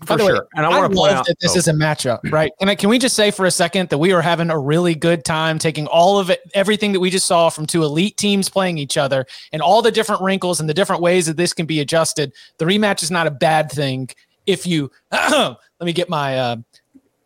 By 0.00 0.06
For 0.06 0.16
the 0.16 0.24
way, 0.24 0.30
sure. 0.30 0.48
And 0.54 0.64
I 0.64 0.70
I, 0.70 0.78
want 0.78 0.90
to 0.90 0.96
point 0.96 1.12
out 1.12 1.26
that 1.26 1.38
this 1.40 1.54
oh, 1.54 1.58
is 1.58 1.68
a 1.68 1.72
matchup, 1.72 2.20
right? 2.32 2.52
And 2.60 2.76
can 2.78 2.88
we 2.88 2.98
just 2.98 3.14
say 3.14 3.30
for 3.30 3.44
a 3.44 3.50
second 3.50 3.90
that 3.90 3.98
we 3.98 4.12
are 4.12 4.22
having 4.22 4.48
a 4.48 4.58
really 4.58 4.94
good 4.94 5.26
time 5.26 5.58
taking 5.58 5.86
all 5.86 6.18
of 6.18 6.30
it, 6.30 6.40
everything 6.54 6.92
that 6.92 7.00
we 7.00 7.10
just 7.10 7.26
saw 7.26 7.50
from 7.50 7.66
two 7.66 7.82
elite 7.82 8.16
teams 8.16 8.48
playing 8.48 8.78
each 8.78 8.96
other, 8.96 9.26
and 9.52 9.60
all 9.60 9.82
the 9.82 9.90
different 9.90 10.22
wrinkles 10.22 10.58
and 10.58 10.68
the 10.68 10.74
different 10.74 11.02
ways 11.02 11.26
that 11.26 11.36
this 11.36 11.52
can 11.52 11.66
be 11.66 11.80
adjusted. 11.80 12.32
The 12.56 12.64
rematch 12.64 13.02
is 13.02 13.10
not 13.10 13.26
a 13.26 13.30
bad 13.30 13.70
thing 13.70 14.08
if 14.46 14.66
you. 14.66 14.90
let 15.12 15.56
me 15.80 15.92
get 15.92 16.08
my 16.08 16.38
uh, 16.38 16.56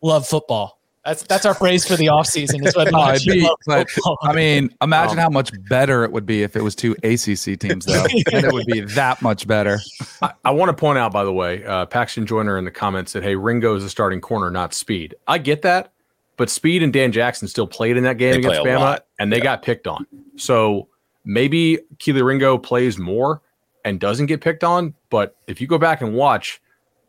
love 0.02 0.26
football. 0.26 0.80
That's 1.04 1.22
that's 1.24 1.44
our 1.44 1.52
phrase 1.54 1.86
for 1.86 1.96
the 1.96 2.06
offseason. 2.06 2.66
Is 2.66 2.74
whether 2.74 2.88
or 2.88 2.92
No, 2.92 2.98
not 2.98 3.16
it'd 3.16 3.26
you 3.26 3.34
be, 3.34 3.48
but. 3.66 3.86
I 4.22 4.32
mean, 4.32 4.70
imagine 4.80 5.18
Um, 5.18 5.22
how 5.22 5.28
much 5.28 5.50
better 5.68 6.02
it 6.04 6.12
would 6.12 6.24
be 6.24 6.42
if 6.42 6.56
it 6.56 6.62
was 6.62 6.74
two 6.74 6.92
ACC 7.02 7.58
teams, 7.60 7.84
though. 7.84 8.04
and 8.32 8.44
it 8.44 8.52
would 8.52 8.64
be 8.64 8.80
that 8.80 9.20
much 9.20 9.46
better. 9.46 9.80
I, 10.22 10.32
I 10.46 10.50
want 10.52 10.70
to 10.70 10.72
point 10.74 10.98
out, 10.98 11.12
by 11.12 11.24
the 11.24 11.32
way, 11.32 11.62
uh, 11.64 11.84
Paxton 11.86 12.24
Joyner 12.24 12.56
in 12.56 12.64
the 12.64 12.70
comments 12.70 13.12
said, 13.12 13.22
"Hey, 13.22 13.36
Ringo 13.36 13.74
is 13.76 13.84
a 13.84 13.90
starting 13.90 14.22
corner, 14.22 14.50
not 14.50 14.72
Speed." 14.72 15.14
I 15.26 15.36
get 15.36 15.60
that, 15.60 15.92
but 16.38 16.48
Speed 16.48 16.82
and 16.82 16.90
Dan 16.92 17.12
Jackson 17.12 17.48
still 17.48 17.66
played 17.66 17.98
in 17.98 18.04
that 18.04 18.16
game 18.16 18.32
They 18.32 18.38
against 18.38 18.62
Bama, 18.62 18.80
lot. 18.80 19.06
and 19.18 19.30
they 19.30 19.36
Yeah. 19.38 19.42
got 19.44 19.62
picked 19.62 19.86
on. 19.86 20.06
So 20.36 20.88
maybe 21.26 21.80
Kelee 21.98 22.24
Ringo 22.24 22.56
plays 22.56 22.96
more 22.96 23.42
and 23.84 24.00
doesn't 24.00 24.26
get 24.26 24.40
picked 24.40 24.64
on. 24.64 24.94
But 25.10 25.36
if 25.48 25.60
you 25.60 25.66
go 25.66 25.76
back 25.76 26.00
and 26.00 26.14
watch, 26.14 26.62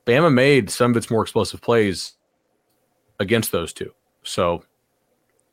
Bama 0.05 0.33
made 0.33 0.69
some 0.69 0.91
of 0.91 0.97
its 0.97 1.09
more 1.09 1.21
explosive 1.21 1.61
plays 1.61 2.14
against 3.19 3.51
those 3.51 3.73
two. 3.73 3.93
So 4.23 4.63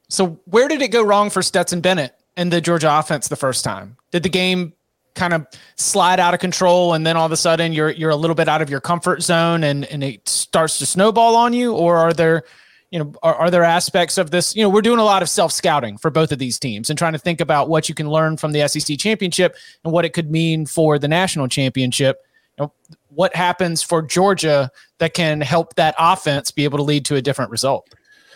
So 0.09 0.40
where 0.44 0.68
did 0.68 0.83
it 0.83 0.88
go 0.88 1.03
wrong 1.03 1.31
for 1.31 1.42
Stetson 1.42 1.81
Bennett 1.81 2.14
and 2.37 2.53
the 2.53 2.61
Georgia 2.61 2.98
offense 2.98 3.29
the 3.29 3.37
first 3.37 3.64
time? 3.64 3.96
Did 4.11 4.22
the 4.22 4.29
game 4.29 4.72
kind 5.14 5.35
of 5.35 5.46
slide 5.77 6.20
out 6.20 6.35
of 6.35 6.40
control 6.40 6.94
and 6.94 7.07
then 7.07 7.16
all 7.16 7.27
of 7.27 7.33
a 7.33 7.37
sudden 7.37 7.72
you're 7.72 7.90
you're 7.90 8.11
a 8.11 8.16
little 8.16 8.35
bit 8.35 8.48
out 8.48 8.62
of 8.62 8.70
your 8.70 8.81
comfort 8.81 9.22
zone 9.22 9.62
and 9.64 9.85
and 9.87 10.03
it 10.03 10.27
starts 10.29 10.79
to 10.79 10.87
snowball 10.87 11.37
on 11.37 11.53
you 11.53 11.75
or 11.75 11.96
are 11.96 12.12
there 12.12 12.44
you 12.90 12.98
know 12.98 13.12
are, 13.22 13.35
are 13.35 13.51
there 13.51 13.64
aspects 13.64 14.16
of 14.16 14.31
this 14.31 14.57
you 14.57 14.62
know 14.62 14.70
we're 14.70 14.81
doing 14.83 14.98
a 14.98 15.05
lot 15.05 15.22
of 15.22 15.29
self 15.29 15.53
scouting 15.53 15.98
for 15.98 16.11
both 16.11 16.33
of 16.33 16.38
these 16.38 16.59
teams 16.59 16.88
and 16.88 16.98
trying 16.98 17.12
to 17.12 17.18
think 17.18 17.40
about 17.40 17.68
what 17.68 17.88
you 17.88 17.94
can 17.94 18.09
learn 18.09 18.37
from 18.37 18.53
the 18.53 18.66
SEC 18.66 18.98
championship 18.98 19.57
and 19.85 19.92
what 19.92 20.05
it 20.05 20.14
could 20.14 20.31
mean 20.31 20.64
for 20.64 20.98
the 20.98 21.09
national 21.09 21.46
championship 21.46 22.25
you 22.59 22.64
know 22.64 22.72
what 23.14 23.35
happens 23.37 23.83
for 23.83 24.03
Georgia 24.03 24.70
that 24.98 25.14
can 25.14 25.40
help 25.40 25.75
that 25.75 25.94
offense 25.98 26.51
be 26.51 26.64
able 26.64 26.79
to 26.79 26.85
lead 26.85 27.05
to 27.07 27.16
a 27.16 27.22
different 27.22 27.51
result 27.51 27.88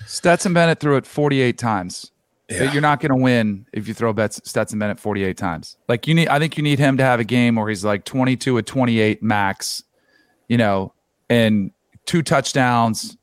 Stetson 0.06 0.54
Bennett 0.54 0.80
threw 0.80 0.96
it 0.96 1.06
48 1.06 1.58
times. 1.58 2.12
Yeah. 2.48 2.72
You're 2.72 2.82
not 2.82 3.00
going 3.00 3.10
to 3.10 3.16
win 3.16 3.66
if 3.72 3.88
you 3.88 3.94
throw 3.94 4.12
bets 4.12 4.40
Stetson 4.44 4.78
Bennett 4.78 5.00
48 5.00 5.36
times. 5.36 5.76
Like 5.88 6.06
you 6.06 6.14
need, 6.14 6.28
I 6.28 6.38
think 6.38 6.56
you 6.56 6.62
need 6.62 6.78
him 6.78 6.96
to 6.96 7.02
have 7.02 7.18
a 7.18 7.24
game 7.24 7.56
where 7.56 7.68
he's 7.68 7.84
like 7.84 8.04
22 8.04 8.58
at 8.58 8.66
28 8.66 9.22
max, 9.22 9.82
you 10.48 10.56
know, 10.56 10.94
and 11.28 11.72
two 12.04 12.22
touchdowns 12.22 13.16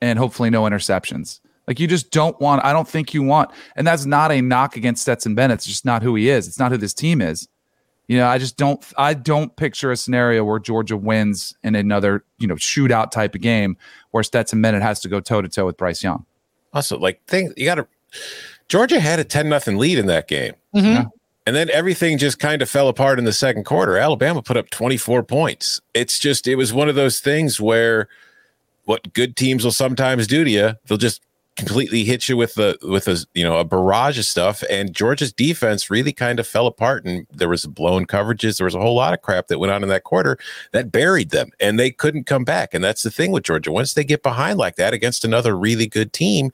and 0.00 0.16
hopefully 0.16 0.48
no 0.48 0.62
interceptions. 0.62 1.40
Like 1.66 1.80
you 1.80 1.88
just 1.88 2.12
don't 2.12 2.40
want. 2.40 2.64
I 2.64 2.72
don't 2.72 2.88
think 2.88 3.12
you 3.12 3.22
want, 3.22 3.50
and 3.76 3.86
that's 3.86 4.06
not 4.06 4.32
a 4.32 4.40
knock 4.40 4.76
against 4.76 5.02
Stetson 5.02 5.34
Bennett. 5.34 5.56
It's 5.56 5.66
just 5.66 5.84
not 5.84 6.02
who 6.02 6.14
he 6.14 6.30
is. 6.30 6.48
It's 6.48 6.58
not 6.58 6.70
who 6.70 6.78
this 6.78 6.94
team 6.94 7.20
is. 7.20 7.46
You 8.08 8.16
know, 8.16 8.26
I 8.26 8.38
just 8.38 8.56
don't. 8.56 8.82
I 8.96 9.12
don't 9.14 9.54
picture 9.56 9.92
a 9.92 9.96
scenario 9.96 10.42
where 10.42 10.58
Georgia 10.58 10.96
wins 10.96 11.54
in 11.62 11.74
another, 11.74 12.24
you 12.38 12.46
know, 12.48 12.54
shootout 12.54 13.10
type 13.10 13.34
of 13.34 13.42
game 13.42 13.76
where 14.12 14.22
Stetson 14.22 14.60
Bennett 14.62 14.80
has 14.82 14.98
to 15.00 15.08
go 15.08 15.20
toe 15.20 15.42
to 15.42 15.48
toe 15.48 15.66
with 15.66 15.76
Bryce 15.76 16.02
Young. 16.02 16.24
Also, 16.72 16.98
like 16.98 17.24
thing 17.26 17.52
you 17.56 17.66
got 17.66 17.74
to. 17.76 17.86
Georgia 18.68 18.98
had 18.98 19.18
a 19.18 19.24
ten 19.24 19.48
nothing 19.50 19.76
lead 19.76 19.98
in 19.98 20.06
that 20.06 20.26
game, 20.26 20.54
Mhm. 20.74 21.10
and 21.46 21.54
then 21.56 21.68
everything 21.70 22.16
just 22.18 22.38
kind 22.38 22.62
of 22.62 22.70
fell 22.70 22.88
apart 22.88 23.18
in 23.18 23.26
the 23.26 23.32
second 23.32 23.64
quarter. 23.64 23.98
Alabama 23.98 24.42
put 24.42 24.56
up 24.56 24.70
twenty 24.70 24.96
four 24.96 25.22
points. 25.22 25.78
It's 25.92 26.18
just 26.18 26.46
it 26.48 26.56
was 26.56 26.72
one 26.72 26.88
of 26.88 26.94
those 26.94 27.20
things 27.20 27.60
where 27.60 28.08
what 28.84 29.12
good 29.12 29.36
teams 29.36 29.64
will 29.64 29.72
sometimes 29.72 30.26
do 30.26 30.44
to 30.44 30.50
you, 30.50 30.72
they'll 30.86 30.96
just 30.96 31.20
completely 31.58 32.04
hit 32.04 32.28
you 32.28 32.36
with 32.36 32.54
the 32.54 32.78
with 32.82 33.08
a 33.08 33.24
you 33.34 33.42
know 33.42 33.58
a 33.58 33.64
barrage 33.64 34.18
of 34.18 34.24
stuff. 34.24 34.62
And 34.70 34.94
Georgia's 34.94 35.32
defense 35.32 35.90
really 35.90 36.12
kind 36.12 36.38
of 36.38 36.46
fell 36.46 36.66
apart, 36.66 37.04
and 37.04 37.26
there 37.30 37.48
was 37.48 37.66
blown 37.66 38.06
coverages. 38.06 38.58
There 38.58 38.64
was 38.64 38.74
a 38.74 38.80
whole 38.80 38.94
lot 38.94 39.12
of 39.12 39.22
crap 39.22 39.48
that 39.48 39.58
went 39.58 39.72
on 39.72 39.82
in 39.82 39.88
that 39.88 40.04
quarter 40.04 40.38
that 40.72 40.92
buried 40.92 41.30
them, 41.30 41.50
and 41.60 41.78
they 41.78 41.90
couldn't 41.90 42.24
come 42.24 42.44
back. 42.44 42.72
And 42.72 42.82
that's 42.82 43.02
the 43.02 43.10
thing 43.10 43.32
with 43.32 43.42
Georgia. 43.42 43.72
Once 43.72 43.94
they 43.94 44.04
get 44.04 44.22
behind 44.22 44.58
like 44.58 44.76
that 44.76 44.94
against 44.94 45.24
another 45.24 45.56
really 45.56 45.88
good 45.88 46.12
team, 46.12 46.52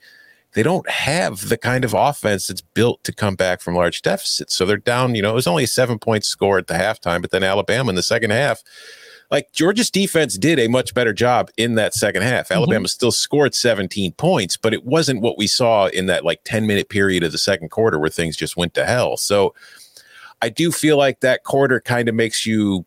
they 0.53 0.63
don't 0.63 0.89
have 0.89 1.49
the 1.49 1.57
kind 1.57 1.85
of 1.85 1.93
offense 1.93 2.47
that's 2.47 2.61
built 2.61 3.03
to 3.03 3.13
come 3.13 3.35
back 3.35 3.61
from 3.61 3.75
large 3.75 4.01
deficits. 4.01 4.55
So 4.55 4.65
they're 4.65 4.77
down, 4.77 5.13
you 5.13 5.21
know, 5.21 5.31
it 5.31 5.35
was 5.35 5.47
only 5.47 5.65
a 5.65 5.67
seven 5.67 5.99
point 5.99 6.25
score 6.25 6.57
at 6.57 6.67
the 6.67 6.73
halftime, 6.73 7.21
but 7.21 7.31
then 7.31 7.43
Alabama 7.43 7.89
in 7.89 7.95
the 7.95 8.03
second 8.03 8.31
half, 8.31 8.63
like 9.35 9.51
Georgia's 9.51 9.91
defense 9.91 10.37
did 10.37 10.59
a 10.59 10.69
much 10.69 10.93
better 10.93 11.11
job 11.11 11.51
in 11.57 11.75
that 11.75 11.93
second 11.93 12.21
half. 12.21 12.45
Mm-hmm. 12.45 12.53
Alabama 12.53 12.87
still 12.87 13.11
scored 13.11 13.53
17 13.53 14.13
points, 14.13 14.55
but 14.55 14.73
it 14.73 14.85
wasn't 14.85 15.19
what 15.19 15.37
we 15.37 15.45
saw 15.45 15.87
in 15.87 16.05
that 16.05 16.23
like 16.23 16.39
10 16.45 16.65
minute 16.65 16.87
period 16.87 17.21
of 17.21 17.33
the 17.33 17.37
second 17.37 17.67
quarter 17.67 17.99
where 17.99 18.09
things 18.09 18.37
just 18.37 18.55
went 18.55 18.73
to 18.75 18.85
hell. 18.85 19.17
So 19.17 19.53
I 20.41 20.47
do 20.47 20.71
feel 20.71 20.95
like 20.95 21.19
that 21.19 21.43
quarter 21.43 21.81
kind 21.81 22.07
of 22.07 22.15
makes 22.15 22.45
you 22.45 22.85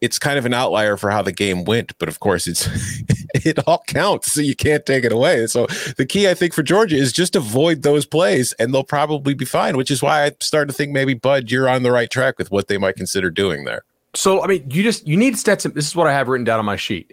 it's 0.00 0.18
kind 0.18 0.38
of 0.38 0.46
an 0.46 0.54
outlier 0.54 0.96
for 0.96 1.10
how 1.10 1.20
the 1.20 1.32
game 1.32 1.64
went, 1.64 1.92
but 1.98 2.08
of 2.08 2.18
course 2.20 2.46
it's 2.46 2.66
it 3.34 3.58
all 3.66 3.84
counts, 3.86 4.32
so 4.32 4.40
you 4.40 4.56
can't 4.56 4.86
take 4.86 5.04
it 5.04 5.12
away. 5.12 5.46
So 5.48 5.66
the 5.98 6.06
key 6.06 6.30
I 6.30 6.32
think 6.34 6.54
for 6.54 6.62
Georgia 6.62 6.96
is 6.96 7.12
just 7.12 7.36
avoid 7.36 7.82
those 7.82 8.06
plays 8.06 8.54
and 8.54 8.72
they'll 8.72 8.84
probably 8.84 9.34
be 9.34 9.44
fine, 9.44 9.76
which 9.76 9.90
is 9.90 10.02
why 10.02 10.24
I 10.24 10.32
started 10.40 10.68
to 10.68 10.72
think 10.72 10.92
maybe 10.92 11.12
Bud, 11.12 11.50
you're 11.50 11.68
on 11.68 11.82
the 11.82 11.92
right 11.92 12.10
track 12.10 12.38
with 12.38 12.50
what 12.50 12.68
they 12.68 12.78
might 12.78 12.96
consider 12.96 13.30
doing 13.30 13.64
there. 13.64 13.84
So 14.16 14.42
I 14.42 14.46
mean, 14.46 14.70
you 14.70 14.82
just 14.82 15.06
you 15.06 15.16
need 15.16 15.38
Stetson. 15.38 15.72
This 15.74 15.86
is 15.86 15.94
what 15.94 16.06
I 16.06 16.12
have 16.12 16.28
written 16.28 16.44
down 16.44 16.58
on 16.58 16.64
my 16.64 16.76
sheet. 16.76 17.12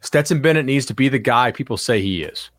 Stetson 0.00 0.42
Bennett 0.42 0.66
needs 0.66 0.86
to 0.86 0.94
be 0.94 1.08
the 1.08 1.18
guy 1.20 1.52
people 1.52 1.76
say 1.76 2.00
he 2.02 2.22
is. 2.24 2.50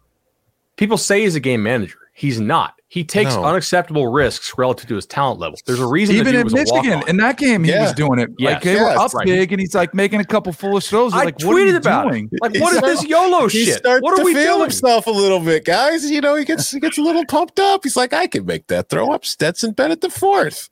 People 0.78 0.98
say 0.98 1.22
he's 1.22 1.36
a 1.36 1.39
game 1.41 1.62
manager. 1.62 1.98
He's 2.13 2.39
not. 2.39 2.76
He 2.88 3.04
takes 3.04 3.36
No. 3.36 3.43
unacceptable 3.43 4.08
risks 4.08 4.54
relative 4.58 4.88
to 4.88 4.96
his 4.96 5.06
talent 5.08 5.39
level. 5.39 5.58
There's 5.65 5.80
a 5.80 5.86
reason. 5.88 6.15
Even 6.15 6.36
in 6.36 6.50
Michigan, 6.52 7.02
in 7.08 7.17
that 7.17 7.38
game, 7.38 7.63
he 7.63 7.72
Yeah. 7.72 7.82
was 7.84 7.93
doing 7.93 8.19
it. 8.19 8.30
Yes. 8.38 8.54
Like 8.54 8.63
they 8.63 8.76
Yeah, 8.76 8.84
were 8.84 9.00
up 9.00 9.13
right. 9.15 9.26
big, 9.26 9.52
and 9.52 9.60
he's 9.60 9.74
like 9.76 9.93
making 9.96 10.22
a 10.22 10.24
couple 10.26 10.54
foolish 10.54 10.88
throws. 10.88 11.12
They're 11.12 11.22
I 11.22 11.26
like, 11.26 11.41
what 11.43 11.56
are 11.56 11.65
you 11.65 11.74
tweeted 11.74 11.78
about 11.78 12.10
doing? 12.12 12.30
it. 12.32 12.39
Like, 12.41 12.54
He 12.54 12.62
what 12.62 12.72
is 12.74 12.78
starts- 12.80 13.02
this 13.02 13.10
YOLO 13.10 13.48
He 13.48 13.65
shit? 13.65 13.80
starts 13.80 14.02
What 14.04 14.13
are 14.13 14.17
to 14.17 14.24
we 14.24 14.34
feel 14.36 14.43
doing? 14.58 14.62
himself 14.62 15.08
a 15.08 15.12
little 15.12 15.39
bit, 15.39 15.65
guys. 15.65 16.10
You 16.10 16.22
know, 16.22 16.36
he 16.36 16.46
gets 16.46 16.69
he 16.72 16.80
gets 16.80 16.98
a 17.00 17.02
little 17.02 17.26
pumped 17.26 17.60
up. 17.60 17.82
He's 17.84 17.98
like, 17.98 18.13
I 18.13 18.28
can 18.28 18.46
make 18.46 18.67
that 18.67 18.89
throw 18.89 19.12
up. 19.12 19.26
Stetson 19.26 19.72
Bennett 19.72 20.02
the 20.02 20.10
fourth. 20.12 20.69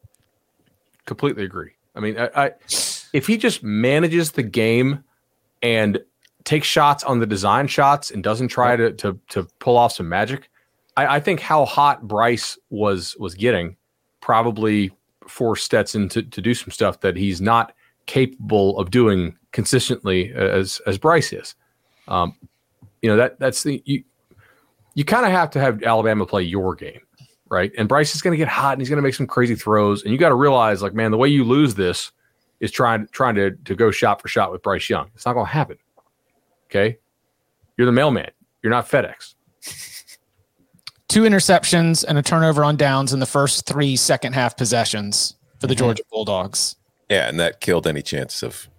Completely 1.06 1.43
agree. 1.43 1.71
I 1.95 2.00
mean, 2.00 2.17
I, 2.19 2.30
I 2.36 2.52
if 3.13 3.28
he 3.28 3.38
just 3.38 3.63
manages 3.63 4.32
the 4.32 4.43
game 4.43 5.04
and 5.62 6.00
takes 6.43 6.67
shots 6.67 7.04
on 7.04 7.19
the 7.19 7.26
design 7.26 7.67
shots 7.67 8.12
and 8.12 8.24
doesn't 8.24 8.47
try 8.47 8.76
to 8.76 8.91
to 8.93 9.19
to 9.30 9.47
pull 9.60 9.78
off 9.78 9.93
some 9.93 10.10
magic, 10.10 10.50
I, 10.97 11.17
I 11.17 11.19
think 11.19 11.39
how 11.39 11.65
hot 11.65 12.08
Bryce 12.08 12.58
was 12.69 13.15
was 13.19 13.36
getting 13.36 13.76
probably 14.21 14.91
forced 15.28 15.65
Stetson 15.65 16.10
to 16.10 16.24
to 16.24 16.41
do 16.41 16.54
some 16.54 16.71
stuff 16.71 17.02
that 17.02 17.15
he's 17.15 17.41
not 17.41 17.74
capable 18.06 18.78
of 18.80 18.91
doing 18.91 19.36
consistently 19.52 20.32
as 20.34 20.82
as 20.88 20.97
Bryce 20.97 21.34
is. 21.34 21.56
Um, 22.08 22.36
you 23.02 23.10
know 23.10 23.17
that 23.17 23.39
that's 23.39 23.63
the 23.63 23.82
you 23.86 24.04
you 24.93 25.06
kind 25.06 25.26
of 25.26 25.32
have 25.32 25.50
to 25.52 25.60
have 25.60 25.84
Alabama 25.84 26.26
play 26.26 26.43
your 26.43 26.76
game, 26.76 27.02
right? 27.50 27.71
And 27.78 27.88
Bryce 27.88 28.13
is 28.15 28.21
going 28.21 28.34
to 28.34 28.38
get 28.38 28.47
hot 28.47 28.74
and 28.74 28.82
he's 28.82 28.89
going 28.89 28.97
to 28.97 29.04
make 29.04 29.15
some 29.15 29.28
crazy 29.28 29.56
throws, 29.56 30.04
and 30.04 30.12
you 30.12 30.17
got 30.17 30.30
to 30.30 30.36
realize, 30.36 30.82
like, 30.82 30.93
man, 30.93 31.12
the 31.12 31.17
way 31.17 31.30
you 31.30 31.43
lose 31.43 31.76
this 31.76 32.12
is 32.62 32.71
trying 32.71 33.08
trying 33.12 33.36
to 33.36 33.52
to 33.52 33.76
go 33.76 33.91
shot 33.91 34.21
for 34.21 34.30
shot 34.30 34.52
with 34.52 34.62
Bryce 34.62 34.89
Young. 34.89 35.10
It's 35.13 35.26
not 35.26 35.34
going 35.34 35.47
to 35.47 35.52
happen. 35.52 35.78
Okay, 36.69 36.97
you're 37.78 37.88
the 37.88 37.91
mailman. 37.91 38.32
You're 38.63 38.71
not 38.71 38.88
FedEx. 38.88 39.36
two 41.10 41.24
interceptions 41.24 42.06
and 42.08 42.17
a 42.17 42.21
turnover 42.21 42.63
on 42.63 42.78
downs 42.78 43.12
in 43.12 43.19
the 43.19 43.26
first 43.26 43.65
three 43.65 43.97
second 43.97 44.32
half 44.32 44.56
possessions 44.56 45.36
for 45.60 45.67
the 45.67 45.74
mm-hmm. 45.74 45.86
Georgia 45.86 46.04
Bulldogs. 46.10 46.78
Yeah, 47.10 47.28
and 47.28 47.38
that 47.41 47.60
killed 47.60 47.86
any 47.86 48.02
chance 48.02 48.41
of 48.41 48.69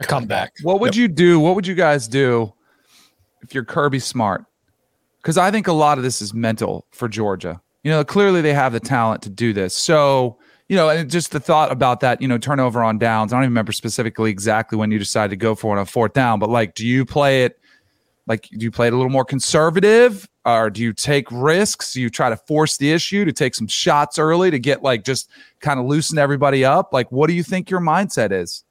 A 0.00 0.04
comeback. 0.04 0.54
What 0.62 0.80
would 0.80 0.96
you 0.96 1.06
do? 1.06 1.38
What 1.38 1.54
would 1.54 1.66
you 1.66 1.74
guys 1.74 2.08
do 2.08 2.54
if 3.42 3.54
you're 3.54 3.64
Kirby 3.64 3.98
Smart? 3.98 4.46
Because 5.20 5.36
I 5.36 5.50
think 5.50 5.68
a 5.68 5.72
lot 5.72 5.98
of 5.98 6.04
this 6.04 6.22
is 6.22 6.32
mental 6.32 6.86
for 6.90 7.08
Georgia. 7.08 7.60
You 7.84 7.90
know, 7.90 8.04
clearly 8.04 8.40
they 8.40 8.54
have 8.54 8.72
the 8.72 8.80
talent 8.80 9.22
to 9.22 9.30
do 9.30 9.52
this. 9.52 9.76
So, 9.76 10.38
you 10.72 10.78
know, 10.78 10.88
and 10.88 11.10
just 11.10 11.32
the 11.32 11.38
thought 11.38 11.70
about 11.70 12.00
that, 12.00 12.22
you 12.22 12.26
know, 12.26 12.38
turnover 12.38 12.82
on 12.82 12.96
downs. 12.96 13.30
I 13.30 13.36
don't 13.36 13.42
even 13.42 13.50
remember 13.50 13.72
specifically 13.72 14.30
exactly 14.30 14.78
when 14.78 14.90
you 14.90 14.98
decided 14.98 15.28
to 15.28 15.36
go 15.36 15.54
for 15.54 15.76
it 15.76 15.78
on 15.78 15.84
fourth 15.84 16.14
down, 16.14 16.38
but 16.38 16.48
like, 16.48 16.74
do 16.74 16.86
you 16.86 17.04
play 17.04 17.44
it 17.44 17.60
like, 18.26 18.48
do 18.48 18.64
you 18.64 18.70
play 18.70 18.86
it 18.86 18.94
a 18.94 18.96
little 18.96 19.10
more 19.10 19.26
conservative 19.26 20.26
or 20.46 20.70
do 20.70 20.80
you 20.80 20.94
take 20.94 21.30
risks? 21.30 21.92
Do 21.92 22.00
you 22.00 22.08
try 22.08 22.30
to 22.30 22.38
force 22.38 22.78
the 22.78 22.90
issue 22.90 23.26
to 23.26 23.34
take 23.34 23.54
some 23.54 23.66
shots 23.66 24.18
early 24.18 24.50
to 24.50 24.58
get 24.58 24.82
like 24.82 25.04
just 25.04 25.28
kind 25.60 25.78
of 25.78 25.84
loosen 25.84 26.16
everybody 26.16 26.64
up? 26.64 26.94
Like, 26.94 27.12
what 27.12 27.26
do 27.26 27.34
you 27.34 27.42
think 27.42 27.68
your 27.68 27.80
mindset 27.80 28.32
is? 28.32 28.64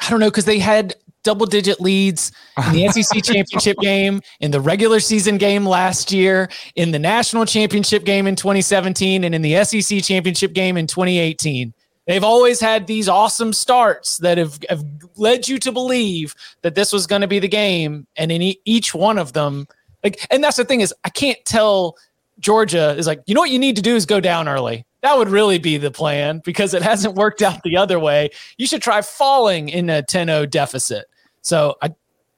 I 0.00 0.10
don't 0.10 0.20
know 0.20 0.30
because 0.30 0.44
they 0.44 0.60
had 0.60 0.94
double 1.28 1.44
digit 1.44 1.78
leads 1.78 2.32
in 2.68 2.72
the 2.72 2.88
SEC 2.88 3.22
championship 3.22 3.76
game, 3.82 4.22
in 4.40 4.50
the 4.50 4.62
regular 4.62 4.98
season 4.98 5.36
game 5.36 5.66
last 5.66 6.10
year, 6.10 6.48
in 6.74 6.90
the 6.90 6.98
national 6.98 7.44
championship 7.44 8.04
game 8.04 8.26
in 8.26 8.34
2017, 8.34 9.24
and 9.24 9.34
in 9.34 9.42
the 9.42 9.62
SEC 9.62 10.02
championship 10.02 10.54
game 10.54 10.78
in 10.78 10.86
2018. 10.86 11.74
They've 12.06 12.24
always 12.24 12.60
had 12.60 12.86
these 12.86 13.10
awesome 13.10 13.52
starts 13.52 14.16
that 14.18 14.38
have, 14.38 14.58
have 14.70 14.82
led 15.16 15.46
you 15.46 15.58
to 15.58 15.70
believe 15.70 16.34
that 16.62 16.74
this 16.74 16.94
was 16.94 17.06
going 17.06 17.20
to 17.20 17.28
be 17.28 17.40
the 17.40 17.46
game. 17.46 18.06
And 18.16 18.32
in 18.32 18.40
e- 18.40 18.60
each 18.64 18.94
one 18.94 19.18
of 19.18 19.34
them, 19.34 19.68
like, 20.02 20.26
and 20.30 20.42
that's 20.42 20.56
the 20.56 20.64
thing 20.64 20.80
is, 20.80 20.94
I 21.04 21.10
can't 21.10 21.44
tell 21.44 21.98
Georgia 22.40 22.94
is 22.96 23.06
like, 23.06 23.20
you 23.26 23.34
know 23.34 23.42
what 23.42 23.50
you 23.50 23.58
need 23.58 23.76
to 23.76 23.82
do 23.82 23.94
is 23.94 24.06
go 24.06 24.18
down 24.18 24.48
early. 24.48 24.86
That 25.02 25.18
would 25.18 25.28
really 25.28 25.58
be 25.58 25.76
the 25.76 25.90
plan 25.90 26.40
because 26.42 26.72
it 26.72 26.80
hasn't 26.80 27.16
worked 27.16 27.42
out 27.42 27.62
the 27.62 27.76
other 27.76 28.00
way. 28.00 28.30
You 28.56 28.66
should 28.66 28.80
try 28.80 29.02
falling 29.02 29.68
in 29.68 29.90
a 29.90 30.02
10-0 30.02 30.48
deficit. 30.48 31.04
So 31.42 31.76
I 31.82 31.94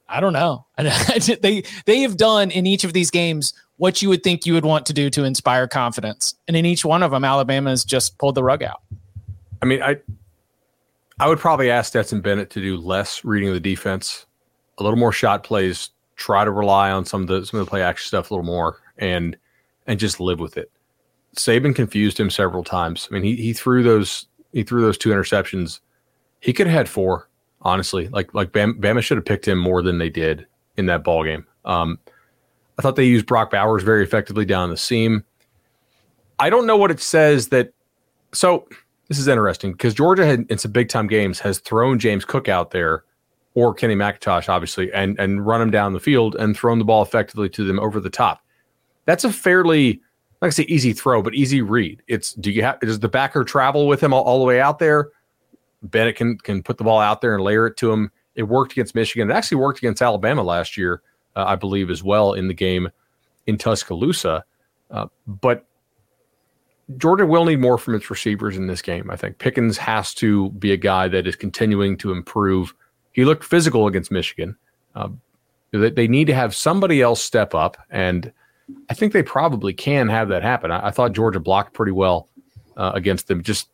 I 0.07 0.19
don't 0.19 0.33
know. 0.33 0.65
they 0.77 1.63
they 1.85 1.99
have 2.01 2.17
done 2.17 2.51
in 2.51 2.67
each 2.67 2.83
of 2.83 2.93
these 2.93 3.09
games 3.09 3.53
what 3.77 4.01
you 4.01 4.09
would 4.09 4.23
think 4.23 4.45
you 4.45 4.53
would 4.53 4.65
want 4.65 4.85
to 4.85 4.93
do 4.93 5.09
to 5.09 5.23
inspire 5.23 5.67
confidence. 5.67 6.35
And 6.47 6.55
in 6.55 6.65
each 6.65 6.85
one 6.85 7.01
of 7.01 7.11
them, 7.11 7.25
Alabama 7.25 7.71
has 7.71 7.83
just 7.83 8.17
pulled 8.19 8.35
the 8.35 8.43
rug 8.43 8.61
out. 8.61 8.81
I 9.61 9.65
mean, 9.65 9.81
I 9.81 9.97
I 11.19 11.27
would 11.27 11.39
probably 11.39 11.69
ask 11.69 11.89
Stetson 11.89 12.21
Bennett 12.21 12.49
to 12.51 12.61
do 12.61 12.77
less 12.77 13.23
reading 13.23 13.49
of 13.49 13.55
the 13.55 13.59
defense, 13.59 14.25
a 14.77 14.83
little 14.83 14.99
more 14.99 15.11
shot 15.11 15.43
plays, 15.43 15.89
try 16.15 16.43
to 16.43 16.51
rely 16.51 16.91
on 16.91 17.05
some 17.05 17.21
of 17.21 17.27
the 17.27 17.45
some 17.45 17.59
of 17.59 17.65
the 17.65 17.69
play 17.69 17.81
action 17.81 18.07
stuff 18.07 18.31
a 18.31 18.33
little 18.33 18.45
more, 18.45 18.77
and 18.97 19.37
and 19.87 19.99
just 19.99 20.19
live 20.19 20.39
with 20.39 20.57
it. 20.57 20.71
Saban 21.35 21.75
confused 21.75 22.19
him 22.19 22.29
several 22.29 22.63
times. 22.63 23.07
I 23.09 23.13
mean, 23.13 23.23
he 23.23 23.35
he 23.35 23.53
threw 23.53 23.83
those 23.83 24.27
he 24.51 24.63
threw 24.63 24.81
those 24.81 24.97
two 24.97 25.09
interceptions. 25.09 25.79
He 26.39 26.53
could 26.53 26.67
have 26.67 26.75
had 26.75 26.89
four, 26.89 27.29
honestly. 27.61 28.07
Like 28.09 28.33
like 28.33 28.51
Bama, 28.51 28.79
Bama 28.79 29.01
should 29.01 29.17
have 29.17 29.25
picked 29.25 29.47
him 29.47 29.57
more 29.57 29.81
than 29.81 29.97
they 29.97 30.09
did 30.09 30.45
in 30.77 30.85
that 30.87 31.03
ball 31.03 31.23
game. 31.23 31.45
Um, 31.65 31.99
I 32.77 32.81
thought 32.81 32.95
they 32.95 33.05
used 33.05 33.25
Brock 33.25 33.51
Bowers 33.51 33.83
very 33.83 34.03
effectively 34.03 34.45
down 34.45 34.69
the 34.69 34.77
seam. 34.77 35.23
I 36.39 36.49
don't 36.49 36.65
know 36.65 36.77
what 36.77 36.91
it 36.91 36.99
says 36.99 37.49
that. 37.49 37.73
So 38.33 38.67
this 39.07 39.19
is 39.19 39.27
interesting 39.27 39.73
because 39.73 39.93
Georgia 39.93 40.25
had 40.25 40.45
in 40.49 40.57
some 40.57 40.71
big 40.71 40.89
time 40.89 41.07
games 41.07 41.39
has 41.39 41.59
thrown 41.59 41.99
James 41.99 42.25
Cook 42.25 42.47
out 42.47 42.71
there 42.71 43.03
or 43.53 43.73
Kenny 43.73 43.95
McIntosh, 43.95 44.49
obviously, 44.49 44.91
and 44.93 45.19
and 45.19 45.45
run 45.45 45.59
them 45.59 45.71
down 45.71 45.93
the 45.93 45.99
field 45.99 46.35
and 46.35 46.55
thrown 46.55 46.79
the 46.79 46.85
ball 46.85 47.03
effectively 47.03 47.49
to 47.49 47.65
them 47.65 47.79
over 47.79 47.99
the 47.99 48.09
top. 48.09 48.41
That's 49.05 49.23
a 49.23 49.31
fairly 49.31 50.01
like 50.41 50.47
I 50.47 50.51
say 50.51 50.63
easy 50.63 50.93
throw, 50.93 51.21
but 51.21 51.35
easy 51.35 51.61
read. 51.61 52.01
It's 52.07 52.33
do 52.33 52.51
you 52.51 52.63
have 52.63 52.79
does 52.79 52.99
the 52.99 53.09
backer 53.09 53.43
travel 53.43 53.87
with 53.87 54.01
him 54.01 54.13
all, 54.13 54.23
all 54.23 54.39
the 54.39 54.45
way 54.45 54.59
out 54.59 54.79
there? 54.79 55.09
Bennett 55.83 56.15
can 56.15 56.37
can 56.37 56.63
put 56.63 56.77
the 56.77 56.83
ball 56.83 56.99
out 56.99 57.21
there 57.21 57.33
and 57.35 57.43
layer 57.43 57.67
it 57.67 57.77
to 57.77 57.91
him. 57.91 58.11
It 58.35 58.43
worked 58.43 58.71
against 58.71 58.95
Michigan. 58.95 59.29
It 59.29 59.33
actually 59.33 59.57
worked 59.57 59.79
against 59.79 60.01
Alabama 60.01 60.43
last 60.43 60.77
year, 60.77 61.01
uh, 61.35 61.43
I 61.45 61.55
believe, 61.55 61.89
as 61.89 62.03
well 62.03 62.33
in 62.33 62.47
the 62.47 62.53
game 62.53 62.89
in 63.47 63.57
Tuscaloosa. 63.57 64.43
Uh, 64.89 65.07
but 65.27 65.65
Georgia 66.97 67.25
will 67.25 67.45
need 67.45 67.59
more 67.59 67.77
from 67.77 67.95
its 67.95 68.09
receivers 68.09 68.57
in 68.57 68.67
this 68.67 68.81
game. 68.81 69.09
I 69.09 69.15
think 69.15 69.37
Pickens 69.37 69.77
has 69.77 70.13
to 70.15 70.49
be 70.51 70.71
a 70.71 70.77
guy 70.77 71.07
that 71.07 71.27
is 71.27 71.35
continuing 71.35 71.97
to 71.97 72.11
improve. 72.11 72.73
He 73.11 73.25
looked 73.25 73.43
physical 73.43 73.87
against 73.87 74.11
Michigan. 74.11 74.55
Uh, 74.95 75.09
they, 75.71 75.89
they 75.89 76.07
need 76.07 76.25
to 76.27 76.33
have 76.33 76.55
somebody 76.55 77.01
else 77.01 77.21
step 77.21 77.53
up, 77.55 77.77
and 77.89 78.31
I 78.89 78.93
think 78.93 79.13
they 79.13 79.23
probably 79.23 79.73
can 79.73 80.09
have 80.09 80.29
that 80.29 80.43
happen. 80.43 80.71
I, 80.71 80.87
I 80.87 80.91
thought 80.91 81.13
Georgia 81.13 81.39
blocked 81.39 81.73
pretty 81.73 81.91
well 81.91 82.27
uh, 82.77 82.91
against 82.93 83.27
them. 83.27 83.41
Just 83.43 83.69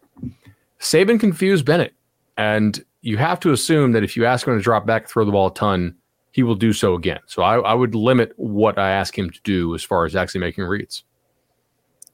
Saban 0.79 1.19
confused 1.19 1.65
Bennett, 1.65 1.93
and 2.37 2.83
you 3.01 3.17
have 3.17 3.39
to 3.41 3.51
assume 3.51 3.91
that 3.93 4.03
if 4.03 4.15
you 4.15 4.25
ask 4.25 4.47
him 4.47 4.55
to 4.57 4.61
drop 4.61 4.85
back, 4.85 5.07
throw 5.07 5.25
the 5.25 5.31
ball 5.31 5.47
a 5.47 5.53
ton, 5.53 5.95
he 6.31 6.43
will 6.43 6.55
do 6.55 6.73
so 6.73 6.93
again. 6.93 7.19
So 7.25 7.41
I, 7.41 7.57
I 7.59 7.73
would 7.73 7.95
limit 7.95 8.33
what 8.37 8.77
I 8.77 8.91
ask 8.91 9.17
him 9.17 9.29
to 9.29 9.39
do 9.43 9.73
as 9.75 9.83
far 9.83 10.05
as 10.05 10.15
actually 10.15 10.41
making 10.41 10.65
reads. 10.65 11.03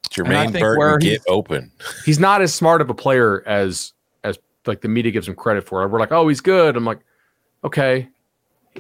Jermaine 0.09 0.57
Burton 0.59 0.99
get 0.99 1.21
open. 1.27 1.71
He's 2.05 2.19
not 2.19 2.41
as 2.41 2.53
smart 2.53 2.81
of 2.81 2.89
a 2.89 2.93
player 2.93 3.43
as 3.47 3.93
as 4.23 4.38
like 4.65 4.81
the 4.81 4.88
media 4.88 5.12
gives 5.12 5.27
him 5.27 5.36
credit 5.36 5.65
for. 5.65 5.88
We're 5.88 5.99
like, 5.99 6.12
oh, 6.12 6.27
he's 6.27 6.41
good. 6.41 6.77
I'm 6.77 6.86
like, 6.86 6.99
okay, 7.63 8.09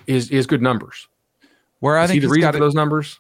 he 0.05 0.13
has, 0.13 0.29
he 0.29 0.35
has 0.35 0.45
good 0.45 0.61
numbers. 0.61 1.07
Where 1.79 1.97
I 1.97 2.03
Is 2.03 2.11
think 2.11 2.15
he 2.15 2.19
the 2.19 2.27
he's 2.27 2.35
reason 2.37 2.47
got 2.47 2.53
for 2.53 2.59
those 2.59 2.75
numbers. 2.75 3.19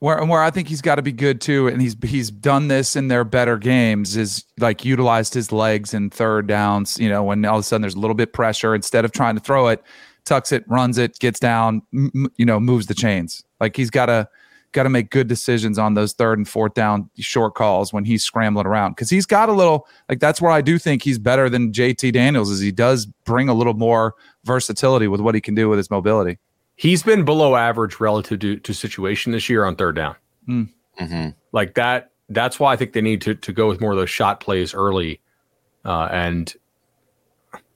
Where 0.00 0.24
where 0.24 0.42
I 0.42 0.50
think 0.50 0.68
he's 0.68 0.82
got 0.82 0.96
to 0.96 1.02
be 1.02 1.12
good 1.12 1.40
too, 1.40 1.68
and 1.68 1.80
he's 1.80 1.96
he's 2.02 2.30
done 2.30 2.68
this 2.68 2.96
in 2.96 3.08
their 3.08 3.22
better 3.22 3.56
games. 3.56 4.16
Is 4.16 4.44
like 4.58 4.84
utilized 4.84 5.34
his 5.34 5.52
legs 5.52 5.94
in 5.94 6.10
third 6.10 6.46
downs. 6.46 6.98
You 6.98 7.08
know, 7.08 7.22
when 7.22 7.44
all 7.44 7.56
of 7.56 7.60
a 7.60 7.62
sudden 7.62 7.82
there's 7.82 7.94
a 7.94 8.00
little 8.00 8.14
bit 8.14 8.32
pressure, 8.32 8.74
instead 8.74 9.04
of 9.04 9.12
trying 9.12 9.36
to 9.36 9.40
throw 9.40 9.68
it, 9.68 9.82
tucks 10.24 10.52
it, 10.52 10.64
runs 10.68 10.98
it, 10.98 11.18
gets 11.18 11.38
down, 11.38 11.82
m- 11.94 12.32
you 12.36 12.46
know, 12.46 12.58
moves 12.58 12.86
the 12.86 12.94
chains. 12.94 13.44
Like 13.60 13.76
he's 13.76 13.90
got 13.90 14.06
to 14.06 14.28
got 14.72 14.84
to 14.84 14.88
make 14.88 15.10
good 15.10 15.26
decisions 15.26 15.78
on 15.78 15.94
those 15.94 16.12
third 16.12 16.38
and 16.38 16.48
fourth 16.48 16.74
down 16.74 17.10
short 17.18 17.54
calls 17.54 17.92
when 17.92 18.04
he's 18.04 18.22
scrambling 18.22 18.66
around 18.66 18.92
because 18.92 19.10
he's 19.10 19.26
got 19.26 19.48
a 19.48 19.52
little 19.52 19.86
like 20.08 20.20
that's 20.20 20.40
where 20.40 20.52
I 20.52 20.60
do 20.60 20.78
think 20.78 21.02
he's 21.02 21.18
better 21.18 21.50
than 21.50 21.72
JT 21.72 22.12
Daniels 22.12 22.50
is 22.50 22.60
he 22.60 22.72
does 22.72 23.06
bring 23.24 23.48
a 23.48 23.54
little 23.54 23.74
more 23.74 24.14
versatility 24.44 25.08
with 25.08 25.20
what 25.20 25.34
he 25.34 25.40
can 25.40 25.54
do 25.54 25.68
with 25.68 25.78
his 25.78 25.90
mobility. 25.90 26.38
He's 26.80 27.02
been 27.02 27.26
below 27.26 27.56
average 27.56 28.00
relative 28.00 28.38
to, 28.38 28.56
to 28.56 28.72
situation 28.72 29.32
this 29.32 29.50
year 29.50 29.66
on 29.66 29.76
third 29.76 29.96
down. 29.96 30.16
Mm-hmm. 30.48 31.28
Like 31.52 31.74
that. 31.74 32.12
That's 32.30 32.58
why 32.58 32.72
I 32.72 32.76
think 32.76 32.94
they 32.94 33.02
need 33.02 33.20
to 33.20 33.34
to 33.34 33.52
go 33.52 33.68
with 33.68 33.82
more 33.82 33.92
of 33.92 33.98
those 33.98 34.08
shot 34.08 34.40
plays 34.40 34.72
early. 34.72 35.20
Uh, 35.84 36.08
and 36.10 36.54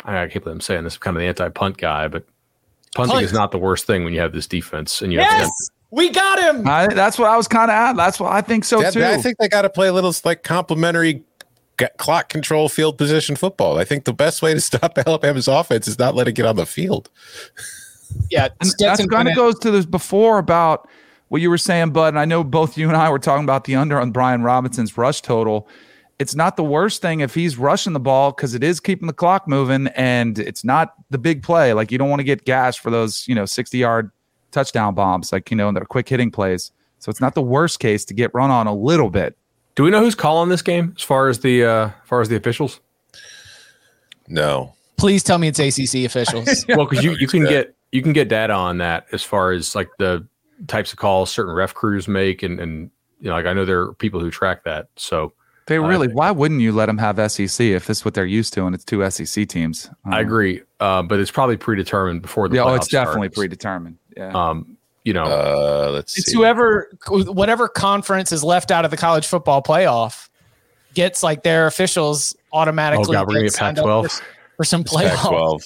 I 0.07 0.27
can't 0.29 0.43
believe 0.43 0.55
I'm 0.55 0.61
saying 0.63 0.85
this. 0.85 0.95
I'm 0.95 1.01
kind 1.01 1.17
of 1.19 1.21
the 1.21 1.27
anti 1.27 1.51
punt 1.51 1.77
guy, 1.77 2.09
but 2.09 2.25
punting 2.95 3.13
Punt. 3.13 3.25
is 3.27 3.35
not 3.35 3.51
the 3.51 3.59
worst 3.59 3.87
thing 3.87 4.05
when 4.05 4.15
you 4.15 4.21
have 4.21 4.33
this 4.33 4.47
defense 4.47 5.03
and 5.03 5.13
you 5.13 5.19
have 5.19 5.31
Yes, 5.39 5.71
we 5.91 6.09
got 6.09 6.39
him. 6.39 6.67
I, 6.67 6.87
that's 6.87 7.19
what 7.19 7.29
I 7.29 7.37
was 7.37 7.47
kind 7.47 7.71
of 7.71 7.75
at. 7.75 7.97
That's 7.97 8.19
what 8.19 8.33
I 8.33 8.41
think 8.41 8.65
so 8.65 8.81
That- 8.81 8.95
too. 8.95 9.05
I 9.05 9.19
think 9.19 9.37
they 9.37 9.49
got 9.49 9.63
to 9.63 9.71
play 9.71 9.89
a 9.89 9.93
little 9.93 10.15
like 10.25 10.45
complementary 10.45 11.23
g- 11.79 11.87
clock 11.99 12.31
control 12.31 12.71
field 12.71 12.97
position 12.97 13.37
football. 13.37 13.77
I 13.77 13.85
think 13.85 14.05
the 14.05 14.15
best 14.15 14.41
way 14.41 14.55
to 14.55 14.61
stop 14.63 14.97
Alabama's 14.97 15.47
offense 15.47 15.89
is 15.89 15.99
not 15.99 16.15
let 16.15 16.27
it 16.27 16.33
get 16.33 16.47
on 16.47 16.57
the 16.57 16.65
field. 16.65 17.11
Yeah, 18.31 18.49
And 18.61 18.69
Stetson 18.69 19.07
that's 19.07 19.15
kind 19.15 19.29
of 19.29 19.37
goes 19.37 19.59
to 19.61 19.71
this 19.71 19.87
before 19.87 20.39
about 20.39 20.89
what 21.29 21.41
you 21.41 21.51
were 21.51 21.59
saying, 21.59 21.91
Bud. 21.91 22.09
And 22.09 22.19
I 22.19 22.25
know 22.25 22.45
both 22.45 22.77
you 22.77 22.89
and 22.89 22.97
I 22.97 23.11
were 23.11 23.19
talking 23.19 23.45
about 23.45 23.65
the 23.65 23.77
under 23.77 24.01
on 24.01 24.11
Brian 24.11 24.43
Robinson's 24.43 24.97
rush 24.97 25.21
total. 25.21 25.69
It's 26.19 26.35
not 26.35 26.57
the 26.57 26.65
worst 26.65 27.03
thing 27.03 27.21
if 27.21 27.35
he's 27.35 27.59
rushing 27.59 27.93
the 27.93 28.01
ball 28.01 28.31
because 28.31 28.55
it 28.55 28.63
is 28.63 28.79
keeping 28.79 29.09
the 29.09 29.13
clock 29.13 29.49
moving 29.49 29.89
and 29.89 30.39
it's 30.39 30.63
not 30.65 30.95
the 31.11 31.19
big 31.19 31.43
play. 31.43 31.73
Like 31.73 31.91
you 31.91 31.99
don't 31.99 32.09
want 32.09 32.21
to 32.21 32.25
get 32.25 32.45
gashed 32.45 32.81
for 32.81 32.91
those, 32.91 33.27
you 33.27 33.35
know, 33.35 33.47
60 33.47 33.79
yard 33.79 34.11
touchdown 34.53 34.95
bombs, 34.95 35.33
like, 35.33 35.51
you 35.51 35.57
know, 35.57 35.69
and 35.69 35.77
they're 35.77 35.85
quick 35.85 36.09
hitting 36.09 36.31
plays. 36.31 36.71
So 37.01 37.11
it's 37.11 37.21
not 37.21 37.35
the 37.35 37.43
worst 37.43 37.81
case 37.81 38.05
to 38.07 38.15
get 38.15 38.33
run 38.33 38.51
on 38.51 38.67
a 38.67 38.75
little 38.75 39.11
bit. 39.11 39.37
Do 39.75 39.83
we 39.83 39.91
know 39.91 40.01
who's 40.01 40.15
calling 40.15 40.51
this 40.51 40.63
game 40.63 40.95
as 40.97 41.03
far 41.03 41.29
as 41.29 41.41
the 41.41 41.65
uh, 41.65 41.87
as 41.87 41.93
far 42.05 42.21
as 42.21 42.29
the 42.29 42.37
officials? 42.37 42.81
No, 44.29 44.75
Please 44.97 45.23
tell 45.23 45.39
me 45.39 45.49
it's 45.49 45.59
ACC 45.59 46.05
officials. 46.05 46.65
Well, 46.69 46.87
because 46.87 47.05
you, 47.05 47.17
you 47.19 47.27
can 47.27 47.45
get 47.45 47.75
you 47.95 48.03
can 48.03 48.13
get 48.13 48.29
data 48.29 48.53
on 48.53 48.79
that 48.79 49.07
as 49.13 49.23
far 49.23 49.53
as 49.53 49.77
like 49.77 49.89
the 50.01 50.27
types 50.67 50.93
of 50.93 50.99
calls 50.99 51.31
certain 51.31 51.55
ref 51.55 51.73
crews 51.75 52.09
make, 52.09 52.43
and 52.43 52.59
and 52.59 52.91
you 53.21 53.29
know, 53.31 53.37
like 53.37 53.47
I 53.47 53.53
know 53.53 53.65
there 53.65 53.83
are 53.83 53.95
people 53.95 54.19
who 54.19 54.31
track 54.33 54.65
that. 54.65 54.89
So 54.97 55.33
They 55.67 55.79
really, 55.79 56.09
think- 56.09 56.19
why 56.19 56.33
wouldn't 56.33 56.61
you 56.61 56.73
let 56.73 56.87
them 56.87 56.99
have 56.99 57.17
SEC 57.31 57.65
if 57.71 57.87
this 57.87 57.99
is 57.99 58.05
what 58.05 58.15
they're 58.15 58.27
used 58.27 58.53
to 58.55 58.67
and 58.67 58.75
it's 58.75 58.85
two 58.85 59.09
SEC 59.09 59.49
teams? 59.49 59.89
I 60.05 60.21
agree, 60.21 60.63
uh, 60.81 61.03
but 61.03 61.21
it's 61.21 61.31
probably 61.31 61.57
predetermined 61.57 62.21
before 62.21 62.49
the. 62.49 62.57
Yeah, 62.57 62.65
oh, 62.65 62.75
it's 62.75 62.89
definitely 62.89 63.29
start. 63.29 63.35
predetermined. 63.37 63.99
Yeah. 64.17 64.33
Um, 64.35 64.77
you 65.05 65.13
know, 65.13 65.25
uh, 65.25 65.91
let's 65.93 66.19
It's 66.19 66.33
see. 66.33 66.37
whoever, 66.37 66.91
whatever 67.09 67.69
conference 67.69 68.33
is 68.33 68.43
left 68.43 68.71
out 68.73 68.85
of 68.85 68.91
the 68.91 68.97
college 68.97 69.27
football 69.27 69.63
playoff 69.63 70.29
gets 70.95 71.23
like 71.23 71.43
their 71.45 71.67
officials 71.69 72.35
automatically. 72.53 73.05
Oh, 73.09 73.13
God, 73.13 73.27
we're 73.29 73.35
gonna 73.35 73.41
get 73.41 73.53
get 73.53 73.53
signed 73.53 73.77
Pac-12? 73.77 74.11
for, 74.11 74.25
for 74.57 74.65
some 74.65 74.81
It's 74.81 74.93
playoff. 74.93 75.15
Pac-12. 75.17 75.63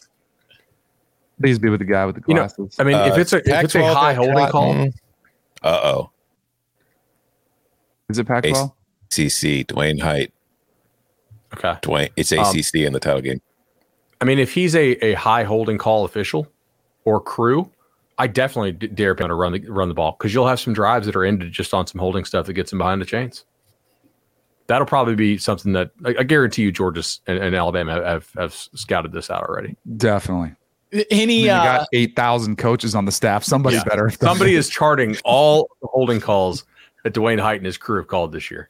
Please 1.40 1.59
be 1.59 1.68
with 1.68 1.79
the 1.81 1.85
guy 1.87 2.05
with 2.07 2.16
the 2.16 2.22
You 2.27 2.35
know, 2.35 2.40
glasses. 2.42 2.77
I 2.79 2.85
mean, 2.85 2.96
if 2.96 3.14
Uh, 3.14 3.20
it's 3.20 3.33
a 3.33 3.37
if 3.38 3.64
it's 3.64 3.74
a 3.74 3.94
high 3.94 4.14
holding 4.14 4.35
caught 4.37 4.51
call, 4.51 4.88
Uh-oh. 5.62 6.11
is 8.09 8.18
it 8.18 8.27
Pac-12? 8.27 8.72
ACC, 9.11 9.66
Duane 9.66 9.98
Heydt. 9.98 10.31
okay. 11.55 11.77
Duane, 11.83 12.09
it's 12.16 12.33
Um, 12.33 12.38
ACC 12.40 12.85
in 12.85 12.92
the 12.92 13.01
title 13.01 13.20
game. 13.20 13.40
I 14.20 14.24
mean, 14.24 14.38
if 14.38 14.53
he's 14.53 14.74
a, 14.74 14.92
a 15.05 15.14
high 15.14 15.44
holding 15.44 15.79
call 15.79 16.05
official 16.05 16.48
or 17.05 17.20
crew, 17.20 17.70
I 18.18 18.27
definitely 18.27 18.72
d- 18.72 18.88
dare 18.88 19.12
him 19.12 19.29
to 19.29 19.35
run 19.35 19.53
the 19.53 19.61
run 19.70 19.88
the 19.88 19.94
ball 19.94 20.16
because 20.18 20.35
you'll 20.35 20.48
have 20.48 20.59
some 20.59 20.72
drives 20.72 21.07
that 21.07 21.14
are 21.14 21.24
ended 21.24 21.53
just 21.53 21.72
on 21.72 21.87
some 21.87 22.01
holding 22.01 22.24
stuff 22.24 22.46
that 22.46 22.55
gets 22.55 22.72
him 22.72 22.79
behind 22.79 23.01
the 23.01 23.07
chains. 23.07 23.44
That'll 24.66 24.87
probably 24.88 25.14
be 25.14 25.38
something 25.38 25.72
that 25.72 25.92
I, 26.05 26.16
I 26.18 26.22
guarantee 26.24 26.62
you, 26.62 26.72
Georgia 26.72 27.03
and, 27.29 27.38
and 27.38 27.55
Alabama 27.55 27.92
have, 27.92 28.05
have 28.05 28.31
have 28.37 28.55
scouted 28.74 29.12
this 29.12 29.31
out 29.31 29.44
already. 29.44 29.77
Definitely. 29.96 30.55
I 30.92 31.05
Any 31.11 31.27
mean, 31.27 31.44
you 31.44 31.51
uh, 31.51 31.79
got 31.79 31.88
8,000 31.92 32.57
coaches 32.57 32.94
on 32.94 33.05
the 33.05 33.12
staff. 33.12 33.44
Somebody 33.44 33.77
Yeah. 33.77 33.85
better. 33.85 34.11
Somebody 34.11 34.55
is 34.55 34.68
charting 34.68 35.16
all 35.24 35.68
the 35.83 35.88
holding 35.88 36.20
calls 36.20 36.64
that 37.05 37.12
Duane 37.12 37.38
Heydt 37.38 37.57
and 37.57 37.66
his 37.66 37.77
crew 37.77 37.98
have 37.98 38.07
called 38.09 38.33
this 38.33 38.51
year. 38.51 38.68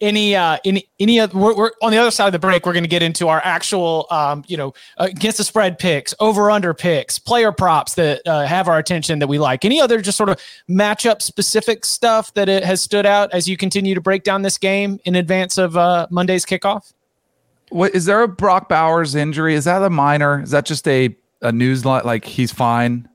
any 0.00 0.34
uh 0.34 0.56
any 0.64 0.88
any 0.98 1.20
other 1.20 1.36
we're, 1.36 1.54
we're 1.54 1.70
on 1.82 1.90
the 1.92 1.98
other 1.98 2.10
side 2.10 2.24
of 2.26 2.32
the 2.32 2.38
break 2.38 2.64
we're 2.64 2.72
going 2.72 2.82
to 2.84 2.88
get 2.88 3.02
into 3.02 3.28
our 3.28 3.42
actual 3.44 4.06
um 4.10 4.42
you 4.46 4.56
know 4.56 4.72
against 4.96 5.36
the 5.36 5.44
spread 5.44 5.78
picks 5.78 6.14
over 6.20 6.50
under 6.50 6.72
picks 6.72 7.18
player 7.18 7.52
props 7.52 7.96
that 7.96 8.26
uh, 8.26 8.46
have 8.46 8.66
our 8.66 8.78
attention 8.78 9.18
that 9.18 9.26
we 9.26 9.38
like 9.38 9.62
any 9.62 9.78
other 9.78 10.00
just 10.00 10.16
sort 10.16 10.30
of 10.30 10.40
matchup 10.70 11.20
specific 11.20 11.84
stuff 11.84 12.32
that 12.32 12.48
it 12.48 12.64
has 12.64 12.80
stood 12.80 13.04
out 13.04 13.30
as 13.34 13.46
you 13.46 13.58
continue 13.58 13.94
to 13.94 14.00
break 14.00 14.22
down 14.22 14.40
this 14.40 14.56
game 14.56 14.98
in 15.04 15.16
advance 15.16 15.58
of 15.58 15.76
uh 15.76 16.06
monday's 16.10 16.46
kickoff 16.46 16.94
what 17.70 17.94
is 17.94 18.04
there 18.04 18.22
a 18.22 18.28
brock 18.28 18.68
bowers 18.68 19.14
injury? 19.14 19.54
Is 19.54 19.64
that 19.64 19.82
a 19.82 19.90
minor? 19.90 20.42
Is 20.42 20.50
that 20.50 20.66
just 20.66 20.86
a 20.86 21.16
a 21.42 21.52
news 21.52 21.84
like 21.84 22.24
he's 22.24 22.52
fine? 22.52 23.08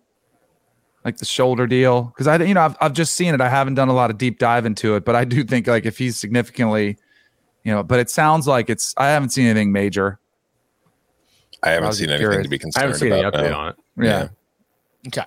Like 1.04 1.18
the 1.18 1.26
shoulder 1.26 1.68
deal? 1.68 2.04
Because 2.04 2.28
I 2.28 2.42
you 2.44 2.54
know 2.54 2.62
I've, 2.62 2.78
I've 2.82 2.94
just 2.94 3.14
seen 3.14 3.34
it. 3.34 3.42
I 3.42 3.50
haven't 3.50 3.76
done 3.76 3.90
a 3.90 3.94
lot 3.94 4.10
of 4.10 4.18
deep 4.18 4.40
dive 4.40 4.66
into 4.66 4.96
it 4.96 5.06
but 5.06 5.16
I 5.16 5.26
do 5.26 5.44
think 5.44 5.68
like 5.68 5.86
if 5.86 5.98
he's 5.98 6.18
significantly 6.18 6.98
you 7.64 7.72
know 7.72 7.84
but 7.84 8.00
it 8.00 8.10
sounds 8.10 8.48
like 8.48 8.70
it's 8.70 8.94
I 8.98 9.08
haven't 9.08 9.30
seen 9.30 9.46
anything 9.46 9.72
major. 9.72 10.20
I 11.64 11.72
haven't 11.72 11.94
seen 11.94 12.10
anything 12.10 12.44
to 12.44 12.50
be 12.50 12.60
concerned 12.60 12.82
I 12.82 12.86
haven't 12.86 13.00
seen 13.00 13.12
about 13.12 13.36
any 13.36 13.48
update 13.48 13.56
on 13.56 13.70
it 13.70 13.76
yeah. 13.98 14.04
yeah. 14.06 14.28
Okay. 15.08 15.26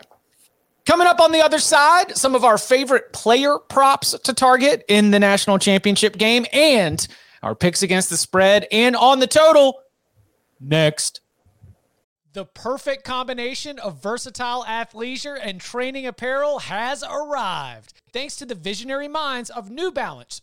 Coming 0.88 1.06
up 1.06 1.20
on 1.20 1.32
the 1.32 1.40
other 1.40 1.58
side, 1.58 2.16
some 2.16 2.34
of 2.34 2.44
our 2.44 2.56
favorite 2.56 3.12
player 3.12 3.58
props 3.58 4.18
to 4.18 4.32
target 4.32 4.84
in 4.88 5.10
the 5.10 5.18
national 5.18 5.58
championship 5.58 6.16
game 6.16 6.46
and 6.50 7.06
our 7.42 7.54
picks 7.54 7.82
against 7.82 8.10
the 8.10 8.16
spread 8.16 8.66
and 8.72 8.96
on 8.96 9.20
the 9.20 9.26
total 9.26 9.80
next. 10.60 11.20
The 12.32 12.44
perfect 12.44 13.04
combination 13.04 13.78
of 13.78 14.02
versatile 14.02 14.64
athleisure 14.64 15.38
and 15.42 15.60
training 15.60 16.06
apparel 16.06 16.60
has 16.60 17.02
arrived. 17.02 17.94
Thanks 18.12 18.36
to 18.36 18.46
the 18.46 18.54
visionary 18.54 19.08
minds 19.08 19.50
of 19.50 19.70
New 19.70 19.90
Balance, 19.90 20.42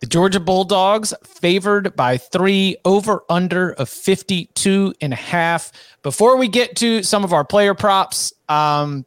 The 0.00 0.06
Georgia 0.06 0.38
Bulldogs 0.38 1.12
favored 1.24 1.96
by 1.96 2.18
three 2.18 2.76
over 2.84 3.24
under 3.28 3.72
of 3.72 3.88
52 3.88 4.94
and 5.00 5.12
a 5.12 5.16
half. 5.16 5.72
Before 6.02 6.36
we 6.36 6.46
get 6.46 6.76
to 6.76 7.02
some 7.02 7.24
of 7.24 7.32
our 7.32 7.44
player 7.44 7.74
props, 7.74 8.32
um, 8.48 9.04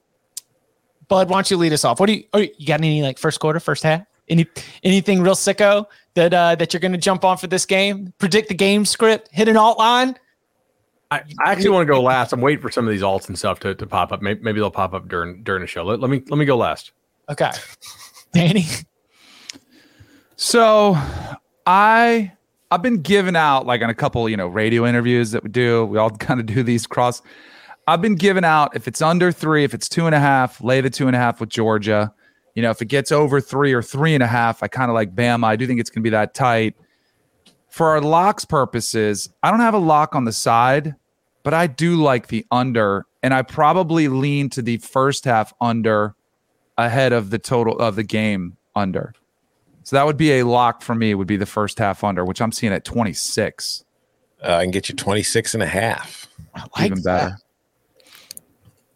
Bud, 1.08 1.30
why 1.30 1.38
don't 1.38 1.50
you 1.50 1.58
lead 1.58 1.72
us 1.72 1.86
off? 1.86 2.00
What 2.00 2.08
do 2.08 2.14
you, 2.14 2.24
oh, 2.34 2.40
you 2.40 2.66
got 2.66 2.80
any 2.80 3.02
like 3.02 3.18
first 3.18 3.40
quarter, 3.40 3.60
first 3.60 3.84
half? 3.84 4.04
Any, 4.28 4.48
anything 4.84 5.22
real 5.22 5.34
sicko 5.34 5.86
that, 6.16 6.34
uh, 6.34 6.56
that 6.56 6.74
you're 6.74 6.82
going 6.82 6.92
to 6.94 6.98
jump 6.98 7.24
on 7.24 7.38
for 7.38 7.48
this 7.48 7.66
game? 7.66 8.14
Predict 8.18 8.50
the 8.50 8.54
game 8.54 8.86
script, 8.86 9.30
hit 9.32 9.48
an 9.48 9.58
alt 9.58 9.78
line? 9.78 10.18
I, 11.10 11.24
I 11.40 11.52
actually 11.52 11.70
want 11.70 11.88
to 11.88 11.94
go 11.94 12.02
last. 12.02 12.32
I'm 12.32 12.42
waiting 12.42 12.62
for 12.62 12.72
some 12.72 12.86
of 12.86 12.92
these 12.92 13.02
alts 13.02 13.28
and 13.28 13.38
stuff 13.38 13.60
to, 13.62 13.76
to 13.76 13.88
pop 13.88 14.12
up. 14.12 14.22
Maybe, 14.22 14.42
maybe 14.42 14.60
they'll 14.60 14.72
pop 14.72 14.94
up 14.94 15.08
during, 15.08 15.44
during 15.44 15.62
the 15.62 15.68
show. 15.68 15.84
Let, 15.84 16.00
let 16.00 16.10
me, 16.10 16.22
let 16.30 16.38
me 16.38 16.46
go 16.46 16.58
last. 16.58 16.92
Okay. 17.30 17.52
Danny. 18.34 18.66
So 20.44 20.98
I 21.68 22.32
I've 22.72 22.82
been 22.82 23.04
giving 23.04 23.36
out 23.36 23.68
like 23.68 23.84
on 23.84 23.92
a 23.92 23.94
couple, 23.94 24.28
you 24.28 24.36
know, 24.36 24.48
radio 24.48 24.88
interviews 24.88 25.30
that 25.32 25.44
we 25.44 25.52
do. 25.52 25.86
We 25.86 26.00
all 26.00 26.10
kind 26.18 26.40
of 26.40 26.48
do 26.48 26.64
these 26.64 26.88
cross. 26.88 27.22
I've 27.86 28.02
been 28.02 28.16
giving 28.16 28.44
out 28.44 28.76
if 28.76 28.88
it's 28.88 29.04
under 29.04 29.32
three, 29.32 29.64
if 29.64 29.76
it's 29.76 29.88
two 29.88 30.08
and 30.08 30.16
a 30.16 30.20
half, 30.20 30.60
lay 30.60 30.82
the 30.82 30.90
two 30.90 31.06
and 31.06 31.16
a 31.16 31.20
half 31.20 31.40
with 31.40 31.50
Georgia. 31.50 32.12
You 32.56 32.64
know, 32.64 32.72
if 32.72 32.82
it 32.82 32.86
gets 32.86 33.12
over 33.12 33.40
three 33.40 33.72
or 33.72 33.84
three 33.84 34.16
and 34.16 34.24
a 34.24 34.28
half, 34.28 34.64
I 34.64 34.68
kind 34.68 34.90
of 34.90 34.96
like 34.96 35.14
Bama. 35.14 35.46
I 35.46 35.56
do 35.56 35.68
think 35.68 35.80
it's 35.80 35.92
going 35.92 36.02
to 36.02 36.04
be 36.04 36.10
that 36.10 36.34
tight. 36.34 36.76
For 37.70 37.90
our 37.90 38.02
locks 38.02 38.44
purposes, 38.44 39.30
I 39.44 39.52
don't 39.52 39.60
have 39.60 39.76
a 39.76 39.78
lock 39.78 40.16
on 40.16 40.26
the 40.26 40.34
side, 40.34 40.96
but 41.44 41.54
I 41.54 41.68
do 41.68 41.98
like 41.98 42.28
the 42.28 42.48
under, 42.50 43.06
and 43.22 43.32
I 43.32 43.44
probably 43.44 44.08
lean 44.08 44.50
to 44.50 44.64
the 44.64 44.78
first 44.78 45.24
half 45.24 45.54
under 45.62 46.16
ahead 46.80 47.14
of 47.14 47.30
the 47.30 47.38
total 47.38 47.78
of 47.78 47.96
the 47.96 48.04
game 48.04 48.58
under. 48.76 49.14
So 49.84 49.96
that 49.96 50.06
would 50.06 50.18
be 50.18 50.40
a 50.40 50.44
lock 50.44 50.82
for 50.82 50.96
me, 50.96 51.14
would 51.16 51.28
be 51.28 51.38
the 51.38 51.46
first 51.46 51.80
half 51.80 52.04
under, 52.04 52.24
which 52.24 52.42
I'm 52.42 52.52
seeing 52.52 52.74
at 52.74 52.86
26. 52.86 53.84
Uh, 54.44 54.56
I 54.56 54.64
can 54.64 54.72
get 54.72 54.90
you 54.90 54.96
26 54.96 55.54
and 55.54 55.64
a 55.64 55.68
half. 55.68 56.28
I 56.56 56.62
like 56.78 56.92
Even 56.92 57.04
better. 57.04 57.30
That. 57.30 57.42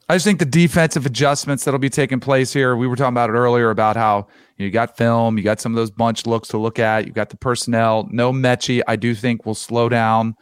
I 0.07 0.15
just 0.15 0.25
think 0.25 0.37
the 0.37 0.45
defensive 0.45 1.05
adjustments 1.05 1.63
that'll 1.63 1.79
be 1.79 1.89
taking 1.89 2.19
place 2.19 2.53
here. 2.53 2.75
We 2.75 2.85
were 2.85 2.95
talking 2.95 3.13
about 3.13 3.31
it 3.31 3.33
earlier 3.33 3.71
about 3.71 3.95
how 3.95 4.27
you 4.57 4.69
got 4.69 4.95
film, 4.97 5.37
you 5.37 5.43
got 5.43 5.59
some 5.59 5.71
of 5.71 5.75
those 5.75 5.89
bunch 5.89 6.27
looks 6.27 6.49
to 6.49 6.57
look 6.57 6.77
at, 6.77 7.07
you 7.07 7.11
got 7.11 7.29
the 7.29 7.37
personnel. 7.37 8.07
No 8.11 8.31
Metchie, 8.31 8.81
I 8.87 8.95
do 8.95 9.15
think 9.15 9.45
will 9.45 9.55
slow 9.55 9.89
down 9.89 10.35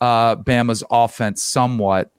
uh, 0.00 0.36
Bama's 0.36 0.82
offense 0.90 1.42
somewhat. 1.42 2.10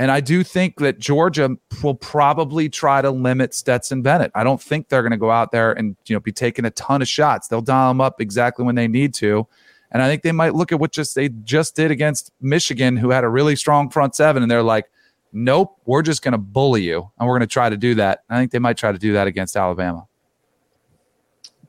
And 0.00 0.10
I 0.10 0.20
do 0.20 0.42
think 0.42 0.78
that 0.78 0.98
Georgia 0.98 1.58
will 1.82 1.94
probably 1.94 2.70
try 2.70 3.02
to 3.02 3.10
limit 3.10 3.52
Stetson 3.52 4.00
Bennett. 4.00 4.32
I 4.34 4.42
don't 4.44 4.58
think 4.60 4.88
they're 4.88 5.02
going 5.02 5.10
to 5.10 5.18
go 5.18 5.30
out 5.30 5.52
there 5.52 5.72
and 5.72 5.94
you 6.06 6.16
know 6.16 6.20
be 6.20 6.32
taking 6.32 6.64
a 6.64 6.70
ton 6.70 7.02
of 7.02 7.08
shots. 7.08 7.48
They'll 7.48 7.60
dial 7.60 7.90
them 7.90 8.00
up 8.00 8.18
exactly 8.18 8.64
when 8.64 8.76
they 8.76 8.88
need 8.88 9.12
to. 9.16 9.46
And 9.90 10.02
I 10.02 10.08
think 10.08 10.22
they 10.22 10.32
might 10.32 10.54
look 10.54 10.72
at 10.72 10.80
what 10.80 10.90
just 10.90 11.14
they 11.14 11.28
just 11.28 11.76
did 11.76 11.90
against 11.90 12.32
Michigan, 12.40 12.96
who 12.96 13.10
had 13.10 13.24
a 13.24 13.28
really 13.28 13.56
strong 13.56 13.90
front 13.90 14.14
seven, 14.14 14.42
and 14.42 14.50
they're 14.50 14.62
like, 14.62 14.90
"Nope, 15.34 15.76
we're 15.84 16.00
just 16.00 16.22
going 16.22 16.32
to 16.32 16.38
bully 16.38 16.80
you, 16.80 17.10
and 17.18 17.28
we're 17.28 17.36
going 17.36 17.46
to 17.46 17.52
try 17.52 17.68
to 17.68 17.76
do 17.76 17.94
that." 17.96 18.22
I 18.30 18.38
think 18.38 18.52
they 18.52 18.58
might 18.58 18.78
try 18.78 18.92
to 18.92 18.98
do 18.98 19.12
that 19.12 19.26
against 19.26 19.54
Alabama. 19.54 20.06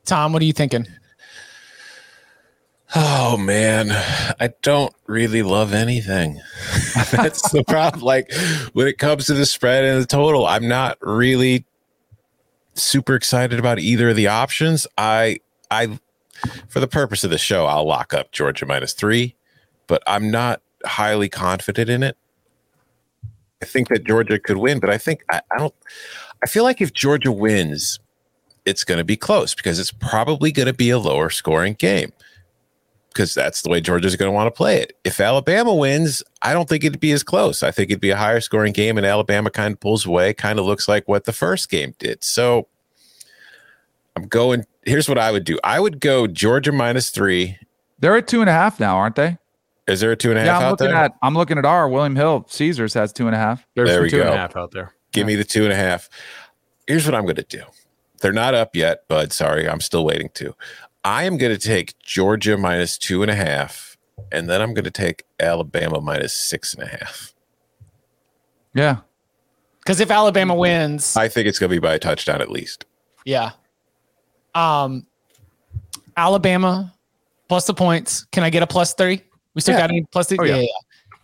Tom, 0.05 0.31
what 0.31 0.41
are 0.41 0.45
you 0.45 0.53
thinking? 0.53 0.87
Oh 2.93 3.37
man, 3.37 3.91
I 4.39 4.49
don't 4.61 4.93
really 5.07 5.43
love 5.43 5.73
anything. 5.73 6.41
That's 7.11 7.49
the 7.51 7.63
problem. 7.65 8.03
Like 8.03 8.31
when 8.73 8.87
it 8.87 8.97
comes 8.97 9.27
to 9.27 9.33
the 9.33 9.45
spread 9.45 9.85
and 9.85 10.01
the 10.01 10.07
total, 10.07 10.45
I'm 10.45 10.67
not 10.67 10.97
really 11.01 11.65
super 12.73 13.15
excited 13.15 13.59
about 13.59 13.79
either 13.79 14.09
of 14.09 14.17
the 14.17 14.27
options. 14.27 14.87
I 14.97 15.39
I 15.69 15.99
for 16.67 16.81
the 16.81 16.87
purpose 16.87 17.23
of 17.23 17.29
the 17.29 17.37
show, 17.37 17.65
I'll 17.65 17.85
lock 17.85 18.13
up 18.13 18.31
Georgia 18.33 18.65
minus 18.65 18.93
3, 18.93 19.35
but 19.87 20.03
I'm 20.05 20.29
not 20.29 20.61
highly 20.83 21.29
confident 21.29 21.89
in 21.89 22.03
it. 22.03 22.17
I 23.61 23.65
think 23.67 23.87
that 23.89 24.03
Georgia 24.03 24.39
could 24.39 24.57
win, 24.57 24.79
but 24.79 24.89
I 24.89 24.97
think 24.97 25.23
I, 25.31 25.41
I 25.53 25.59
don't 25.59 25.75
I 26.43 26.47
feel 26.47 26.63
like 26.63 26.81
if 26.81 26.91
Georgia 26.91 27.31
wins, 27.31 27.99
it's 28.65 28.83
going 28.83 28.97
to 28.97 29.05
be 29.05 29.15
close 29.15 29.55
because 29.55 29.79
it's 29.79 29.91
probably 29.91 30.51
going 30.51 30.67
to 30.67 30.73
be 30.73 30.89
a 30.89 30.99
lower 30.99 31.29
scoring 31.29 31.75
game 31.75 32.11
because 33.13 33.33
that's 33.33 33.61
the 33.61 33.69
way 33.69 33.81
Georgia's 33.81 34.15
going 34.15 34.29
to 34.29 34.33
want 34.33 34.47
to 34.47 34.51
play 34.57 34.77
it. 34.77 34.97
If 35.03 35.19
Alabama 35.19 35.75
wins, 35.75 36.23
I 36.41 36.53
don't 36.53 36.67
think 36.69 36.83
it'd 36.83 36.99
be 36.99 37.11
as 37.11 37.23
close. 37.23 37.61
I 37.61 37.71
think 37.71 37.91
it'd 37.91 38.01
be 38.01 38.09
a 38.09 38.17
higher 38.17 38.39
scoring 38.39 38.73
game, 38.73 38.97
and 38.97 39.05
Alabama 39.05 39.49
kind 39.49 39.73
of 39.73 39.79
pulls 39.79 40.05
away, 40.05 40.33
kind 40.33 40.59
of 40.59 40.65
looks 40.65 40.87
like 40.87 41.07
what 41.07 41.25
the 41.25 41.33
first 41.33 41.69
game 41.69 41.93
did. 41.99 42.23
So 42.23 42.67
I'm 44.15 44.27
going. 44.27 44.65
Here's 44.83 45.07
what 45.07 45.17
I 45.17 45.31
would 45.31 45.43
do 45.43 45.59
I 45.63 45.79
would 45.79 45.99
go 45.99 46.27
Georgia 46.27 46.71
minus 46.71 47.09
three. 47.09 47.57
They're 47.99 48.15
at 48.15 48.27
two 48.27 48.41
and 48.41 48.49
a 48.49 48.53
half 48.53 48.79
now, 48.79 48.97
aren't 48.97 49.15
they? 49.15 49.37
Is 49.87 49.99
there 49.99 50.11
a 50.11 50.15
two 50.15 50.29
and 50.29 50.39
a 50.39 50.41
half? 50.41 50.61
Yeah, 50.61 50.65
I'm 50.65 50.71
looking 50.71 50.87
there? 50.87 50.95
at 50.95 51.13
I'm 51.21 51.33
looking 51.33 51.57
at 51.57 51.65
our 51.65 51.89
William 51.89 52.15
Hill 52.15 52.45
Caesars 52.49 52.93
has 52.93 53.11
two 53.11 53.27
and 53.27 53.35
a 53.35 53.39
half. 53.39 53.65
There's 53.75 53.89
there 53.89 54.01
we 54.01 54.09
two 54.09 54.17
go. 54.17 54.23
and 54.23 54.33
a 54.33 54.37
half 54.37 54.55
out 54.55 54.71
there. 54.71 54.93
Give 55.11 55.21
yeah. 55.21 55.27
me 55.27 55.35
the 55.35 55.43
two 55.43 55.63
and 55.63 55.73
a 55.73 55.75
half. 55.75 56.09
Here's 56.87 57.05
what 57.05 57.13
I'm 57.13 57.23
going 57.23 57.35
to 57.35 57.43
do. 57.43 57.63
They're 58.21 58.31
not 58.31 58.53
up 58.53 58.75
yet, 58.75 59.07
bud. 59.07 59.33
Sorry, 59.33 59.67
I'm 59.67 59.81
still 59.81 60.05
waiting 60.05 60.29
to. 60.35 60.55
I 61.03 61.23
am 61.23 61.37
going 61.37 61.51
to 61.51 61.57
take 61.57 61.97
Georgia 61.99 62.57
minus 62.57 62.97
two 62.97 63.21
and 63.21 63.31
a 63.31 63.35
half, 63.35 63.97
and 64.31 64.49
then 64.49 64.61
I'm 64.61 64.73
going 64.73 64.85
to 64.85 64.91
take 64.91 65.23
Alabama 65.39 65.99
minus 66.01 66.33
six 66.33 66.73
and 66.73 66.83
a 66.83 66.87
half. 66.87 67.33
Yeah. 68.73 68.97
Because 69.79 69.99
if 69.99 70.11
Alabama 70.11 70.53
wins, 70.53 71.17
I 71.17 71.27
think 71.27 71.47
it's 71.47 71.57
going 71.57 71.69
to 71.69 71.75
be 71.75 71.79
by 71.79 71.95
a 71.95 71.99
touchdown 71.99 72.41
at 72.41 72.51
least. 72.51 72.85
Yeah. 73.25 73.51
Um, 74.53 75.07
Alabama 76.15 76.93
plus 77.49 77.65
the 77.65 77.73
points. 77.73 78.25
Can 78.31 78.43
I 78.43 78.49
get 78.49 78.61
a 78.63 78.67
plus 78.67 78.93
three? 78.93 79.23
We 79.55 79.61
still 79.61 79.73
Yeah. 79.73 79.81
got 79.81 79.89
any 79.89 80.05
three? 80.23 80.37
Oh, 80.39 80.43
yeah. 80.43 80.55
yeah, 80.55 80.61
yeah. 80.61 80.67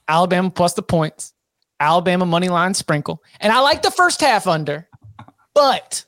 Alabama 0.07 0.49
plus 0.49 0.73
the 0.73 0.81
points. 0.81 1.33
Alabama 1.79 2.25
money 2.25 2.49
line 2.49 2.73
sprinkle. 2.73 3.23
And 3.39 3.53
I 3.53 3.59
like 3.59 3.83
the 3.83 3.91
first 3.91 4.21
half 4.21 4.47
under, 4.47 4.87
but 5.53 6.03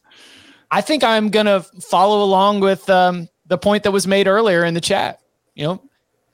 I 0.72 0.82
think 0.82 1.04
I'm 1.04 1.30
gonna 1.30 1.62
follow 1.62 2.24
along 2.24 2.62
with 2.62 2.90
um, 2.90 3.30
the 3.50 3.58
point 3.58 3.84
that 3.84 3.92
was 3.92 4.08
made 4.08 4.28
earlier 4.28 4.64
in 4.64 4.74
the 4.74 4.82
chat. 4.82 5.20
You 5.56 5.66
know, 5.66 5.84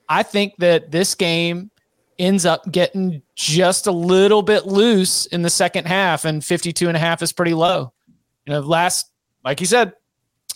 I 0.08 0.22
think 0.22 0.54
that 0.58 0.92
this 0.92 1.14
game 1.16 1.70
ends 2.18 2.46
up 2.46 2.70
getting 2.70 3.22
just 3.34 3.86
a 3.86 3.92
little 3.92 4.42
bit 4.42 4.66
loose 4.66 5.26
in 5.26 5.42
the 5.42 5.50
second 5.50 5.86
half, 5.86 6.24
and 6.24 6.44
52 6.44 6.86
and 6.88 6.96
a 6.96 7.00
half 7.00 7.22
is 7.22 7.32
pretty 7.32 7.54
low. 7.54 7.92
You 8.46 8.54
know, 8.54 8.60
last, 8.60 9.10
like 9.44 9.60
you 9.60 9.66
said, 9.66 9.92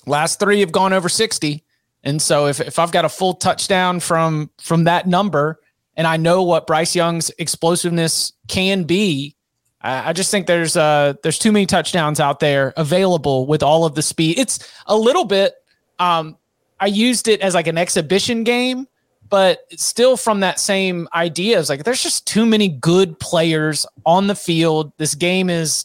last 0.06 0.38
three 0.38 0.60
have 0.60 0.72
gone 0.72 0.92
over 0.92 1.08
60. 1.08 1.64
And 2.04 2.22
so 2.22 2.46
if, 2.46 2.60
if 2.60 2.78
I've 2.78 2.92
got 2.92 3.04
a 3.04 3.08
full 3.08 3.34
touchdown 3.34 4.00
from 4.00 4.50
from 4.58 4.84
that 4.84 5.06
number 5.06 5.60
and 5.96 6.06
I 6.06 6.16
know 6.16 6.42
what 6.42 6.66
Bryce 6.66 6.96
Young's 6.96 7.30
explosiveness 7.38 8.32
can 8.48 8.84
be, 8.84 9.36
I, 9.82 10.10
I 10.10 10.12
just 10.12 10.30
think 10.30 10.46
there's 10.46 10.76
uh 10.76 11.14
there's 11.22 11.38
too 11.38 11.52
many 11.52 11.66
touchdowns 11.66 12.20
out 12.20 12.40
there 12.40 12.72
available 12.76 13.46
with 13.46 13.62
all 13.62 13.84
of 13.84 13.94
the 13.94 14.02
speed. 14.02 14.38
It's 14.38 14.66
a 14.86 14.96
little 14.96 15.24
bit 15.24 15.54
um 15.98 16.38
I 16.80 16.86
used 16.86 17.28
it 17.28 17.40
as 17.40 17.54
like 17.54 17.66
an 17.66 17.78
exhibition 17.78 18.42
game, 18.42 18.88
but 19.28 19.60
still 19.76 20.16
from 20.16 20.40
that 20.40 20.58
same 20.58 21.08
idea. 21.14 21.60
It's 21.60 21.68
like 21.68 21.84
there's 21.84 22.02
just 22.02 22.26
too 22.26 22.46
many 22.46 22.68
good 22.68 23.18
players 23.20 23.86
on 24.04 24.26
the 24.26 24.34
field. 24.34 24.92
This 24.96 25.14
game 25.14 25.48
is 25.48 25.84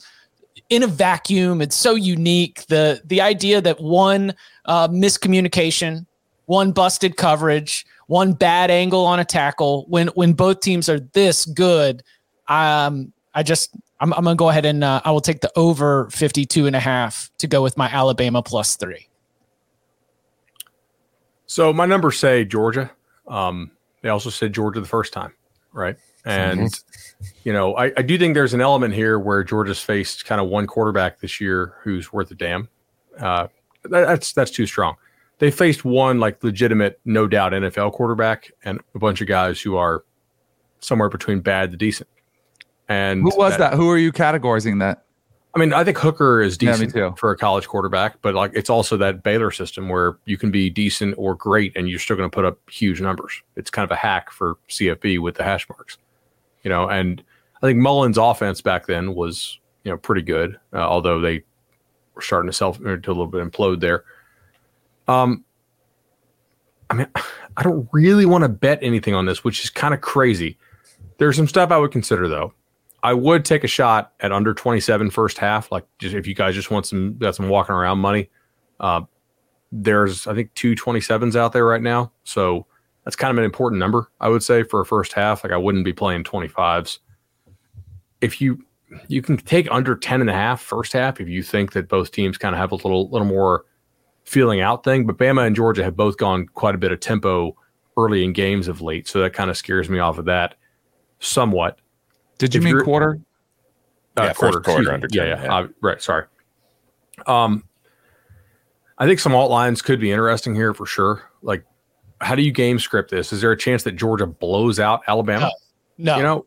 in 0.70 0.84
a 0.84 0.88
vacuum. 0.88 1.62
It's 1.62 1.76
so 1.76 1.96
unique. 1.96 2.66
The 2.68 3.02
the 3.06 3.22
idea 3.22 3.62
that 3.62 3.80
one 3.80 4.34
uh, 4.66 4.88
miscommunication, 4.88 6.06
one 6.46 6.72
busted 6.72 7.18
coverage, 7.18 7.86
one 8.08 8.34
bad 8.34 8.72
angle 8.72 9.06
on 9.06 9.20
a 9.20 9.26
tackle, 9.26 9.86
when 9.90 10.08
when 10.10 10.34
both 10.34 10.62
teams 10.62 10.90
are 10.90 11.00
this 11.00 11.46
good, 11.46 12.04
um, 12.48 13.14
I 13.34 13.44
just 13.44 13.72
I'm, 14.00 14.14
I'm 14.14 14.24
gonna 14.24 14.36
go 14.36 14.50
ahead 14.50 14.66
and 14.66 14.84
uh, 14.84 15.02
I 15.04 15.12
will 15.12 15.22
take 15.22 15.42
the 15.42 15.52
over 15.56 16.10
52 16.10 16.68
and 16.68 16.76
a 16.76 16.80
half 16.80 17.30
to 17.40 17.48
go 17.48 17.62
with 17.62 17.78
my 17.78 17.90
Alabama 17.90 18.42
plus 18.42 18.76
three. 18.76 19.08
So 21.48 21.72
my 21.74 21.86
numbers 21.86 22.20
say 22.20 22.46
Georgia. 22.46 22.92
Um, 23.28 23.72
they 24.02 24.10
also 24.10 24.30
said 24.30 24.54
Georgia 24.54 24.80
the 24.80 24.88
first 24.88 25.14
time, 25.14 25.34
right? 25.74 25.98
And 26.26 26.74
you 27.44 27.54
know, 27.54 27.76
I, 27.76 27.92
I 27.98 28.02
do 28.02 28.18
think 28.18 28.34
there's 28.34 28.54
an 28.54 28.62
element 28.62 28.94
here 28.94 29.20
where 29.20 29.44
Georgia's 29.44 29.82
faced 29.82 30.26
kind 30.26 30.42
of 30.42 30.48
one 30.48 30.68
quarterback 30.68 31.20
this 31.20 31.40
year 31.40 31.76
who's 31.84 32.12
worth 32.12 32.32
a 32.32 32.36
damn. 32.36 32.68
Uh, 33.20 33.48
that, 33.84 34.06
that's 34.08 34.34
that's 34.34 34.52
too 34.52 34.66
strong. 34.66 34.96
They 35.38 35.52
faced 35.52 35.86
one 35.86 36.20
like 36.20 36.44
legitimate, 36.44 37.00
no 37.06 37.28
doubt 37.28 37.52
NFL 37.52 37.94
quarterback 37.94 38.52
and 38.64 38.80
a 38.94 39.00
bunch 39.00 39.22
of 39.22 39.28
guys 39.28 39.62
who 39.62 39.76
are 39.76 40.04
somewhere 40.80 41.10
between 41.10 41.42
bad 41.42 41.72
to 41.72 41.78
decent. 41.78 42.10
And 42.88 43.22
Who 43.22 43.36
was 43.36 43.58
that? 43.58 43.74
Who 43.74 43.90
are 43.90 43.98
you 43.98 44.12
categorizing 44.12 44.80
that? 44.80 45.05
I 45.56 45.60
mean, 45.60 45.72
I 45.72 45.86
think 45.86 45.98
Hooker 45.98 46.42
is 46.42 46.58
Yeah, 46.60 46.74
decent 46.74 46.94
too. 46.94 47.14
for 47.18 47.32
a 47.32 47.38
college 47.38 47.66
quarterback, 47.68 48.22
but 48.22 48.36
like 48.36 48.52
it's 48.54 48.70
also 48.70 48.98
that 48.98 49.24
Baylor 49.24 49.52
system 49.52 49.88
where 49.88 50.18
you 50.26 50.38
can 50.38 50.52
be 50.52 50.70
decent 50.70 51.16
or 51.18 51.34
great 51.34 51.72
and 51.78 51.90
you're 51.90 52.00
still 52.00 52.18
going 52.18 52.30
to 52.30 52.34
put 52.34 52.44
up 52.44 52.60
huge 52.70 53.00
numbers. 53.00 53.42
It's 53.56 53.70
kind 53.70 53.86
of 53.86 53.92
a 53.92 53.96
hack 53.96 54.32
for 54.32 54.58
CFB 54.70 55.20
with 55.20 55.36
the 55.36 55.44
hash 55.44 55.68
marks, 55.70 55.98
you 56.64 56.70
know. 56.70 56.90
And 56.90 57.24
I 57.64 57.68
think 57.68 57.80
Mullen's 57.80 58.18
offense 58.18 58.60
back 58.60 58.86
then 58.86 59.16
was 59.16 59.58
you 59.86 59.92
know 59.92 59.98
pretty 59.98 60.24
good, 60.24 60.60
uh, 60.74 60.78
although 60.80 61.22
they 61.22 61.44
were 62.16 62.22
starting 62.22 62.50
to 62.50 62.54
self 62.54 62.80
or 62.82 62.98
to 62.98 63.10
a 63.10 63.14
little 63.14 63.28
bit 63.28 63.42
implode 63.42 63.80
there. 63.80 64.04
Um, 65.08 65.46
I 66.90 66.96
mean, 66.96 67.08
I 67.58 67.64
don't 67.64 67.88
really 67.94 68.26
want 68.26 68.44
to 68.44 68.50
bet 68.50 68.80
anything 68.82 69.14
on 69.14 69.26
this, 69.26 69.46
which 69.46 69.64
is 69.64 69.70
kind 69.70 69.94
of 69.94 70.02
crazy. 70.02 70.58
There's 71.18 71.38
some 71.38 71.48
stuff 71.48 71.72
I 71.72 71.78
would 71.78 71.92
consider 71.92 72.28
though. 72.28 72.54
I 73.06 73.14
would 73.14 73.46
take 73.46 73.64
a 73.64 73.68
shot 73.68 74.14
at 74.20 74.32
under 74.32 74.56
27 74.56 75.12
first 75.12 75.38
half. 75.38 75.72
Like 75.72 75.86
just 76.00 76.16
if 76.16 76.26
you 76.26 76.34
guys 76.34 76.56
just 76.56 76.72
want 76.72 76.88
some 76.88 77.20
got 77.20 77.36
some 77.36 77.50
walking 77.50 77.76
around 77.76 78.00
money. 78.00 78.32
Uh, 78.80 79.02
there's 79.72 80.26
I 80.26 80.34
think 80.34 80.52
two 80.56 80.74
27s 80.74 81.36
out 81.36 81.54
there 81.54 81.66
right 81.66 81.84
now. 81.84 82.12
So 82.24 82.66
that's 83.04 83.16
kind 83.16 83.30
of 83.30 83.38
an 83.38 83.44
important 83.44 83.80
number, 83.80 84.10
I 84.20 84.30
would 84.30 84.42
say, 84.42 84.64
for 84.64 84.82
a 84.82 84.86
first 84.88 85.14
half. 85.14 85.44
Like 85.44 85.54
I 85.54 85.58
wouldn't 85.58 85.86
be 85.86 85.94
playing 85.94 86.24
25s. 86.24 86.98
If 88.22 88.42
you 88.42 88.66
you 89.08 89.22
can 89.22 89.38
take 89.38 89.68
under 89.70 89.96
10 89.96 90.22
and 90.22 90.30
a 90.30 90.34
half 90.34 90.60
first 90.60 90.94
half 90.94 91.22
if 91.22 91.28
you 91.28 91.44
think 91.44 91.74
that 91.74 91.88
both 91.88 92.12
teams 92.12 92.40
kind 92.40 92.56
of 92.56 92.60
have 92.60 92.72
a 92.72 92.76
little 92.76 93.08
little 93.12 93.28
more 93.28 93.66
feeling 94.24 94.62
out 94.62 94.84
thing. 94.84 95.06
But 95.06 95.20
Bama 95.20 95.46
and 95.46 95.56
Georgia 95.56 95.84
have 95.84 95.96
both 95.96 96.18
gone 96.18 96.48
quite 96.48 96.74
a 96.74 96.80
bit 96.80 96.92
of 96.92 97.02
tempo 97.02 97.56
early 97.98 98.24
in 98.24 98.34
games 98.34 98.68
of 98.68 98.82
late. 98.82 99.08
So 99.08 99.20
that 99.22 99.34
kind 99.34 99.52
of 99.52 99.58
scares 99.58 99.92
me 99.92 100.00
off 100.00 100.18
of 100.18 100.26
that 100.26 100.56
somewhat. 101.20 101.80
Did 102.38 102.54
you 102.54 102.60
If 102.60 102.64
mean 102.66 102.72
you're- 102.74 102.84
quarter? 102.84 103.20
Yeah, 104.18 104.32
first 104.34 104.64
quarter 104.64 104.94
under 104.94 105.08
yeah, 105.12 105.26
10, 105.26 105.28
yeah, 105.38 105.44
yeah. 105.44 105.56
Uh, 105.56 105.68
right. 105.82 106.02
Sorry. 106.02 106.26
Um, 107.28 107.64
I 108.98 109.06
think 109.08 109.20
some 109.20 109.36
alt 109.36 109.52
lines 109.52 109.82
could 109.82 110.00
be 110.00 110.12
interesting 110.12 110.56
here 110.56 110.74
for 110.74 110.86
sure. 110.86 111.30
Like, 111.42 111.66
how 112.22 112.34
do 112.36 112.42
you 112.42 112.52
game 112.54 112.80
script 112.80 113.12
this? 113.12 113.34
Is 113.34 113.42
there 113.42 113.52
a 113.52 113.58
chance 113.58 113.84
that 113.84 113.98
Georgia 113.98 114.26
blows 114.26 114.80
out 114.80 115.02
Alabama? 115.08 115.52
No, 115.98 116.16
You 116.18 116.24
know, 116.24 116.46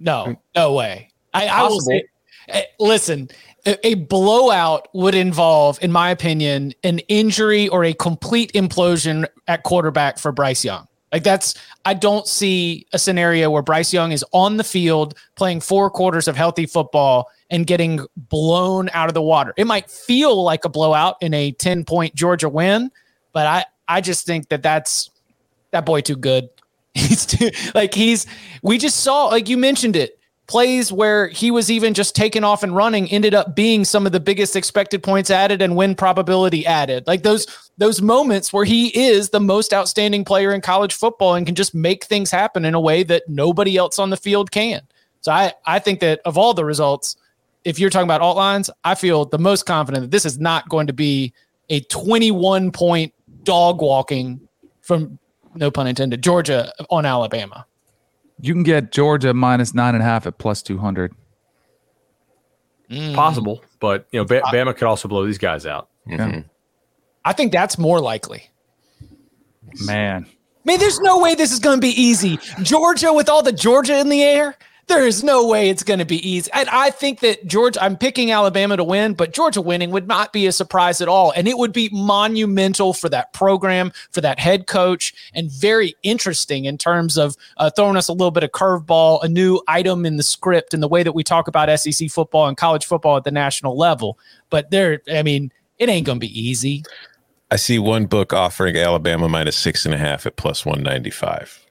no, 0.00 0.36
no 0.56 0.72
way. 0.72 1.10
I, 1.34 1.46
I 1.48 1.62
will 1.68 1.80
say, 1.80 2.04
eh, 2.48 2.62
listen, 2.80 3.28
a, 3.66 3.86
a 3.86 3.94
blowout 3.94 4.88
would 4.94 5.14
involve, 5.14 5.78
in 5.82 5.92
my 5.92 6.08
opinion, 6.10 6.72
an 6.84 7.00
injury 7.00 7.68
or 7.68 7.84
a 7.84 7.92
complete 7.92 8.52
implosion 8.54 9.26
at 9.46 9.62
quarterback 9.62 10.18
for 10.18 10.32
Bryce 10.32 10.64
Young. 10.64 10.86
Like 11.14 11.22
that's, 11.22 11.54
I 11.84 11.94
don't 11.94 12.26
see 12.26 12.88
a 12.92 12.98
scenario 12.98 13.48
where 13.48 13.62
Bryce 13.62 13.92
Young 13.92 14.10
is 14.10 14.24
on 14.32 14.56
the 14.56 14.64
field 14.64 15.16
playing 15.36 15.60
four 15.60 15.88
quarters 15.88 16.26
of 16.26 16.34
healthy 16.34 16.66
football 16.66 17.30
and 17.50 17.68
getting 17.68 18.04
blown 18.16 18.90
out 18.92 19.06
of 19.06 19.14
the 19.14 19.22
water. 19.22 19.54
It 19.56 19.68
might 19.68 19.88
feel 19.88 20.42
like 20.42 20.64
a 20.64 20.68
blowout 20.68 21.14
in 21.20 21.32
a 21.32 21.52
10 21.52 21.84
point 21.84 22.16
Georgia 22.16 22.48
win, 22.48 22.90
but 23.32 23.46
I, 23.46 23.64
I 23.86 24.00
just 24.00 24.26
think 24.26 24.48
that 24.48 24.64
that's 24.64 25.08
that 25.70 25.86
boy 25.86 26.00
too 26.00 26.16
good. 26.16 26.48
He's 26.94 27.26
too 27.26 27.52
like 27.76 27.94
he's 27.94 28.26
we 28.62 28.78
just 28.78 29.00
saw 29.00 29.26
like 29.26 29.48
you 29.48 29.56
mentioned 29.56 29.96
it 29.96 30.18
plays 30.46 30.92
where 30.92 31.26
he 31.28 31.50
was 31.50 31.70
even 31.70 31.94
just 31.94 32.14
taken 32.14 32.44
off 32.44 32.62
and 32.62 32.74
running 32.76 33.08
ended 33.08 33.34
up 33.34 33.56
being 33.56 33.84
some 33.84 34.06
of 34.06 34.12
the 34.12 34.20
biggest 34.20 34.54
expected 34.54 35.02
points 35.02 35.30
added 35.30 35.60
and 35.60 35.74
win 35.74 35.96
probability 35.96 36.64
added 36.66 37.04
like 37.08 37.24
those 37.24 37.46
those 37.78 38.00
moments 38.00 38.52
where 38.52 38.64
he 38.64 38.88
is 38.88 39.30
the 39.30 39.40
most 39.40 39.72
outstanding 39.72 40.24
player 40.24 40.52
in 40.52 40.60
college 40.60 40.94
football 40.94 41.34
and 41.34 41.44
can 41.46 41.54
just 41.54 41.74
make 41.74 42.04
things 42.04 42.30
happen 42.30 42.64
in 42.64 42.74
a 42.74 42.80
way 42.80 43.02
that 43.02 43.28
nobody 43.28 43.76
else 43.76 43.98
on 43.98 44.10
the 44.10 44.16
field 44.16 44.50
can 44.50 44.80
so 45.20 45.32
i 45.32 45.52
i 45.66 45.78
think 45.78 46.00
that 46.00 46.20
of 46.24 46.38
all 46.38 46.54
the 46.54 46.64
results 46.64 47.16
if 47.64 47.78
you're 47.78 47.90
talking 47.90 48.06
about 48.06 48.20
alt 48.20 48.36
lines 48.36 48.70
i 48.84 48.94
feel 48.94 49.24
the 49.24 49.38
most 49.38 49.66
confident 49.66 50.02
that 50.02 50.10
this 50.10 50.24
is 50.24 50.38
not 50.38 50.68
going 50.68 50.86
to 50.86 50.92
be 50.92 51.32
a 51.70 51.80
21 51.80 52.70
point 52.70 53.12
dog 53.42 53.80
walking 53.82 54.40
from 54.80 55.18
no 55.54 55.70
pun 55.70 55.86
intended 55.86 56.22
georgia 56.22 56.72
on 56.90 57.04
alabama 57.04 57.66
You 58.40 58.52
can 58.52 58.64
get 58.64 58.90
Georgia 58.92 59.32
minus 59.32 59.74
nine 59.74 59.94
and 59.94 60.02
a 60.02 60.06
half 60.06 60.26
at 60.26 60.38
plus 60.38 60.60
200. 60.62 61.14
Mm. 62.90 63.14
possible, 63.14 63.62
but 63.80 64.06
you 64.12 64.20
know, 64.20 64.26
ba- 64.26 64.42
Bama 64.52 64.76
could 64.76 64.86
also 64.86 65.08
blow 65.08 65.24
these 65.24 65.38
guys 65.38 65.64
out. 65.64 65.88
Yeah. 66.06 66.42
I 67.24 67.32
think 67.32 67.52
that's 67.52 67.78
more 67.78 68.00
likely. 68.00 68.50
Man. 69.80 70.26
I 70.26 70.70
mean, 70.70 70.78
there's 70.78 71.00
no 71.00 71.18
way 71.18 71.34
this 71.34 71.52
is 71.52 71.58
going 71.58 71.78
to 71.78 71.86
be 71.86 72.00
easy. 72.00 72.38
Georgia 72.62 73.12
with 73.12 73.28
all 73.28 73.42
the 73.42 73.52
Georgia 73.52 73.98
in 73.98 74.08
the 74.08 74.22
air, 74.22 74.56
there 74.86 75.06
is 75.06 75.24
no 75.24 75.46
way 75.46 75.70
it's 75.70 75.82
going 75.82 75.98
to 75.98 76.04
be 76.04 76.26
easy. 76.28 76.50
And 76.52 76.68
I 76.68 76.90
think 76.90 77.20
that 77.20 77.46
Georgia, 77.46 77.82
I'm 77.82 77.96
picking 77.96 78.30
Alabama 78.30 78.76
to 78.76 78.84
win, 78.84 79.14
but 79.14 79.32
Georgia 79.32 79.60
winning 79.60 79.90
would 79.90 80.06
not 80.06 80.32
be 80.32 80.46
a 80.46 80.52
surprise 80.52 81.00
at 81.00 81.08
all. 81.08 81.32
And 81.32 81.48
it 81.48 81.56
would 81.56 81.72
be 81.72 81.88
monumental 81.92 82.92
for 82.92 83.08
that 83.08 83.32
program, 83.32 83.92
for 84.10 84.20
that 84.20 84.38
head 84.38 84.66
coach, 84.66 85.14
and 85.32 85.50
very 85.50 85.96
interesting 86.02 86.66
in 86.66 86.76
terms 86.76 87.16
of 87.16 87.36
uh, 87.56 87.70
throwing 87.70 87.96
us 87.96 88.08
a 88.08 88.12
little 88.12 88.30
bit 88.30 88.44
of 88.44 88.50
curveball, 88.50 89.22
a 89.22 89.28
new 89.28 89.60
item 89.68 90.04
in 90.04 90.16
the 90.16 90.22
script, 90.22 90.74
and 90.74 90.82
the 90.82 90.88
way 90.88 91.02
that 91.02 91.12
we 91.12 91.22
talk 91.22 91.48
about 91.48 91.74
SEC 91.78 92.10
football 92.10 92.46
and 92.46 92.56
college 92.56 92.84
football 92.84 93.16
at 93.16 93.24
the 93.24 93.30
national 93.30 93.76
level. 93.76 94.18
But 94.50 94.70
there, 94.70 95.00
I 95.10 95.22
mean, 95.22 95.50
it 95.78 95.88
ain't 95.88 96.06
going 96.06 96.20
to 96.20 96.26
be 96.26 96.40
easy. 96.40 96.84
I 97.50 97.56
see 97.56 97.78
one 97.78 98.06
book 98.06 98.32
offering 98.32 98.76
Alabama 98.76 99.28
minus 99.28 99.56
six 99.56 99.84
and 99.84 99.94
a 99.94 99.98
half 99.98 100.26
at 100.26 100.36
plus 100.36 100.64
195. 100.64 101.64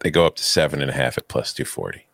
They 0.00 0.10
go 0.10 0.26
up 0.26 0.36
to 0.36 0.42
seven 0.42 0.82
and 0.82 0.90
a 0.90 0.94
half 0.94 1.16
at 1.16 1.28
plus 1.28 1.52
240. 1.54 2.06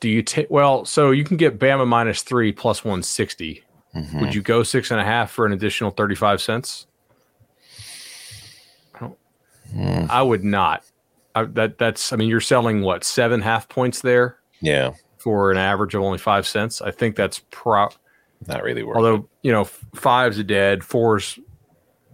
Do 0.00 0.08
you 0.08 0.22
take 0.22 0.50
well? 0.50 0.84
So 0.84 1.10
you 1.10 1.24
can 1.24 1.36
get 1.36 1.58
Bama 1.58 1.86
minus 1.86 2.22
three 2.22 2.52
plus 2.52 2.84
one 2.84 3.02
sixty. 3.02 3.64
Mm-hmm. 3.94 4.20
Would 4.20 4.34
you 4.34 4.42
go 4.42 4.62
six 4.62 4.90
and 4.90 5.00
a 5.00 5.04
half 5.04 5.30
for 5.30 5.44
an 5.44 5.52
additional 5.52 5.90
thirty 5.90 6.14
five 6.14 6.40
cents? 6.40 6.86
I. 8.94 9.08
Hmm. 9.72 10.06
I 10.08 10.22
would 10.22 10.44
not. 10.44 10.84
I, 11.34 11.44
that 11.44 11.78
that's. 11.78 12.12
I 12.12 12.16
mean, 12.16 12.28
you're 12.28 12.40
selling 12.40 12.82
what 12.82 13.02
seven 13.02 13.40
half 13.40 13.68
points 13.68 14.02
there 14.02 14.38
Yeah, 14.60 14.92
for 15.18 15.50
an 15.50 15.58
average 15.58 15.96
of 15.96 16.02
only 16.02 16.18
five 16.18 16.46
cents. 16.46 16.80
I 16.80 16.92
think 16.92 17.16
that's 17.16 17.42
pro. 17.50 17.88
Not 18.46 18.62
really 18.62 18.82
worth 18.82 18.96
it. 18.96 18.98
Although 18.98 19.28
you 19.42 19.52
know, 19.52 19.62
f- 19.62 19.84
five's 19.94 20.38
a 20.38 20.44
dead, 20.44 20.84
fours 20.84 21.38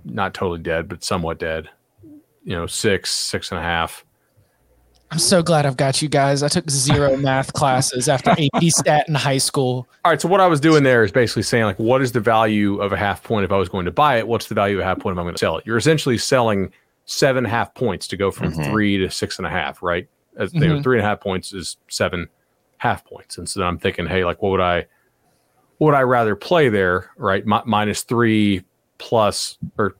not 0.04 0.34
totally 0.34 0.60
dead, 0.60 0.88
but 0.88 1.02
somewhat 1.04 1.38
dead. 1.38 1.68
You 2.44 2.56
know, 2.56 2.66
six, 2.66 3.10
six 3.10 3.50
and 3.50 3.58
a 3.58 3.62
half. 3.62 4.04
I'm 5.10 5.18
so 5.18 5.42
glad 5.42 5.64
I've 5.64 5.76
got 5.76 6.02
you 6.02 6.08
guys. 6.08 6.42
I 6.42 6.48
took 6.48 6.68
zero 6.68 7.16
math 7.18 7.52
classes 7.52 8.08
after 8.08 8.30
AP 8.30 8.62
Stat 8.64 9.06
in 9.08 9.14
high 9.14 9.38
school. 9.38 9.86
All 10.04 10.10
right. 10.10 10.20
So 10.20 10.28
what 10.28 10.40
I 10.40 10.46
was 10.46 10.60
doing 10.60 10.82
there 10.82 11.04
is 11.04 11.12
basically 11.12 11.42
saying 11.44 11.64
like, 11.64 11.78
what 11.78 12.02
is 12.02 12.12
the 12.12 12.20
value 12.20 12.80
of 12.80 12.92
a 12.92 12.96
half 12.96 13.22
point 13.22 13.44
if 13.44 13.52
I 13.52 13.56
was 13.56 13.68
going 13.68 13.84
to 13.84 13.92
buy 13.92 14.18
it? 14.18 14.26
What's 14.26 14.48
the 14.48 14.54
value 14.54 14.76
of 14.76 14.80
a 14.82 14.84
half 14.84 14.98
point 14.98 15.14
if 15.14 15.18
I'm 15.18 15.24
going 15.24 15.34
to 15.34 15.38
sell 15.38 15.56
it? 15.58 15.64
You're 15.66 15.76
essentially 15.76 16.18
selling 16.18 16.72
seven 17.06 17.44
half 17.44 17.72
points 17.74 18.08
to 18.08 18.16
go 18.16 18.30
from 18.30 18.52
Mhm. 18.52 18.70
three 18.70 18.98
to 18.98 19.10
six 19.10 19.38
and 19.38 19.46
a 19.46 19.50
half, 19.50 19.82
right? 19.82 20.08
As, 20.36 20.52
you 20.52 20.60
know, 20.60 20.76
Mhm. 20.78 20.82
three 20.82 20.98
and 20.98 21.04
a 21.06 21.08
half 21.08 21.20
points 21.20 21.52
is 21.52 21.76
seven 21.88 22.28
half 22.78 23.04
points, 23.04 23.38
and 23.38 23.48
so 23.48 23.60
then 23.60 23.68
I'm 23.68 23.78
thinking, 23.78 24.06
hey, 24.06 24.24
like, 24.24 24.42
what 24.42 24.50
would 24.50 24.60
I, 24.60 24.78
what 24.78 24.86
would 25.78 25.94
I 25.94 26.02
rather 26.02 26.36
play 26.36 26.68
there, 26.68 27.10
right? 27.16 27.44
Mi- 27.46 27.62
minus 27.66 28.02
three 28.02 28.62
plus, 28.98 29.58
or 29.78 29.94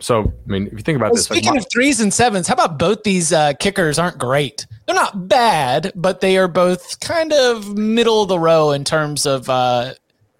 so. 0.00 0.32
I 0.46 0.50
mean, 0.50 0.66
if 0.66 0.72
you 0.74 0.78
think 0.80 0.96
about 0.96 1.06
Well, 1.12 1.16
this, 1.16 1.24
speaking 1.24 1.52
mi- 1.52 1.58
of 1.58 1.66
threes 1.72 2.00
and 2.00 2.12
sevens, 2.12 2.46
how 2.48 2.54
about 2.54 2.78
both 2.78 3.02
these 3.02 3.32
uh, 3.32 3.54
kickers 3.54 3.98
aren't 3.98 4.18
great? 4.18 4.66
They're 4.86 4.94
not 4.94 5.28
bad, 5.28 5.92
but 5.94 6.20
they 6.20 6.36
are 6.36 6.48
both 6.48 7.00
kind 7.00 7.32
of 7.32 7.76
middle 7.76 8.22
of 8.22 8.28
the 8.28 8.38
row 8.38 8.70
in 8.72 8.84
terms 8.84 9.24
of 9.26 9.48
uh, 9.48 9.94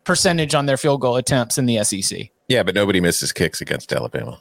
percentage 0.05 0.55
on 0.55 0.67
their 0.67 0.77
field 0.77 1.01
goal 1.01 1.17
attempts 1.17 1.57
in 1.59 1.67
the 1.67 1.83
SEC. 1.83 2.31
Yeah, 2.49 2.63
but 2.63 2.75
nobody 2.75 3.01
misses 3.01 3.33
kicks 3.33 3.61
against 3.63 3.91
Alabama. 3.93 4.41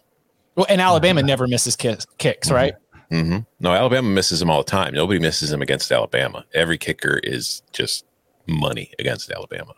Well, 0.56 0.66
and 0.70 0.82
Alabama 0.82 1.24
never 1.24 1.48
misses 1.48 1.76
kicks, 1.76 2.06
kicks 2.18 2.52
right? 2.52 2.74
hmm 3.10 3.40
No, 3.60 3.72
Alabama 3.72 4.10
misses 4.10 4.40
them 4.40 4.50
all 4.50 4.62
the 4.64 4.70
time. 4.70 4.94
Nobody 4.94 5.20
misses 5.20 5.50
them 5.50 5.62
against 5.62 5.92
Alabama. 5.92 6.46
Every 6.54 6.78
kicker 6.78 7.20
is 7.24 7.64
just 7.72 8.06
money 8.46 8.92
against 9.00 9.32
Alabama. 9.32 9.74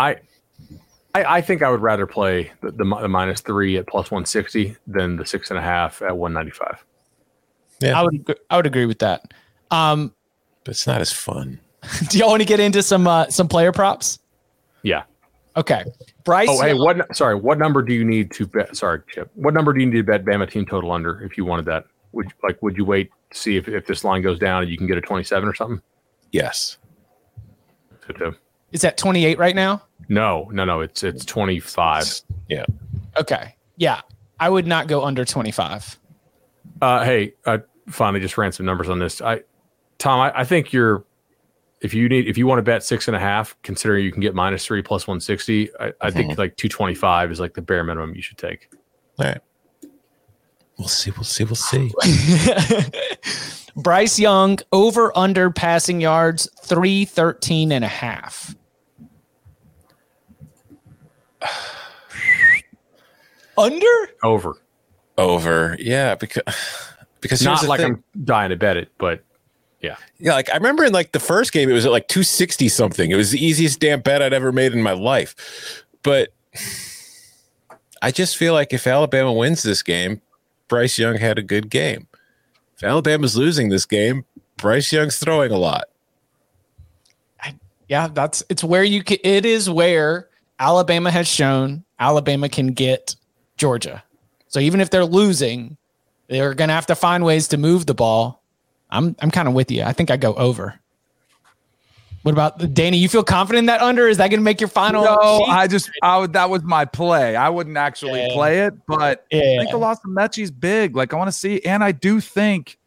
I, 0.00 0.16
I, 1.14 1.36
I 1.36 1.40
think 1.40 1.62
I 1.62 1.70
would 1.70 1.80
rather 1.80 2.06
play 2.06 2.52
the, 2.62 2.70
the, 2.70 2.84
the 2.84 3.08
minus 3.08 3.40
three 3.40 3.76
at 3.76 3.86
plus 3.86 4.10
one 4.10 4.24
sixty 4.24 4.76
than 4.86 5.16
the 5.16 5.26
six 5.26 5.50
and 5.50 5.58
a 5.58 5.62
half 5.62 6.02
at 6.02 6.16
one 6.16 6.32
ninety 6.32 6.52
five. 6.52 6.84
Yeah. 7.80 7.98
I 7.98 8.02
would 8.02 8.38
I 8.50 8.56
would 8.56 8.66
agree 8.66 8.86
with 8.86 8.98
that. 9.00 9.32
Um, 9.70 10.14
But 10.64 10.72
it's 10.72 10.86
not 10.86 11.00
as 11.00 11.12
fun. 11.12 11.60
do 12.08 12.18
y'all 12.18 12.28
want 12.30 12.42
to 12.42 12.46
get 12.46 12.60
into 12.60 12.82
some 12.82 13.06
uh, 13.06 13.26
some 13.28 13.48
player 13.48 13.72
props? 13.72 14.18
Yeah. 14.82 15.04
Okay, 15.56 15.84
Bryce. 16.24 16.48
Oh, 16.48 16.62
hey, 16.62 16.74
what? 16.74 17.14
Sorry, 17.16 17.34
what 17.34 17.58
number 17.58 17.82
do 17.82 17.92
you 17.92 18.04
need 18.04 18.30
to 18.32 18.46
bet? 18.46 18.76
Sorry, 18.76 19.00
Chip. 19.08 19.30
What 19.34 19.52
number 19.52 19.72
do 19.72 19.80
you 19.80 19.86
need 19.86 19.96
to 19.96 20.02
bet 20.04 20.24
Bama 20.24 20.48
team 20.48 20.64
total 20.64 20.92
under 20.92 21.22
if 21.22 21.36
you 21.36 21.44
wanted 21.44 21.64
that? 21.66 21.86
Would 22.12 22.26
you- 22.26 22.32
like 22.42 22.62
would 22.62 22.76
you 22.76 22.84
wait 22.84 23.10
to 23.30 23.36
see 23.38 23.56
if, 23.56 23.66
if 23.66 23.84
this 23.86 24.04
line 24.04 24.22
goes 24.22 24.38
down 24.38 24.62
and 24.62 24.70
you 24.70 24.78
can 24.78 24.86
get 24.86 24.96
a 24.96 25.00
twenty 25.00 25.24
seven 25.24 25.48
or 25.48 25.54
something? 25.54 25.82
Yes. 26.30 26.78
So, 28.06 28.12
to- 28.12 28.36
is 28.72 28.82
that 28.82 28.96
28 28.96 29.38
right 29.38 29.56
now? 29.56 29.82
No, 30.08 30.48
no, 30.52 30.64
no. 30.64 30.80
It's 30.80 31.02
it's 31.02 31.24
twenty 31.24 31.60
five. 31.60 32.04
Yeah. 32.48 32.64
Okay, 33.18 33.54
yeah, 33.76 34.00
I 34.38 34.48
would 34.48 34.66
not 34.66 34.86
go 34.86 35.04
under 35.04 35.24
25. 35.24 35.98
Uh, 36.80 37.04
hey, 37.04 37.34
I 37.46 37.60
finally 37.88 38.20
just 38.20 38.38
ran 38.38 38.52
some 38.52 38.64
numbers 38.66 38.88
on 38.88 38.98
this. 38.98 39.20
I, 39.20 39.42
Tom, 39.98 40.20
I, 40.20 40.40
I 40.40 40.44
think 40.44 40.72
you're. 40.72 41.04
If 41.82 41.94
you 41.94 42.10
need, 42.10 42.28
if 42.28 42.36
you 42.36 42.46
want 42.46 42.58
to 42.58 42.62
bet 42.62 42.82
six 42.84 43.08
and 43.08 43.16
a 43.16 43.20
half, 43.20 43.56
considering 43.62 44.04
you 44.04 44.12
can 44.12 44.20
get 44.20 44.34
minus 44.34 44.66
three 44.66 44.82
plus 44.82 45.06
one 45.06 45.18
sixty, 45.18 45.70
I, 45.80 45.92
I 46.02 46.10
think 46.10 46.36
like 46.36 46.56
two 46.56 46.68
twenty 46.68 46.94
five 46.94 47.30
is 47.30 47.40
like 47.40 47.54
the 47.54 47.62
bare 47.62 47.84
minimum 47.84 48.14
you 48.14 48.20
should 48.20 48.36
take. 48.36 48.68
All 49.18 49.26
right. 49.26 49.40
We'll 50.78 50.88
see. 50.88 51.10
We'll 51.10 51.24
see. 51.24 51.44
We'll 51.44 51.56
see. 51.56 51.90
Bryce 53.76 54.18
Young 54.18 54.58
over 54.72 55.16
under 55.16 55.50
passing 55.50 56.00
yards 56.00 56.48
313 56.62 57.72
and 57.72 57.84
a 57.84 57.88
half. 57.88 58.54
Under? 63.58 63.86
Over. 64.22 64.56
Over. 65.18 65.76
Yeah, 65.78 66.14
because 66.14 66.42
because 67.20 67.42
Not 67.42 67.66
like 67.66 67.80
thing. 67.80 68.02
I'm 68.14 68.24
dying 68.24 68.50
to 68.50 68.56
bet 68.56 68.76
it, 68.76 68.90
but 68.98 69.22
yeah. 69.80 69.96
Yeah, 70.18 70.34
like 70.34 70.50
I 70.50 70.54
remember 70.54 70.84
in 70.84 70.92
like 70.92 71.12
the 71.12 71.20
first 71.20 71.52
game, 71.52 71.68
it 71.68 71.72
was 71.72 71.86
at 71.86 71.92
like 71.92 72.08
260 72.08 72.68
something. 72.68 73.10
It 73.10 73.16
was 73.16 73.30
the 73.30 73.44
easiest 73.44 73.80
damn 73.80 74.00
bet 74.00 74.22
I'd 74.22 74.32
ever 74.32 74.52
made 74.52 74.72
in 74.72 74.82
my 74.82 74.92
life. 74.92 75.84
But 76.02 76.30
I 78.02 78.10
just 78.10 78.36
feel 78.36 78.54
like 78.54 78.72
if 78.72 78.86
Alabama 78.86 79.32
wins 79.32 79.62
this 79.62 79.82
game, 79.82 80.22
Bryce 80.68 80.98
Young 80.98 81.18
had 81.18 81.38
a 81.38 81.42
good 81.42 81.68
game. 81.68 82.06
If 82.76 82.84
Alabama's 82.84 83.36
losing 83.36 83.68
this 83.68 83.84
game, 83.84 84.24
Bryce 84.56 84.92
Young's 84.92 85.18
throwing 85.18 85.52
a 85.52 85.58
lot. 85.58 85.84
Yeah, 87.88 88.06
that's 88.06 88.44
it's 88.48 88.62
where 88.62 88.84
you 88.84 89.02
can, 89.02 89.18
it 89.24 89.44
is 89.44 89.68
where 89.68 90.29
Alabama 90.60 91.10
has 91.10 91.26
shown 91.26 91.82
Alabama 91.98 92.48
can 92.48 92.68
get 92.68 93.16
Georgia. 93.56 94.02
So 94.48 94.60
even 94.60 94.80
if 94.80 94.90
they're 94.90 95.04
losing, 95.04 95.76
they're 96.28 96.54
going 96.54 96.68
to 96.68 96.74
have 96.74 96.86
to 96.86 96.94
find 96.94 97.24
ways 97.24 97.48
to 97.48 97.56
move 97.56 97.86
the 97.86 97.94
ball. 97.94 98.42
I'm 98.90 99.16
I'm 99.20 99.30
kind 99.30 99.48
of 99.48 99.54
with 99.54 99.70
you. 99.70 99.82
I 99.82 99.92
think 99.92 100.10
I 100.10 100.16
go 100.16 100.34
over. 100.34 100.78
What 102.22 102.32
about 102.32 102.74
Danny? 102.74 102.98
You 102.98 103.08
feel 103.08 103.24
confident 103.24 103.60
in 103.60 103.66
that 103.66 103.80
under? 103.80 104.06
Is 104.06 104.18
that 104.18 104.28
going 104.28 104.40
to 104.40 104.44
make 104.44 104.60
your 104.60 104.68
final? 104.68 105.02
No, 105.04 105.38
sheet? 105.38 105.48
I 105.50 105.66
just 105.66 105.90
I 106.02 106.18
would 106.18 106.34
that 106.34 106.50
was 106.50 106.62
my 106.62 106.84
play. 106.84 107.34
I 107.34 107.48
wouldn't 107.48 107.76
actually 107.78 108.20
Yeah. 108.20 108.34
play 108.34 108.60
it, 108.60 108.74
but 108.86 109.24
I 109.32 109.38
think 109.38 109.70
the 109.70 109.78
loss 109.78 109.96
of 110.04 110.10
Metchie's 110.10 110.50
big. 110.50 110.94
Like 110.96 111.14
I 111.14 111.16
want 111.16 111.28
to 111.28 111.32
see, 111.32 111.60
and 111.64 111.82
I 111.82 111.92
do 111.92 112.20
think 112.20 112.78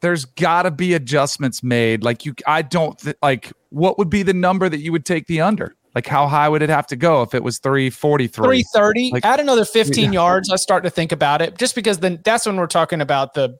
there's 0.00 0.24
got 0.26 0.62
to 0.64 0.70
be 0.70 0.92
adjustments 0.94 1.62
made. 1.62 2.02
Like 2.02 2.26
you, 2.26 2.34
I 2.46 2.60
don't 2.62 2.98
th- 2.98 3.16
like 3.22 3.52
what 3.70 3.96
would 3.98 4.10
be 4.10 4.22
the 4.22 4.34
number 4.34 4.68
that 4.68 4.80
you 4.80 4.92
would 4.92 5.06
take 5.06 5.26
the 5.26 5.40
under. 5.40 5.74
Like 5.94 6.06
how 6.06 6.26
high 6.28 6.48
would 6.48 6.62
it 6.62 6.70
have 6.70 6.86
to 6.88 6.96
go 6.96 7.22
if 7.22 7.34
it 7.34 7.42
was 7.42 7.58
three 7.58 7.90
forty 7.90 8.26
three? 8.28 8.62
330 8.62 9.10
Like- 9.12 9.24
add 9.24 9.40
another 9.40 9.64
15 9.64 10.12
yards 10.12 10.50
i 10.50 10.56
start 10.56 10.84
to 10.84 10.90
think 10.90 11.10
about 11.12 11.42
it. 11.42 11.58
Just 11.58 11.74
because 11.74 11.98
then 11.98 12.20
that's 12.24 12.46
when 12.46 12.56
we're 12.56 12.66
talking 12.66 13.00
about 13.00 13.34
the 13.34 13.58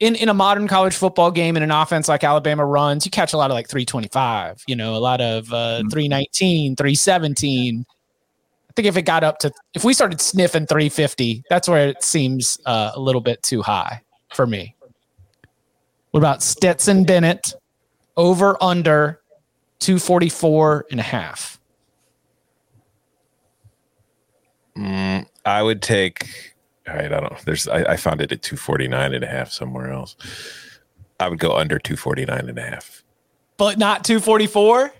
in 0.00 0.14
in 0.16 0.28
a 0.28 0.34
modern 0.34 0.68
college 0.68 0.94
football 0.94 1.30
game 1.30 1.56
in 1.56 1.62
an 1.62 1.70
offense 1.70 2.08
like 2.08 2.24
alabama 2.24 2.66
runs 2.66 3.04
you 3.04 3.10
catch 3.10 3.32
a 3.32 3.36
lot 3.36 3.50
of 3.50 3.54
like 3.54 3.68
325 3.68 4.62
you 4.66 4.74
know 4.74 4.96
a 4.96 4.98
lot 4.98 5.20
of 5.20 5.50
uh 5.52 5.80
Mhm. 5.84 5.90
319 5.92 6.74
317 6.76 7.86
i 7.88 8.72
think 8.74 8.88
if 8.88 8.96
it 8.96 9.02
got 9.02 9.22
up 9.22 9.38
to 9.38 9.52
if 9.74 9.84
we 9.84 9.94
started 9.94 10.20
sniffing 10.20 10.66
350 10.66 11.44
that's 11.48 11.68
where 11.68 11.88
it 11.88 12.02
seems 12.02 12.58
uh, 12.66 12.90
a 12.94 13.00
little 13.00 13.20
bit 13.20 13.42
too 13.44 13.62
high 13.62 14.00
for 14.34 14.46
me. 14.46 14.74
What 16.10 16.18
about 16.20 16.42
stetson 16.42 17.04
bennett? 17.04 17.54
Over 18.18 18.56
under 18.62 19.21
244 19.82 20.86
and 20.90 21.00
a 21.00 21.02
half 21.02 21.58
Mm, 24.76 25.26
I 25.44 25.62
would 25.62 25.82
take. 25.82 26.54
All 26.88 26.94
right, 26.94 27.12
I 27.12 27.20
don't 27.20 27.32
know. 27.32 27.38
There's. 27.44 27.68
I, 27.68 27.92
I 27.92 27.96
found 27.96 28.20
it 28.22 28.32
at 28.32 28.42
249 28.42 29.12
and 29.14 29.22
a 29.22 29.26
half 29.26 29.52
somewhere 29.52 29.92
else. 29.92 30.16
I 31.20 31.28
would 31.28 31.38
go 31.38 31.54
under 31.56 31.78
249 31.78 32.48
and 32.48 32.58
a 32.58 32.62
half. 32.62 33.04
but 33.58 33.76
not 33.78 34.02
244 34.04 34.92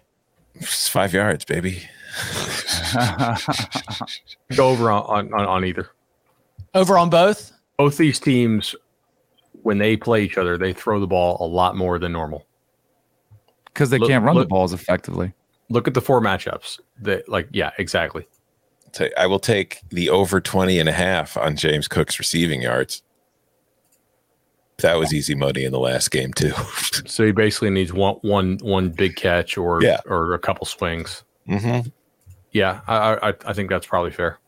It's 0.57 0.89
five 0.89 1.13
yards, 1.15 1.45
baby. 1.47 1.83
Go 4.55 4.69
over 4.69 4.91
on, 4.91 5.33
on, 5.33 5.47
on 5.47 5.65
either. 5.65 5.89
over 6.75 6.99
on 6.99 7.09
both 7.09 7.53
Both 7.79 7.97
these 7.97 8.21
teams, 8.21 8.75
when 9.63 9.79
they 9.79 9.97
play 9.97 10.23
each 10.23 10.37
other, 10.37 10.59
they 10.59 10.75
throw 10.75 11.01
the 11.01 11.07
ball 11.07 11.39
a 11.41 11.47
lot 11.49 11.75
more 11.77 11.99
than 11.99 12.13
normal. 12.13 12.47
Because 13.73 13.91
they 13.91 13.99
Look- 13.99 14.09
can't 14.11 14.25
run 14.25 14.35
look- 14.37 14.45
the 14.45 14.49
balls 14.49 14.73
effectively. 14.73 15.33
Look 15.69 15.89
at 15.89 15.95
the 15.95 16.01
four 16.03 16.21
matchups. 16.21 16.81
That 17.01 17.29
like, 17.29 17.49
yeah, 17.53 17.71
exactly. 17.79 18.27
I 19.17 19.27
will 19.27 19.39
take 19.39 19.81
the 19.89 20.11
over 20.11 20.39
20 20.41 20.79
and 20.79 20.87
a 20.89 20.93
half 20.93 21.37
on 21.39 21.57
James 21.57 21.89
Cook's 21.89 22.19
receiving 22.19 22.61
yards. 22.61 23.03
That 24.79 24.95
was 24.99 25.15
easy 25.15 25.35
money 25.35 25.65
in 25.65 25.73
the 25.73 25.79
last 25.79 26.11
game 26.11 26.33
too. 26.33 26.53
So 27.07 27.25
he 27.27 27.33
basically 27.33 27.71
needs 27.71 27.93
one 27.93 28.17
one 28.23 28.59
one 28.63 28.91
big 28.91 29.17
catch 29.17 29.57
or 29.57 29.83
Yeah. 29.83 30.01
or 30.07 30.35
a 30.35 30.39
couple 30.39 30.67
swings. 30.67 31.25
mm-hmm. 31.49 31.89
Yeah, 32.53 32.81
I 32.87 33.29
I, 33.31 33.35
I 33.47 33.53
think 33.55 33.71
that's 33.71 33.87
probably 33.87 34.11
fair. 34.11 34.39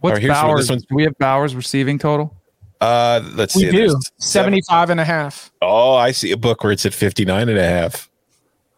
What's 0.00 0.18
here's 0.18 0.30
one- 0.34 0.42
Bowers? 0.46 0.68
this 0.68 0.82
Do 0.84 0.94
we 0.94 1.02
have 1.04 1.16
Bowers 1.18 1.54
receiving 1.54 1.98
total? 1.98 2.36
Uh, 2.80 3.20
let's 3.34 3.54
we 3.54 3.62
see. 3.62 3.70
do 3.70 3.76
There's 3.88 4.10
75 4.18 4.88
and 4.90 5.00
a 5.00 5.04
half 5.04 5.50
Oh, 5.60 5.94
I 5.94 6.12
see 6.12 6.30
a 6.32 6.36
book 6.36 6.62
where 6.64 6.72
it's 6.72 6.86
at 6.86 6.94
59 6.94 7.48
and 7.50 7.58
a 7.58 7.68
half. 7.68 8.09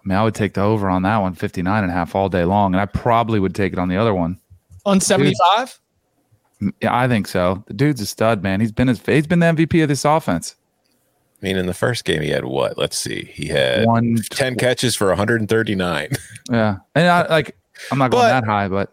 I 0.05 0.09
mean, 0.09 0.19
I 0.19 0.25
would 0.25 0.35
take 0.35 0.55
the 0.55 0.63
over 0.63 0.89
on 0.91 1.03
that 1.03 1.19
one, 1.19 1.35
59 1.35 1.83
and 1.83 1.91
a 1.91 1.95
half 1.95 2.15
all 2.15 2.29
day 2.29 2.45
long. 2.45 2.75
And 2.75 2.81
I 2.81 2.87
probably 2.87 3.39
would 3.39 3.55
take 3.55 3.73
it 3.73 3.79
on 3.79 3.89
the 3.89 3.97
other 3.97 4.13
one. 4.13 4.39
on 4.85 5.01
75 5.01 5.79
Yeah, 6.81 6.97
I 6.97 7.07
think 7.07 7.29
so. 7.29 7.63
The 7.67 7.75
dude's 7.75 8.01
a 8.01 8.07
stud, 8.07 8.43
man. 8.43 8.61
He's 8.61 8.73
been 8.73 8.89
his, 8.89 9.01
he's 9.07 9.27
been 9.27 9.39
the 9.39 9.47
MVP 9.47 9.83
of 9.83 9.89
this 9.89 10.05
offense. 10.05 10.57
I 11.41 11.47
mean, 11.47 11.57
in 11.57 11.67
the 11.67 11.75
first 11.75 12.05
game, 12.05 12.23
he 12.23 12.31
had 12.31 12.45
what? 12.45 12.79
Let's 12.79 12.97
see. 12.97 13.25
He 13.33 13.47
had 13.47 13.87
One, 13.87 14.17
10 14.31 14.57
catches 14.57 14.95
for 14.97 15.09
139. 15.09 16.09
yeah. 16.51 16.77
And 16.95 17.09
I 17.09 17.27
like, 17.29 17.57
I'm 17.91 17.99
not 17.99 18.11
going 18.11 18.23
But- 18.25 18.41
that 18.41 18.45
high, 18.45 18.69
but 18.69 18.93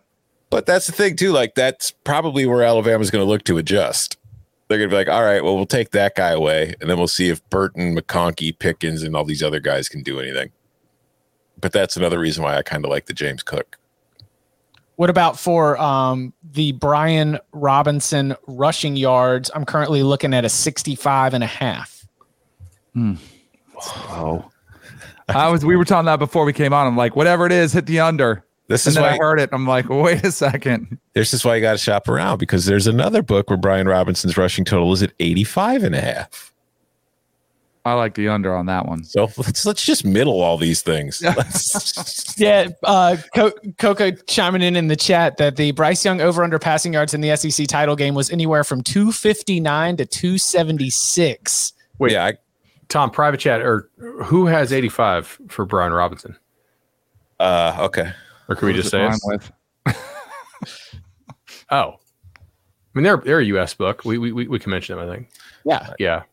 But 0.52 0.66
that's 0.66 0.86
the 0.88 0.94
thing 0.94 1.16
too. 1.16 1.32
Like 1.32 1.56
that's 1.56 1.92
probably 1.92 2.46
where 2.46 2.64
Alabama's 2.64 3.12
going 3.12 3.24
to 3.24 3.30
look 3.30 3.44
to 3.46 3.58
adjust. 3.58 4.18
They're 4.68 4.78
going 4.78 4.90
to 4.90 4.94
be 4.94 4.98
like, 4.98 5.10
all 5.10 5.24
right, 5.24 5.44
well, 5.44 5.56
we'll 5.56 5.66
take 5.66 5.90
that 5.92 6.16
guy 6.16 6.30
away, 6.30 6.76
and 6.80 6.88
then 6.88 7.00
we'll 7.00 7.08
see 7.08 7.30
if 7.30 7.44
Burton, 7.50 7.96
McConkey, 7.96 8.58
Pickens, 8.60 9.02
and 9.02 9.16
all 9.16 9.26
these 9.26 9.42
other 9.42 9.60
guys 9.60 9.90
can 9.90 10.04
do 10.04 10.20
anything. 10.20 10.52
But 11.60 11.72
that's 11.72 11.98
another 11.98 12.20
reason 12.20 12.44
why 12.44 12.58
I 12.58 12.62
kind 12.62 12.84
of 12.86 12.90
like 12.92 13.06
the 13.06 13.14
James 13.14 13.44
Cook. 13.44 13.78
What 14.96 15.10
about 15.10 15.40
for 15.40 15.80
um, 15.80 16.34
the 16.44 16.74
Brian 16.74 17.40
Robinson 17.54 18.36
rushing 18.48 18.98
yards? 18.98 19.50
I'm 19.56 19.64
currently 19.66 20.04
looking 20.04 20.34
at 20.34 20.44
a 20.44 20.50
65 20.50 21.34
and 21.34 21.44
a 21.44 21.48
half. 21.48 22.06
Oh, 23.78 24.50
I 25.30 25.50
was. 25.50 25.64
We 25.64 25.76
were 25.78 25.86
talking 25.86 26.06
that 26.08 26.18
before 26.20 26.44
we 26.44 26.52
came 26.54 26.74
on. 26.74 26.86
I'm 26.86 26.98
like, 26.98 27.16
whatever 27.16 27.46
it 27.46 27.52
is, 27.52 27.72
hit 27.72 27.86
the 27.86 28.00
under. 28.02 28.44
This 28.68 28.86
And 28.86 28.92
is 28.92 28.96
then 28.96 29.04
why 29.04 29.10
I 29.12 29.18
heard 29.18 29.40
it. 29.40 29.50
I'm 29.54 29.66
like, 29.66 29.88
wait 29.90 30.24
a 30.26 30.32
second. 30.32 30.98
this 31.14 31.34
is 31.34 31.44
why 31.46 31.56
you 31.56 31.62
got 31.62 31.72
to 31.74 31.78
shop 31.78 32.08
around 32.10 32.38
because 32.40 32.66
there's 32.66 32.86
another 32.88 33.22
book 33.24 33.50
where 33.50 33.58
Brian 33.58 33.88
Robinson's 33.88 34.38
rushing 34.38 34.66
total 34.66 34.92
is 34.92 35.02
at 35.02 35.14
85 35.20 35.84
and 35.84 35.96
a 35.96 36.02
half. 36.02 36.54
I 37.86 37.94
like 37.94 38.14
the 38.16 38.28
under 38.28 38.54
on 38.56 38.66
that 38.68 38.86
one. 38.88 39.04
So 39.04 39.30
let's 39.38 39.66
let's 39.66 39.84
just 39.84 40.06
middle 40.06 40.42
all 40.42 40.58
these 40.58 40.82
things. 40.82 41.24
Yeah, 42.38 42.70
uh, 42.84 43.18
Co- 43.36 43.52
Coco 43.78 44.12
chiming 44.12 44.62
in 44.62 44.78
in 44.78 44.88
the 44.88 44.96
chat 44.96 45.36
that 45.38 45.58
the 45.58 45.72
Bryce 45.72 46.06
Young 46.06 46.22
over 46.22 46.42
under 46.42 46.58
passing 46.58 46.94
yards 46.94 47.14
in 47.14 47.20
the 47.20 47.36
SEC 47.36 47.68
title 47.68 47.98
game 47.98 48.16
was 48.16 48.32
anywhere 48.32 48.64
from 48.64 48.82
259 48.82 49.98
to 49.98 50.06
276. 50.06 51.74
Wait, 51.98 52.12
yeah, 52.14 52.26
I, 52.26 52.34
Tom, 52.88 53.12
private 53.12 53.42
chat, 53.42 53.62
or 53.62 53.90
who 54.24 54.46
has 54.46 54.72
85 54.72 55.40
for 55.50 55.66
Brian 55.66 55.92
Robinson? 55.92 56.38
uh, 57.42 57.76
okay. 57.82 58.14
Or 58.48 58.56
can 58.56 58.68
we 58.68 58.74
just 58.74 58.90
say 58.90 59.06
it? 59.06 59.14
with? 59.26 59.52
Oh, 61.72 61.96
I 62.40 62.40
mean, 62.96 63.04
they're 63.04 63.18
they're 63.18 63.40
a 63.40 63.46
U.S. 63.46 63.74
book. 63.74 64.04
We 64.06 64.18
we 64.18 64.32
we 64.32 64.48
we 64.48 64.60
can 64.60 64.72
mention 64.72 64.98
them. 64.98 65.08
I 65.08 65.14
think. 65.14 65.30
Yeah. 65.66 65.94
Yeah. 66.00 66.24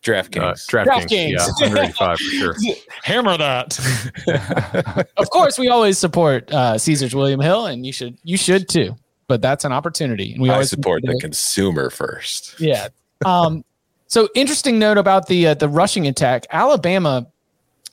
Uh, 0.00 0.12
DraftKings. 0.12 0.66
DraftKings. 0.66 0.86
DraftKings. 0.86 1.30
Yeah, 1.30 1.66
185 1.66 2.18
for 2.18 2.24
sure. 2.24 2.56
Hammer 3.02 3.36
that. 3.36 5.06
of 5.16 5.30
course, 5.30 5.58
we 5.58 5.68
always 5.68 5.98
support 5.98 6.50
uh, 6.52 6.78
Caesar's 6.78 7.14
William 7.14 7.40
Hill, 7.40 7.66
and 7.66 7.84
you 7.84 7.92
should 7.92 8.16
you 8.24 8.36
should 8.36 8.68
too. 8.68 8.96
But 9.28 9.42
that's 9.42 9.64
an 9.64 9.72
opportunity, 9.72 10.32
and 10.32 10.42
we 10.42 10.50
I 10.50 10.54
always 10.54 10.70
support 10.70 11.02
the 11.04 11.12
it. 11.12 11.20
consumer 11.20 11.90
first. 11.90 12.58
Yeah. 12.58 12.88
Um, 13.24 13.64
so 14.06 14.28
interesting 14.34 14.78
note 14.78 14.98
about 14.98 15.26
the 15.26 15.48
uh, 15.48 15.54
the 15.54 15.68
rushing 15.68 16.06
attack. 16.06 16.46
Alabama, 16.50 17.26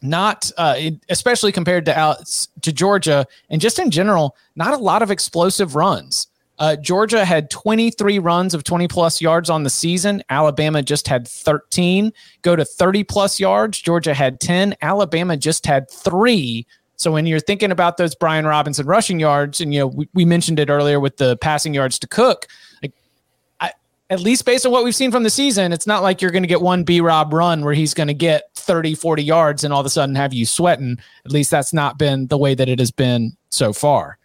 not 0.01 0.49
uh, 0.58 0.76
especially 1.10 1.51
compared 1.51 1.86
to 1.86 1.97
Al- 1.97 2.24
to 2.62 2.72
Georgia, 2.72 3.28
and 3.49 3.60
just 3.60 3.80
in 3.80 3.91
general, 3.91 4.36
not 4.55 4.74
a 4.74 4.78
lot 4.78 5.01
of 5.01 5.12
explosive 5.12 5.76
runs. 5.76 6.28
Uh, 6.60 6.76
Georgia 6.76 7.24
had 7.24 7.49
23 7.49 8.20
runs 8.20 8.53
of 8.53 8.64
20 8.64 8.88
plus 8.88 9.22
yards 9.22 9.49
on 9.49 9.64
the 9.64 9.70
season. 9.70 10.24
Alabama 10.30 10.82
just 10.82 11.08
had 11.08 11.28
13. 11.28 12.12
Go 12.41 12.55
to 12.55 12.66
30 12.66 13.03
plus 13.03 13.39
yards. 13.39 13.80
Georgia 13.80 14.14
had 14.14 14.39
10. 14.39 14.76
Alabama 14.82 15.38
just 15.38 15.66
had 15.66 15.89
three. 15.89 16.66
So 16.95 17.12
when 17.12 17.28
you're 17.28 17.39
thinking 17.39 17.72
about 17.72 17.97
those 17.97 18.16
Brian 18.16 18.45
Robinson 18.45 18.88
rushing 18.88 19.20
yards, 19.20 19.62
and 19.62 19.72
you 19.72 19.82
know 19.82 19.88
we, 19.88 20.10
we 20.14 20.26
mentioned 20.26 20.60
it 20.60 20.70
earlier 20.70 20.99
with 20.99 21.18
the 21.18 21.38
passing 21.38 21.74
yards 21.74 21.99
to 21.99 22.08
Cook, 22.08 22.47
like 22.82 22.93
at 24.10 24.22
least 24.22 24.45
based 24.45 24.66
on 24.66 24.72
what 24.72 24.84
we've 24.84 24.95
seen 24.95 25.12
from 25.12 25.24
the 25.24 25.30
season, 25.30 25.74
it's 25.74 25.88
not 25.88 26.01
like 26.01 26.22
you're 26.22 26.32
going 26.32 26.43
to 26.43 26.47
get 26.47 26.62
one 26.62 26.84
B 26.84 27.01
Rob 27.01 27.34
run 27.34 27.64
where 27.64 27.74
he's 27.74 27.93
going 27.93 28.08
to 28.08 28.14
get 28.14 28.43
30, 28.55 28.95
40 28.95 29.24
yards 29.24 29.64
and 29.64 29.74
all 29.74 29.82
of 29.82 29.86
a 29.86 29.89
sudden 29.89 30.16
have 30.16 30.34
you 30.34 30.45
sweating. 30.45 30.97
At 31.26 31.32
least 31.32 31.51
that's 31.51 31.74
not 31.74 31.97
been 31.97 32.28
the 32.28 32.38
way 32.38 32.55
that 32.55 32.70
it 32.70 32.80
has 32.80 32.91
been 32.91 33.36
so 33.49 33.74
far. 33.74 34.18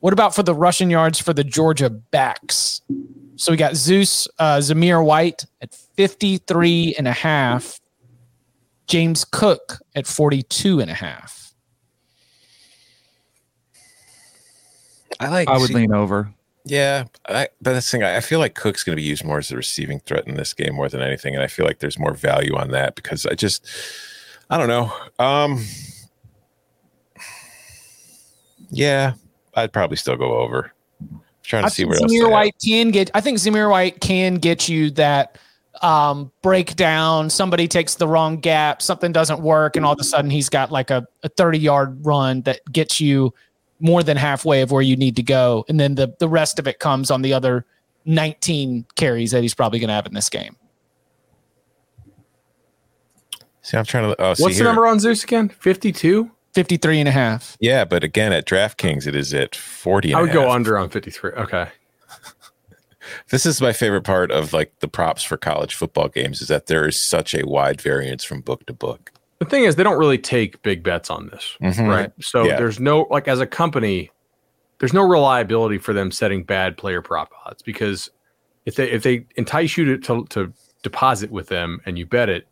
What 0.00 0.12
about 0.12 0.34
for 0.34 0.42
the 0.42 0.54
rushing 0.54 0.90
yards 0.90 1.18
for 1.18 1.32
the 1.32 1.44
Georgia 1.44 1.90
backs? 1.90 2.82
So 3.36 3.52
we 3.52 3.56
got 3.56 3.76
Zeus, 3.76 4.28
uh, 4.38 4.58
Zamir 4.58 5.04
White 5.04 5.44
at 5.60 5.74
53 5.74 6.94
and 6.98 7.06
a 7.08 7.12
half, 7.12 7.80
James 8.86 9.24
Cook 9.24 9.78
at 9.94 10.06
42 10.06 10.80
and 10.80 10.90
a 10.90 10.94
half. 10.94 11.52
I 15.20 15.28
like. 15.28 15.48
I 15.48 15.58
would 15.58 15.68
see- 15.68 15.74
lean 15.74 15.92
over. 15.92 16.32
Yeah, 16.64 17.04
I, 17.26 17.48
but 17.62 17.72
that's 17.72 17.90
the 17.90 17.96
thing. 17.96 18.04
I 18.04 18.16
I 18.16 18.20
feel 18.20 18.40
like 18.40 18.54
Cook's 18.54 18.84
going 18.84 18.94
to 18.94 19.00
be 19.00 19.06
used 19.06 19.24
more 19.24 19.38
as 19.38 19.50
a 19.50 19.56
receiving 19.56 20.00
threat 20.00 20.26
in 20.26 20.34
this 20.34 20.52
game 20.52 20.74
more 20.74 20.88
than 20.88 21.00
anything, 21.00 21.34
and 21.34 21.42
I 21.42 21.46
feel 21.46 21.64
like 21.64 21.78
there's 21.78 21.98
more 21.98 22.12
value 22.12 22.54
on 22.56 22.72
that 22.72 22.94
because 22.94 23.24
I 23.24 23.34
just, 23.34 23.66
I 24.50 24.58
don't 24.58 24.68
know. 24.68 24.92
Um, 25.18 25.64
yeah, 28.70 29.14
I'd 29.62 29.72
probably 29.72 29.96
still 29.96 30.16
go 30.16 30.36
over. 30.38 30.72
trying 31.42 31.62
to 31.62 31.66
I 31.66 31.68
see 31.68 31.82
think 31.82 31.90
where 31.90 32.02
else. 32.02 32.12
they 32.12 32.18
have. 32.18 32.30
White 32.30 32.54
can 32.64 32.90
get. 32.90 33.10
I 33.14 33.20
think 33.20 33.38
Zamir 33.38 33.70
White 33.70 34.00
can 34.00 34.34
get 34.36 34.68
you 34.68 34.90
that 34.92 35.38
um, 35.82 36.30
breakdown. 36.42 37.30
Somebody 37.30 37.68
takes 37.68 37.94
the 37.96 38.08
wrong 38.08 38.38
gap, 38.40 38.82
something 38.82 39.12
doesn't 39.12 39.40
work, 39.40 39.76
and 39.76 39.84
all 39.86 39.92
of 39.92 40.00
a 40.00 40.04
sudden 40.04 40.30
he's 40.30 40.48
got 40.48 40.70
like 40.70 40.90
a, 40.90 41.06
a 41.22 41.28
thirty 41.28 41.58
yard 41.58 42.04
run 42.04 42.42
that 42.42 42.60
gets 42.72 43.00
you 43.00 43.32
more 43.80 44.02
than 44.02 44.16
halfway 44.16 44.60
of 44.62 44.72
where 44.72 44.82
you 44.82 44.96
need 44.96 45.14
to 45.16 45.22
go, 45.22 45.64
and 45.68 45.78
then 45.78 45.94
the 45.94 46.14
the 46.18 46.28
rest 46.28 46.58
of 46.58 46.66
it 46.66 46.78
comes 46.80 47.10
on 47.10 47.22
the 47.22 47.32
other 47.32 47.64
nineteen 48.04 48.84
carries 48.96 49.30
that 49.30 49.42
he's 49.42 49.54
probably 49.54 49.78
going 49.78 49.88
to 49.88 49.94
have 49.94 50.06
in 50.06 50.14
this 50.14 50.28
game. 50.28 50.56
See, 53.62 53.76
I'm 53.76 53.84
trying 53.84 54.10
to. 54.14 54.20
Oh, 54.22 54.34
see 54.34 54.42
What's 54.42 54.56
the 54.56 54.64
here. 54.64 54.68
number 54.72 54.86
on 54.86 54.98
Zeus 54.98 55.22
again? 55.24 55.48
52. 55.50 56.30
53 56.54 57.00
and 57.00 57.08
a 57.08 57.12
half. 57.12 57.56
Yeah, 57.60 57.84
but 57.84 58.02
again, 58.04 58.32
at 58.32 58.46
DraftKings, 58.46 59.06
it 59.06 59.14
is 59.14 59.32
at 59.34 59.54
40. 59.54 60.08
and 60.08 60.16
I 60.16 60.20
a 60.20 60.22
would 60.24 60.32
go 60.32 60.42
half. 60.42 60.50
under 60.52 60.78
on 60.78 60.88
53. 60.90 61.32
Okay. 61.32 61.68
This 63.30 63.46
is 63.46 63.62
my 63.62 63.72
favorite 63.72 64.02
part 64.04 64.30
of 64.30 64.52
like 64.52 64.72
the 64.80 64.88
props 64.88 65.22
for 65.22 65.38
college 65.38 65.74
football 65.74 66.08
games 66.08 66.42
is 66.42 66.48
that 66.48 66.66
there 66.66 66.86
is 66.86 67.00
such 67.00 67.34
a 67.34 67.46
wide 67.46 67.80
variance 67.80 68.22
from 68.22 68.42
book 68.42 68.66
to 68.66 68.74
book. 68.74 69.12
The 69.38 69.46
thing 69.46 69.64
is, 69.64 69.76
they 69.76 69.82
don't 69.82 69.98
really 69.98 70.18
take 70.18 70.60
big 70.62 70.82
bets 70.82 71.08
on 71.08 71.28
this, 71.28 71.56
Mhm. 71.62 71.88
right? 71.88 72.12
So 72.20 72.44
Yeah. 72.44 72.56
there's 72.58 72.78
no 72.78 73.06
like 73.10 73.26
as 73.26 73.40
a 73.40 73.46
company, 73.46 74.10
there's 74.78 74.92
no 74.92 75.00
reliability 75.08 75.78
for 75.78 75.94
them 75.94 76.10
setting 76.10 76.42
bad 76.42 76.76
player 76.76 77.00
prop 77.00 77.30
odds 77.46 77.62
because 77.62 78.10
if 78.66 78.74
they 78.74 78.90
if 78.90 79.02
they 79.04 79.24
entice 79.36 79.78
you 79.78 79.96
to 79.96 79.98
to, 79.98 80.26
to 80.26 80.52
deposit 80.82 81.30
with 81.30 81.48
them 81.48 81.80
and 81.86 81.98
you 81.98 82.04
bet 82.04 82.28
it, 82.28 82.46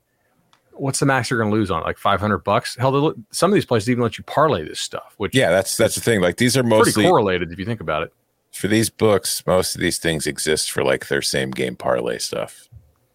what's 0.79 1.01
the 1.01 1.07
max 1.07 1.31
you're 1.31 1.39
going 1.41 1.51
to 1.51 1.57
lose 1.57 1.71
on 1.71 1.83
it? 1.83 1.85
Like 1.85 1.99
500 1.99 2.39
bucks? 2.39 2.77
Hell, 2.77 2.93
they 2.93 2.99
look- 2.99 3.17
some 3.31 3.51
of 3.51 3.55
these 3.55 3.65
places 3.67 3.91
even 3.91 4.03
let 4.03 4.19
you 4.19 4.25
parlay 4.25 4.67
this 4.67 4.81
stuff, 4.81 5.15
which 5.17 5.35
Yeah, 5.35 5.51
that's 5.51 5.77
that's 5.77 5.95
the 5.95 6.01
thing. 6.01 6.21
Like 6.21 6.37
these 6.37 6.57
are 6.57 6.63
pretty 6.63 6.77
mostly 6.77 7.05
correlated 7.05 7.53
if 7.53 7.59
you 7.59 7.65
think 7.65 7.81
about 7.81 8.03
it. 8.03 8.13
for 8.53 8.69
these 8.69 8.89
books. 8.91 9.43
Most 9.47 9.75
of 9.75 9.81
these 9.81 9.99
things 9.99 10.27
exist 10.27 10.71
for 10.71 10.83
like 10.85 11.09
their 11.09 11.21
same 11.23 11.51
game 11.51 11.77
parlay 11.77 12.19
stuff, 12.19 12.69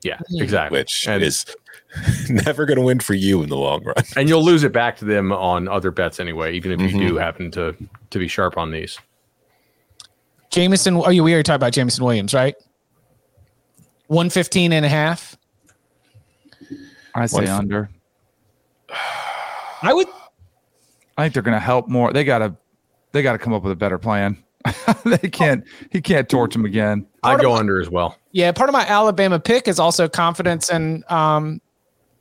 Yeah, 0.04 0.18
Mhm. 0.32 0.42
exactly. 0.44 0.80
which 0.80 1.08
and, 1.08 1.24
is 1.24 1.46
never 2.30 2.66
going 2.66 2.78
to 2.78 2.84
win 2.86 3.00
for 3.00 3.14
you 3.16 3.42
in 3.44 3.50
the 3.50 3.58
long 3.58 3.84
run. 3.84 3.96
and 4.16 4.30
you'll 4.30 4.44
lose 4.46 4.64
it 4.64 4.72
back 4.72 4.98
to 4.98 5.06
them 5.06 5.32
on 5.32 5.68
other 5.68 5.90
bets 5.92 6.20
anyway, 6.20 6.54
even 6.54 6.72
if 6.72 6.80
you 6.80 6.90
Mhm. 6.98 7.08
do 7.10 7.16
happen 7.18 7.50
to 7.52 7.76
to 8.12 8.20
be 8.20 8.28
sharp 8.28 8.58
on 8.58 8.72
these. 8.72 8.98
Jameson, 10.52 10.98
oh, 10.98 11.10
yeah, 11.10 11.22
we 11.22 11.32
already 11.34 11.44
talked 11.44 11.56
about 11.56 11.72
Jameson 11.74 12.04
Williams, 12.04 12.34
right? 12.34 12.56
115 14.08 14.74
and 14.74 14.86
a 14.86 14.90
half. 14.90 15.38
I 17.16 17.26
say 17.26 17.42
One- 17.46 17.48
under. 17.50 17.90
I 19.84 19.94
would 19.94 20.08
I 21.18 21.24
think 21.24 21.34
they're 21.34 21.44
going 21.44 21.56
to 21.56 21.60
help 21.60 21.88
more. 21.88 22.14
They 22.14 22.24
got 22.24 22.40
to 22.40 22.56
they 23.12 23.22
got 23.22 23.34
to 23.34 23.38
come 23.38 23.54
up 23.54 23.64
with 23.64 23.72
a 23.72 23.76
better 23.76 23.98
plan. 23.98 24.38
they 25.06 25.18
can't. 25.30 25.64
He 25.92 26.02
can't 26.02 26.30
torch 26.30 26.56
him 26.56 26.66
again. 26.66 27.06
I'd 27.24 27.42
go 27.42 27.54
of- 27.54 27.60
under 27.60 27.82
as 27.82 27.90
well. 27.90 28.18
Yeah, 28.32 28.52
part 28.52 28.70
of 28.70 28.74
my 28.74 28.86
Alabama 28.88 29.40
pick 29.40 29.68
is 29.68 29.80
also 29.80 30.08
confidence 30.08 30.70
in 30.72 31.04
um 31.10 31.62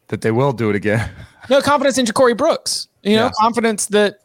That 0.08 0.22
they 0.22 0.30
will 0.30 0.52
do 0.52 0.70
it 0.70 0.76
again. 0.76 1.08
no 1.50 1.60
confidence 1.60 1.98
in 1.98 2.06
Ja'Corey 2.06 2.36
Brooks. 2.36 2.88
You 3.02 3.16
know, 3.16 3.24
Yeah. 3.26 3.30
confidence 3.38 3.86
that 3.86 4.18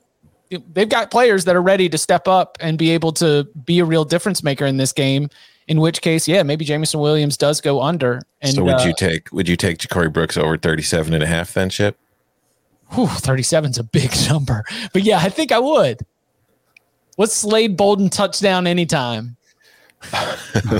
they've 0.74 0.90
got 0.90 1.12
players 1.12 1.46
that 1.46 1.56
are 1.56 1.62
ready 1.62 1.90
to 1.90 1.98
step 1.98 2.28
up 2.28 2.58
and 2.62 2.78
be 2.78 2.92
able 2.92 3.12
to 3.14 3.48
be 3.66 3.80
a 3.80 3.86
real 3.86 4.06
difference 4.06 4.44
maker 4.44 4.66
in 4.66 4.78
this 4.78 4.92
game. 4.94 5.30
In 5.68 5.82
which 5.82 6.02
case, 6.02 6.28
yeah, 6.28 6.44
maybe 6.44 6.64
Jameson 6.64 7.00
Williams 7.00 7.38
does 7.38 7.60
go 7.60 7.82
under. 7.82 8.22
And 8.42 8.54
so 8.54 8.64
would 8.64 8.82
uh, 8.82 8.84
you 8.86 8.94
take 8.96 9.32
would 9.32 9.50
you 9.50 9.56
take 9.56 9.80
Ja'Corey 9.80 10.14
Brooks 10.14 10.38
over 10.38 10.58
37 10.58 11.14
and 11.14 11.24
a 11.24 11.28
half 11.28 11.54
then, 11.54 11.70
Chip? 11.70 11.98
whew, 12.92 13.08
37 13.08 13.72
is 13.72 13.78
a 13.78 13.84
big 13.84 14.12
number. 14.30 14.64
But 14.94 15.04
yeah, 15.04 15.20
I 15.20 15.30
think 15.30 15.52
I 15.52 15.60
would. 15.60 16.06
What's 17.16 17.36
Slade 17.36 17.78
Bolden 17.78 18.10
touchdown 18.10 18.68
anytime? 18.68 19.38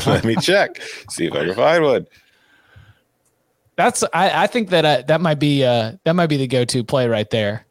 Let 0.06 0.26
me 0.26 0.36
check. 0.36 0.82
See 1.10 1.26
if 1.28 1.34
I 1.34 1.46
can 1.46 1.56
find 1.56 1.84
one. 1.84 2.08
That's 3.78 4.04
I, 4.14 4.44
I 4.44 4.48
think 4.48 4.70
that 4.70 4.86
uh, 4.86 5.04
that 5.08 5.20
might 5.20 5.40
be 5.40 5.64
uh 5.64 5.94
that 6.04 6.16
might 6.16 6.28
be 6.28 6.38
the 6.38 6.48
go-to 6.48 6.84
play 6.84 7.08
right 7.08 7.30
there. 7.30 7.66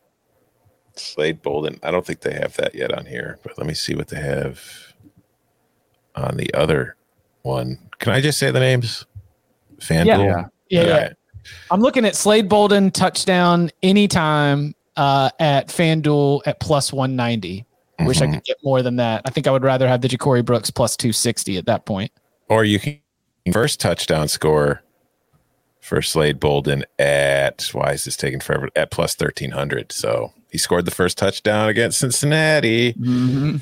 Slade 0.97 1.43
Bolden. 1.43 1.79
I 1.83 1.91
don't 1.91 2.05
think 2.05 2.21
they 2.21 2.35
have 2.35 2.57
that 2.57 2.75
yet 2.75 2.93
on 2.93 3.07
here, 3.07 3.39
but 3.43 3.57
let 3.57 3.67
me 3.67 3.75
see 3.75 3.95
what 3.95 4.09
they 4.09 4.21
have 4.21 4.63
on 6.15 6.37
the 6.37 6.53
other 6.55 6.97
one. 7.45 7.79
Can 8.01 8.13
I 8.13 8.21
just 8.21 8.39
say 8.39 8.51
the 8.51 8.59
names? 8.61 9.07
FanDuel. 9.79 10.07
Yeah. 10.07 10.17
Yeah. 10.17 10.45
Yeah, 10.71 10.87
yeah. 10.87 11.03
right. 11.03 11.13
I'm 11.71 11.81
looking 11.81 12.05
at 12.07 12.17
Slade 12.17 12.49
Bolden 12.49 12.91
touchdown 12.91 13.71
anytime 13.83 14.75
uh, 14.97 15.31
at 15.39 15.69
FanDuel 15.69 16.41
at 16.47 16.59
plus 16.61 16.93
190. 16.93 17.67
Wish 18.01 18.21
I 18.23 18.27
Mhm. 18.27 18.35
could 18.35 18.45
get 18.45 18.57
more 18.65 18.83
than 18.83 18.97
that. 18.97 19.23
I 19.25 19.31
think 19.31 19.47
I 19.47 19.51
would 19.51 19.63
rather 19.63 19.87
have 19.87 20.01
the 20.01 20.09
Ja'Corey 20.09 20.45
Brooks 20.45 20.71
plus 20.71 20.97
260 20.97 21.59
at 21.59 21.67
that 21.67 21.85
point. 21.85 22.11
Or 22.49 22.65
you 22.65 22.79
can 22.81 22.99
first 23.53 23.79
touchdown 23.79 24.27
score 24.29 24.83
for 25.81 26.01
Slade 26.01 26.41
Bolden 26.41 26.85
at 26.99 27.69
why 27.73 27.93
is 27.93 28.05
this 28.05 28.17
taking 28.17 28.41
forever? 28.41 28.69
At 28.75 28.91
plus 28.91 29.15
thirteen 29.15 29.51
hundred. 29.51 29.93
So 29.93 30.33
he 30.51 30.57
scored 30.59 30.87
the 30.87 30.91
first 30.91 31.19
touchdown 31.19 31.69
against 31.69 31.99
Cincinnati. 31.99 32.95
Mhm. 32.95 33.61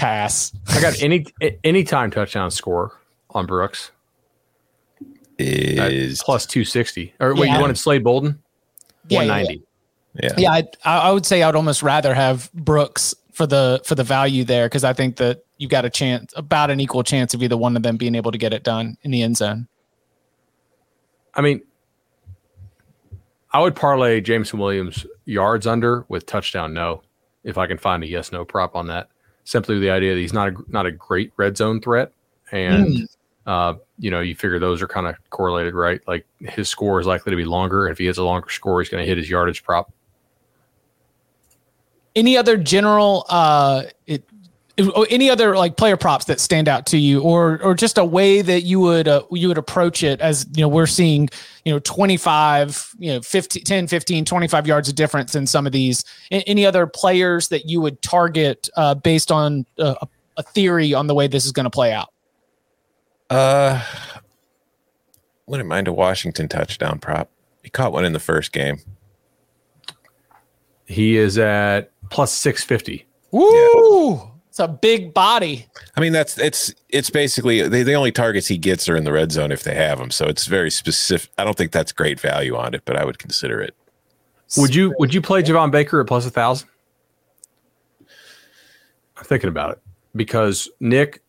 Pass. 0.00 0.52
I 0.68 0.80
got 0.80 1.00
any 1.02 1.26
any 1.62 1.84
time 1.84 2.10
touchdown 2.10 2.50
score 2.50 2.98
on 3.30 3.46
Brooks 3.46 3.92
at 5.38 5.92
Is 5.92 6.22
plus 6.22 6.46
two 6.46 6.64
sixty. 6.64 7.14
Or 7.20 7.34
wait, 7.34 7.48
Yeah. 7.48 7.54
you 7.54 7.60
wanted 7.60 7.78
Slade 7.78 8.02
Bolden? 8.02 8.42
Yeah, 9.08 9.18
One 9.18 9.28
yeah, 9.28 9.44
yeah. 10.22 10.34
Yeah, 10.38 10.52
I, 10.52 10.68
I 10.84 11.12
would 11.12 11.26
say 11.26 11.42
I'd 11.42 11.54
almost 11.54 11.82
rather 11.82 12.14
have 12.14 12.52
Brooks 12.52 13.14
for 13.32 13.46
the 13.46 13.80
for 13.84 13.94
the 13.94 14.04
value 14.04 14.44
there 14.44 14.66
because 14.66 14.84
I 14.84 14.92
think 14.92 15.16
that 15.16 15.44
you've 15.58 15.70
got 15.70 15.84
a 15.84 15.90
chance, 15.90 16.32
about 16.36 16.70
an 16.70 16.80
equal 16.80 17.02
chance 17.02 17.34
of 17.34 17.42
either 17.42 17.56
one 17.56 17.76
of 17.76 17.82
them 17.82 17.96
being 17.96 18.14
able 18.14 18.32
to 18.32 18.38
get 18.38 18.52
it 18.52 18.64
done 18.64 18.96
in 19.02 19.10
the 19.10 19.22
end 19.22 19.36
zone. 19.36 19.68
I 21.34 21.42
mean, 21.42 21.60
I 23.52 23.60
would 23.60 23.76
parlay 23.76 24.20
Jameson 24.20 24.58
Williams 24.58 25.06
yards 25.26 25.66
under 25.66 26.04
with 26.08 26.26
touchdown 26.26 26.72
no, 26.74 27.02
if 27.44 27.58
I 27.58 27.66
can 27.66 27.78
find 27.78 28.02
a 28.02 28.06
yes 28.06 28.32
no 28.32 28.44
prop 28.44 28.74
on 28.74 28.86
that. 28.88 29.08
Simply 29.50 29.74
with 29.74 29.82
the 29.82 29.90
idea 29.90 30.14
that 30.14 30.20
he's 30.20 30.32
not 30.32 30.46
a 30.50 30.56
not 30.68 30.86
a 30.86 30.92
great 30.92 31.32
red 31.36 31.56
zone 31.56 31.80
threat, 31.80 32.12
and 32.52 33.08
uh, 33.46 33.74
you 33.98 34.08
know 34.08 34.20
you 34.20 34.36
figure 34.36 34.60
those 34.60 34.80
are 34.80 34.86
kind 34.86 35.08
of 35.08 35.16
correlated, 35.30 35.74
right? 35.74 36.00
Like 36.06 36.24
his 36.38 36.68
score 36.68 37.00
is 37.00 37.06
likely 37.08 37.30
to 37.30 37.36
be 37.36 37.44
longer. 37.44 37.86
And 37.86 37.90
if 37.92 37.98
he 37.98 38.06
has 38.06 38.16
a 38.16 38.22
longer 38.22 38.48
score, 38.48 38.80
he's 38.80 38.88
going 38.88 39.02
to 39.02 39.08
hit 39.08 39.18
his 39.18 39.28
yardage 39.28 39.64
prop. 39.64 39.90
Any 42.14 42.36
other 42.36 42.56
general, 42.56 43.26
uh, 43.28 43.82
it, 44.06 44.22
it- 44.22 44.22
or 44.22 44.29
any 44.78 45.28
other 45.28 45.56
like 45.56 45.76
player 45.76 45.96
props 45.96 46.24
that 46.26 46.40
stand 46.40 46.68
out 46.68 46.86
to 46.86 46.98
you, 46.98 47.20
or 47.22 47.60
or 47.62 47.74
just 47.74 47.98
a 47.98 48.04
way 48.04 48.40
that 48.42 48.62
you 48.62 48.80
would 48.80 49.08
uh, 49.08 49.22
you 49.30 49.48
would 49.48 49.58
approach 49.58 50.02
it 50.02 50.20
as 50.20 50.46
you 50.54 50.62
know 50.62 50.68
we're 50.68 50.86
seeing 50.86 51.28
you 51.64 51.72
know 51.72 51.78
25 51.80 52.94
you 52.98 53.12
know 53.12 53.20
15 53.20 53.64
10 53.64 53.86
15 53.86 54.24
25 54.24 54.66
yards 54.66 54.88
of 54.88 54.94
difference 54.94 55.34
in 55.34 55.46
some 55.46 55.66
of 55.66 55.72
these 55.72 56.04
any 56.30 56.64
other 56.64 56.86
players 56.86 57.48
that 57.48 57.66
you 57.66 57.80
would 57.80 58.00
target 58.00 58.68
uh, 58.76 58.94
based 58.94 59.30
on 59.30 59.66
uh, 59.78 59.94
a, 60.00 60.08
a 60.38 60.42
theory 60.42 60.94
on 60.94 61.06
the 61.06 61.14
way 61.14 61.26
this 61.26 61.44
is 61.44 61.52
going 61.52 61.64
to 61.64 61.70
play 61.70 61.92
out 61.92 62.08
Uh, 63.28 63.82
wouldn't 65.46 65.68
mind 65.68 65.88
a 65.88 65.92
Washington 65.92 66.48
touchdown 66.48 66.98
prop. 66.98 67.28
He 67.62 67.68
caught 67.70 67.92
one 67.92 68.04
in 68.04 68.12
the 68.12 68.20
first 68.20 68.52
game. 68.52 68.78
He 70.86 71.16
is 71.16 71.38
at 71.38 71.92
plus 72.10 72.32
six 72.32 72.64
fifty. 72.64 73.06
Woo! 73.32 74.29
It's 74.50 74.58
a 74.58 74.66
big 74.66 75.14
body. 75.14 75.64
I 75.96 76.00
mean, 76.00 76.12
that's 76.12 76.36
it's 76.36 76.74
it's 76.88 77.08
basically 77.08 77.62
the, 77.62 77.84
the 77.84 77.94
only 77.94 78.10
targets 78.10 78.48
he 78.48 78.58
gets 78.58 78.88
are 78.88 78.96
in 78.96 79.04
the 79.04 79.12
red 79.12 79.30
zone 79.30 79.52
if 79.52 79.62
they 79.62 79.76
have 79.76 79.98
them. 79.98 80.10
So 80.10 80.26
it's 80.26 80.46
very 80.46 80.72
specific. 80.72 81.30
I 81.38 81.44
don't 81.44 81.56
think 81.56 81.70
that's 81.70 81.92
great 81.92 82.18
value 82.18 82.56
on 82.56 82.74
it, 82.74 82.82
but 82.84 82.96
I 82.96 83.04
would 83.04 83.20
consider 83.20 83.60
it. 83.60 83.76
Would 84.56 84.74
you 84.74 84.92
would 84.98 85.14
you 85.14 85.22
play 85.22 85.44
Javon 85.44 85.70
Baker 85.70 86.00
at 86.00 86.08
plus 86.08 86.26
a 86.26 86.30
thousand? 86.30 86.68
I'm 89.16 89.22
thinking 89.24 89.48
about 89.48 89.70
it 89.70 89.78
because 90.16 90.68
Nick, 90.80 91.22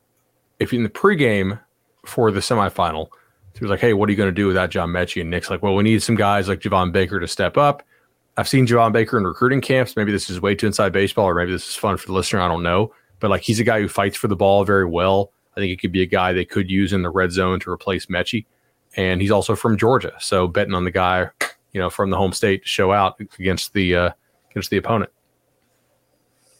if 0.59 0.73
in 0.73 0.81
the 0.81 0.89
pregame 0.89 1.59
for 2.07 2.31
the 2.31 2.39
semifinal, 2.39 3.09
he 3.53 3.63
was 3.63 3.69
like, 3.69 3.81
"Hey, 3.81 3.93
what 3.93 4.09
are 4.09 4.11
you 4.11 4.17
going 4.17 4.29
to 4.29 4.35
do 4.35 4.47
without 4.47 4.71
John 4.71 4.89
Metchie?" 4.89 5.21
And 5.21 5.29
Nick's 5.29 5.51
like, 5.51 5.61
"Well, 5.61 5.75
we 5.75 5.83
need 5.83 6.01
some 6.01 6.15
guys 6.15 6.47
like 6.47 6.59
Javon 6.59 6.91
Baker 6.91 7.19
to 7.19 7.27
step 7.27 7.55
up." 7.55 7.83
I've 8.37 8.47
seen 8.47 8.65
Javon 8.65 8.93
Baker 8.93 9.19
in 9.19 9.25
recruiting 9.25 9.61
camps. 9.61 9.95
Maybe 9.95 10.11
this 10.11 10.27
is 10.27 10.41
way 10.41 10.55
too 10.55 10.65
inside 10.65 10.91
baseball, 10.91 11.25
or 11.25 11.35
maybe 11.35 11.51
this 11.51 11.69
is 11.69 11.75
fun 11.75 11.97
for 11.97 12.07
the 12.07 12.13
listener. 12.13 12.41
I 12.41 12.47
don't 12.47 12.63
know, 12.63 12.91
but 13.21 13.29
like 13.29 13.41
he's 13.41 13.61
a 13.61 13.63
guy 13.63 13.79
who 13.79 13.87
fights 13.87 14.17
for 14.17 14.27
the 14.27 14.35
ball 14.35 14.65
very 14.65 14.85
well. 14.85 15.31
I 15.55 15.61
think 15.61 15.69
he 15.69 15.77
could 15.77 15.93
be 15.93 16.01
a 16.01 16.05
guy 16.05 16.33
they 16.33 16.45
could 16.45 16.69
use 16.69 16.91
in 16.91 17.01
the 17.01 17.09
red 17.09 17.31
zone 17.31 17.61
to 17.61 17.71
replace 17.71 18.07
Metchie, 18.07 18.45
and 18.97 19.21
he's 19.21 19.31
also 19.31 19.55
from 19.55 19.77
Georgia, 19.77 20.13
so 20.19 20.47
betting 20.47 20.73
on 20.73 20.83
the 20.83 20.91
guy 20.91 21.29
you 21.71 21.79
know, 21.79 21.89
from 21.89 22.09
the 22.09 22.17
home 22.17 22.33
state 22.33 22.63
to 22.63 22.67
show 22.67 22.91
out 22.91 23.19
against 23.39 23.73
the 23.73 23.95
uh, 23.95 24.09
against 24.49 24.69
the 24.69 24.77
opponent. 24.77 25.11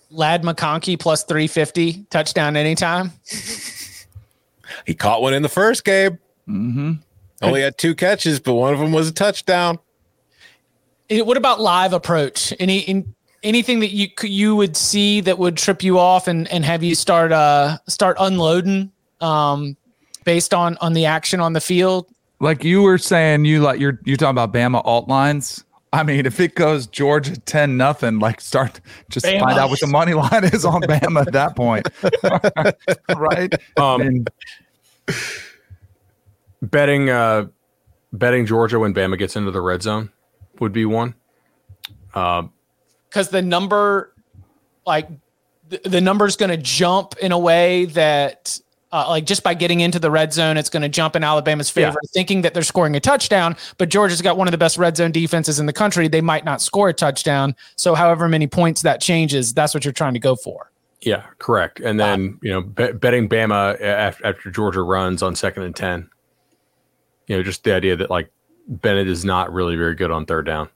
Ladd 0.09 0.43
McConkey 0.43 0.99
plus 0.99 1.23
350 1.23 2.05
touchdown 2.09 2.55
anytime. 2.55 3.11
He 4.85 4.93
caught 4.93 5.21
one 5.21 5.33
in 5.33 5.41
the 5.41 5.49
first 5.49 5.83
game. 5.83 6.17
Mm-hmm. 6.47 6.93
Only 7.41 7.61
had 7.61 7.77
two 7.77 7.93
catches, 7.93 8.39
but 8.39 8.53
one 8.53 8.73
of 8.73 8.79
them 8.79 8.93
was 8.93 9.09
a 9.09 9.11
touchdown. 9.11 9.79
What 11.09 11.35
about 11.35 11.59
live 11.59 11.91
approach? 11.91 12.53
Any 12.57 12.79
in, 12.79 13.13
anything 13.43 13.79
that 13.79 13.91
you 13.91 14.07
you 14.23 14.55
would 14.55 14.75
see 14.77 15.21
that 15.21 15.37
would 15.39 15.57
trip 15.57 15.83
you 15.83 15.97
off 15.99 16.27
and 16.27 16.47
and 16.49 16.63
have 16.65 16.83
you 16.83 16.95
start 16.95 17.31
uh 17.31 17.77
start 17.87 18.17
unloading 18.19 18.91
um 19.19 19.75
based 20.23 20.53
on 20.53 20.77
on 20.77 20.93
the 20.93 21.05
action 21.05 21.39
on 21.39 21.53
the 21.53 21.61
field? 21.61 22.07
Like 22.39 22.63
you 22.63 22.81
were 22.81 22.97
saying, 22.97 23.45
you 23.45 23.61
like 23.61 23.79
you're 23.79 23.99
you're 24.03 24.17
talking 24.17 24.31
about 24.31 24.51
Bama 24.53 24.81
alt 24.85 25.07
lines. 25.07 25.63
I 25.93 26.03
mean, 26.03 26.25
if 26.25 26.39
it 26.39 26.55
goes 26.55 26.87
Georgia 26.87 27.37
ten 27.41 27.77
nothing, 27.77 28.19
like 28.19 28.41
start 28.41 28.79
just 29.09 29.25
Bama. 29.25 29.39
find 29.41 29.59
out 29.59 29.69
what 29.69 29.79
the 29.79 29.87
money 29.87 30.13
line 30.13 30.45
is 30.45 30.63
on 30.65 30.81
Bama 30.83 31.27
at 31.27 31.33
that 31.33 31.55
point, 31.55 31.87
right? 33.17 33.53
Um, 33.77 34.01
And 34.01 34.29
betting 36.61 37.09
uh, 37.09 37.47
betting 38.13 38.45
Georgia 38.45 38.79
when 38.79 38.93
Bama 38.93 39.17
gets 39.17 39.35
into 39.35 39.51
the 39.51 39.61
red 39.61 39.81
zone 39.81 40.11
would 40.59 40.71
be 40.73 40.85
one. 40.85 41.15
Um, 42.13 42.51
because 43.11 43.29
the 43.29 43.41
number 43.41 44.13
like 44.87 45.07
the, 45.69 45.81
the 45.83 46.01
number's 46.01 46.35
going 46.35 46.49
to 46.49 46.57
jump 46.57 47.15
in 47.21 47.31
a 47.31 47.37
way 47.37 47.85
that 47.85 48.59
uh, 48.91 49.05
like 49.09 49.25
just 49.25 49.43
by 49.43 49.53
getting 49.53 49.81
into 49.81 49.99
the 49.99 50.09
red 50.09 50.33
zone 50.33 50.57
it's 50.57 50.69
going 50.69 50.81
to 50.81 50.89
jump 50.89 51.15
in 51.15 51.23
alabama's 51.23 51.69
favor 51.69 51.99
thinking 52.13 52.41
that 52.41 52.53
they're 52.53 52.63
scoring 52.63 52.95
a 52.95 52.99
touchdown 52.99 53.55
but 53.77 53.89
georgia's 53.89 54.21
got 54.21 54.37
one 54.37 54.47
of 54.47 54.51
the 54.51 54.57
best 54.57 54.77
red 54.77 54.97
zone 54.97 55.11
defenses 55.11 55.59
in 55.59 55.65
the 55.65 55.73
country 55.73 56.07
they 56.07 56.21
might 56.21 56.45
not 56.45 56.61
score 56.61 56.89
a 56.89 56.93
touchdown 56.93 57.55
so 57.75 57.93
however 57.93 58.27
many 58.27 58.47
points 58.47 58.81
that 58.81 58.99
changes 59.01 59.53
that's 59.53 59.73
what 59.73 59.85
you're 59.85 59.93
trying 59.93 60.13
to 60.13 60.19
go 60.19 60.35
for 60.35 60.71
yeah, 61.01 61.23
correct. 61.39 61.79
And 61.79 61.99
then 61.99 62.37
you 62.43 62.51
know, 62.51 62.61
bet, 62.61 62.99
betting 62.99 63.27
Bama 63.27 63.81
after, 63.81 64.25
after 64.25 64.51
Georgia 64.51 64.83
runs 64.83 65.23
on 65.23 65.35
second 65.35 65.63
and 65.63 65.75
ten. 65.75 66.09
You 67.27 67.37
know, 67.37 67.43
just 67.43 67.63
the 67.63 67.73
idea 67.73 67.95
that 67.95 68.09
like 68.09 68.31
Bennett 68.67 69.07
is 69.07 69.25
not 69.25 69.51
really 69.51 69.75
very 69.75 69.95
good 69.95 70.11
on 70.11 70.25
third 70.25 70.45
down. 70.45 70.69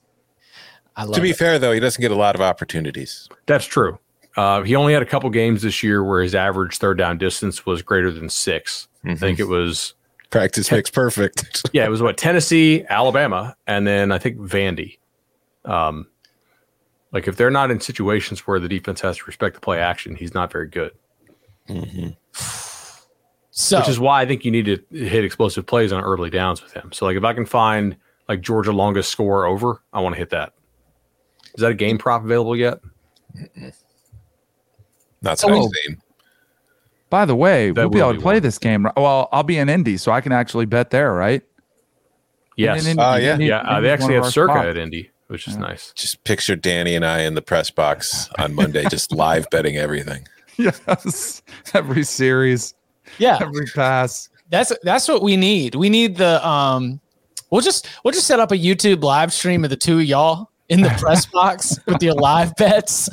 i 0.95 1.03
love 1.03 1.15
To 1.15 1.21
be 1.21 1.31
it. 1.31 1.37
fair, 1.37 1.59
though, 1.59 1.71
he 1.71 1.79
doesn't 1.79 2.01
get 2.01 2.11
a 2.11 2.15
lot 2.15 2.35
of 2.35 2.41
opportunities. 2.41 3.27
That's 3.45 3.65
true. 3.65 3.99
Uh, 4.35 4.63
he 4.63 4.75
only 4.75 4.93
had 4.93 5.01
a 5.03 5.05
couple 5.05 5.29
games 5.29 5.61
this 5.61 5.83
year 5.83 6.03
where 6.03 6.21
his 6.21 6.33
average 6.33 6.77
third 6.79 6.97
down 6.97 7.17
distance 7.17 7.65
was 7.65 7.81
greater 7.81 8.11
than 8.11 8.29
6 8.29 8.87
I 9.05 9.15
think 9.15 9.39
it 9.39 9.47
was 9.47 9.93
Practice 10.31 10.71
makes 10.71 10.89
perfect. 10.89 11.61
yeah, 11.73 11.85
it 11.85 11.89
was 11.89 12.01
what 12.01 12.17
Tennessee, 12.17 12.83
Alabama, 12.89 13.55
and 13.67 13.85
then 13.85 14.11
I 14.11 14.17
think 14.17 14.37
Vandy. 14.39 14.97
Um, 15.65 16.07
like 17.11 17.27
if 17.27 17.35
they're 17.37 17.51
not 17.51 17.69
in 17.69 17.79
situations 17.79 18.47
where 18.47 18.59
the 18.59 18.67
defense 18.67 19.01
has 19.01 19.17
to 19.17 19.23
respect 19.25 19.53
the 19.55 19.61
play 19.61 19.79
action, 19.79 20.15
he's 20.15 20.33
not 20.33 20.51
very 20.51 20.67
good. 20.67 20.91
so 23.51 23.77
Which 23.79 23.87
is 23.89 23.99
why 23.99 24.21
I 24.21 24.25
think 24.25 24.43
you 24.45 24.51
need 24.51 24.65
to 24.65 24.79
hit 24.91 25.23
explosive 25.23 25.65
plays 25.67 25.91
on 25.91 26.03
early 26.03 26.29
downs 26.31 26.63
with 26.63 26.73
him. 26.73 26.91
So 26.91 27.05
like 27.05 27.15
if 27.17 27.23
I 27.23 27.33
can 27.33 27.45
find 27.45 27.95
like 28.27 28.41
Georgia 28.41 28.71
longest 28.71 29.11
score 29.11 29.45
over, 29.45 29.83
I 29.93 29.99
want 29.99 30.15
to 30.15 30.19
hit 30.19 30.31
that. 30.31 30.53
Is 31.55 31.61
that 31.61 31.71
a 31.71 31.75
game 31.75 31.97
prop 31.97 32.23
available 32.23 32.55
yet? 32.55 32.79
Not 35.21 35.39
so 35.39 35.49
Oh. 35.49 35.65
I've 35.65 35.71
seen. 35.85 35.97
by 37.09 37.25
the 37.25 37.35
way, 37.35 37.67
That 37.71 37.75
we'll 37.81 37.89
be 37.89 37.99
able 37.99 38.15
to 38.15 38.19
play 38.21 38.35
one. 38.35 38.41
this 38.43 38.57
game. 38.57 38.87
Well, 38.97 39.29
I'll 39.31 39.43
be 39.43 39.57
in 39.57 39.69
Indy, 39.69 39.97
so 39.97 40.11
I 40.11 40.19
can 40.21 40.31
actually 40.31 40.65
bet 40.65 40.89
there, 40.89 41.13
right? 41.13 41.43
Yes. 42.57 42.79
And- 42.79 42.87
and- 42.91 42.99
Uh, 42.99 43.17
yeah. 43.21 43.33
and- 43.33 43.43
yeah, 43.43 43.57
uh, 43.59 43.79
they 43.81 43.89
actually 43.89 44.15
have 44.15 44.23
our 44.25 44.31
Circa 44.31 44.53
spots. 44.53 44.67
at 44.67 44.77
Indy, 44.77 45.11
which 45.27 45.47
is 45.47 45.57
nice. 45.57 45.91
Just 45.95 46.23
picture 46.23 46.55
Danny 46.55 46.95
and 46.95 47.05
I 47.05 47.21
in 47.21 47.35
the 47.35 47.41
press 47.41 47.69
box 47.69 48.29
on 48.39 48.53
Monday, 48.55 48.83
just 48.89 49.11
live 49.15 49.47
betting 49.51 49.77
everything. 49.77 50.27
Yes, 50.57 51.41
every 51.73 52.03
series, 52.03 52.73
yeah 53.17 53.37
every 53.41 53.65
pass. 53.67 54.29
That's 54.51 54.71
that's 54.83 55.07
what 55.07 55.23
we 55.23 55.35
need. 55.35 55.73
We 55.73 55.89
need 55.89 56.17
the 56.17 56.47
um 56.47 56.99
we'll 57.49 57.61
just 57.61 57.87
we'll 58.03 58.11
just 58.11 58.27
set 58.27 58.39
up 58.39 58.51
a 58.51 58.55
YouTube 58.57 59.03
live 59.03 59.33
stream 59.33 59.63
of 59.63 59.71
the 59.71 59.75
two 59.75 59.97
of 59.99 60.05
y'all 60.05 60.51
in 60.73 60.81
the 60.81 60.89
press 60.99 61.25
box 61.25 61.77
with 61.85 62.01
your 62.01 62.13
live 62.15 62.55
bets. 62.55 63.09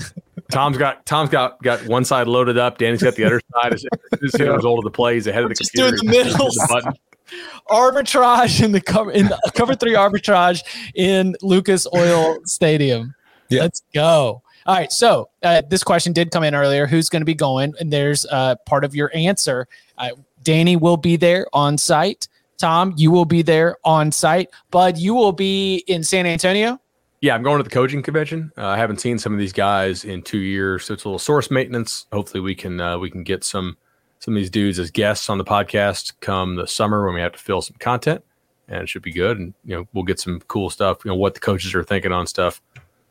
Tom's 0.50 0.76
got 0.78 1.06
Tom's 1.06 1.30
got 1.30 1.62
got 1.62 1.86
one 1.86 2.04
side 2.04 2.26
loaded 2.26 2.58
up. 2.58 2.78
Danny's 2.78 3.02
got 3.02 3.14
the 3.14 3.24
other 3.24 3.40
side. 3.62 3.74
As 3.74 3.82
soon 3.82 3.90
as 4.24 4.32
he 4.32 4.44
the 4.44 4.52
result 4.52 4.78
of 4.78 4.84
the 4.84 4.90
plays 4.90 5.26
ahead 5.26 5.42
of 5.44 5.48
the 5.48 5.54
Just 5.54 5.72
computer. 5.72 5.96
doing 5.96 6.10
the 6.10 6.18
middle. 6.24 6.46
pushes 6.46 6.66
button. 6.68 6.92
Arbitrage 7.70 8.62
in 8.64 8.72
the 8.72 8.80
cover 8.80 9.12
in 9.12 9.26
the 9.28 9.38
cover 9.54 9.74
three 9.74 9.94
arbitrage 9.94 10.62
in 10.96 11.36
Lucas 11.42 11.86
Oil 11.94 12.38
Stadium. 12.44 13.14
Yeah. 13.48 13.62
Let's 13.62 13.82
go. 13.94 14.42
All 14.66 14.76
right. 14.76 14.90
So 14.90 15.28
uh, 15.42 15.62
this 15.68 15.84
question 15.84 16.12
did 16.12 16.30
come 16.32 16.42
in 16.44 16.54
earlier. 16.54 16.86
Who's 16.86 17.08
going 17.08 17.20
to 17.22 17.26
be 17.26 17.34
going? 17.34 17.74
And 17.78 17.92
there's 17.92 18.26
uh, 18.26 18.56
part 18.66 18.84
of 18.84 18.94
your 18.94 19.10
answer. 19.14 19.68
Uh, 19.98 20.10
Danny 20.42 20.76
will 20.76 20.96
be 20.96 21.16
there 21.16 21.46
on 21.52 21.78
site. 21.78 22.26
Tom, 22.58 22.92
you 22.96 23.10
will 23.10 23.24
be 23.24 23.42
there 23.42 23.76
on 23.84 24.10
site. 24.12 24.50
Bud, 24.70 24.98
you 24.98 25.14
will 25.14 25.32
be 25.32 25.84
in 25.86 26.02
San 26.04 26.26
Antonio. 26.26 26.80
Yeah, 27.20 27.34
I'm 27.34 27.42
going 27.42 27.58
to 27.58 27.62
the 27.62 27.70
coaching 27.70 28.02
convention. 28.02 28.50
Uh, 28.56 28.66
I 28.66 28.78
haven't 28.78 29.00
seen 29.00 29.18
some 29.18 29.34
of 29.34 29.38
these 29.38 29.52
guys 29.52 30.04
in 30.04 30.22
two 30.22 30.38
years, 30.38 30.86
so 30.86 30.94
it's 30.94 31.04
a 31.04 31.08
little 31.08 31.18
source 31.18 31.50
maintenance. 31.50 32.06
Hopefully, 32.12 32.40
we 32.40 32.54
can 32.54 32.80
uh, 32.80 32.98
we 32.98 33.10
can 33.10 33.24
get 33.24 33.44
some 33.44 33.76
some 34.20 34.34
of 34.34 34.36
these 34.36 34.48
dudes 34.48 34.78
as 34.78 34.90
guests 34.90 35.28
on 35.28 35.36
the 35.36 35.44
podcast 35.44 36.14
come 36.20 36.56
the 36.56 36.66
summer 36.66 37.04
when 37.04 37.14
we 37.14 37.20
have 37.20 37.32
to 37.32 37.38
fill 37.38 37.60
some 37.60 37.76
content, 37.78 38.24
and 38.68 38.82
it 38.82 38.88
should 38.88 39.02
be 39.02 39.12
good. 39.12 39.38
And 39.38 39.52
you 39.66 39.76
know, 39.76 39.88
we'll 39.92 40.04
get 40.04 40.18
some 40.18 40.40
cool 40.48 40.70
stuff. 40.70 41.04
You 41.04 41.10
know, 41.10 41.14
what 41.14 41.34
the 41.34 41.40
coaches 41.40 41.74
are 41.74 41.84
thinking 41.84 42.10
on 42.10 42.26
stuff 42.26 42.62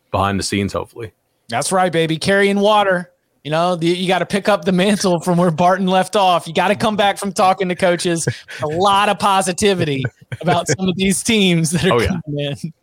behind 0.09 0.39
the 0.39 0.43
scenes. 0.43 0.73
Hopefully, 0.73 1.13
That's 1.49 1.71
right, 1.71 1.91
baby. 1.91 2.17
Carrying 2.17 2.59
water 2.59 3.11
You 3.43 3.51
know, 3.51 3.75
the, 3.75 3.87
you 3.87 4.07
got 4.07 4.19
to 4.19 4.25
pick 4.25 4.49
up 4.49 4.65
the 4.65 4.71
mantle 4.71 5.21
from 5.21 5.37
where 5.37 5.51
Barton 5.51 5.87
left 5.87 6.15
off. 6.15 6.47
You 6.47 6.53
got 6.53 6.69
to 6.69 6.75
come 6.75 6.95
back 6.95 7.17
from 7.17 7.31
talking 7.31 7.69
to 7.69 7.75
coaches. 7.75 8.27
A 8.63 8.67
lot 8.67 9.07
of 9.07 9.19
positivity 9.19 10.03
about 10.41 10.67
some 10.67 10.89
of 10.89 10.95
these 10.97 11.23
teams 11.23 11.71
that 11.71 11.85
are 11.85 11.93
oh, 11.93 12.01
yeah. 12.01 12.07
coming 12.07 12.39
in. 12.39 12.73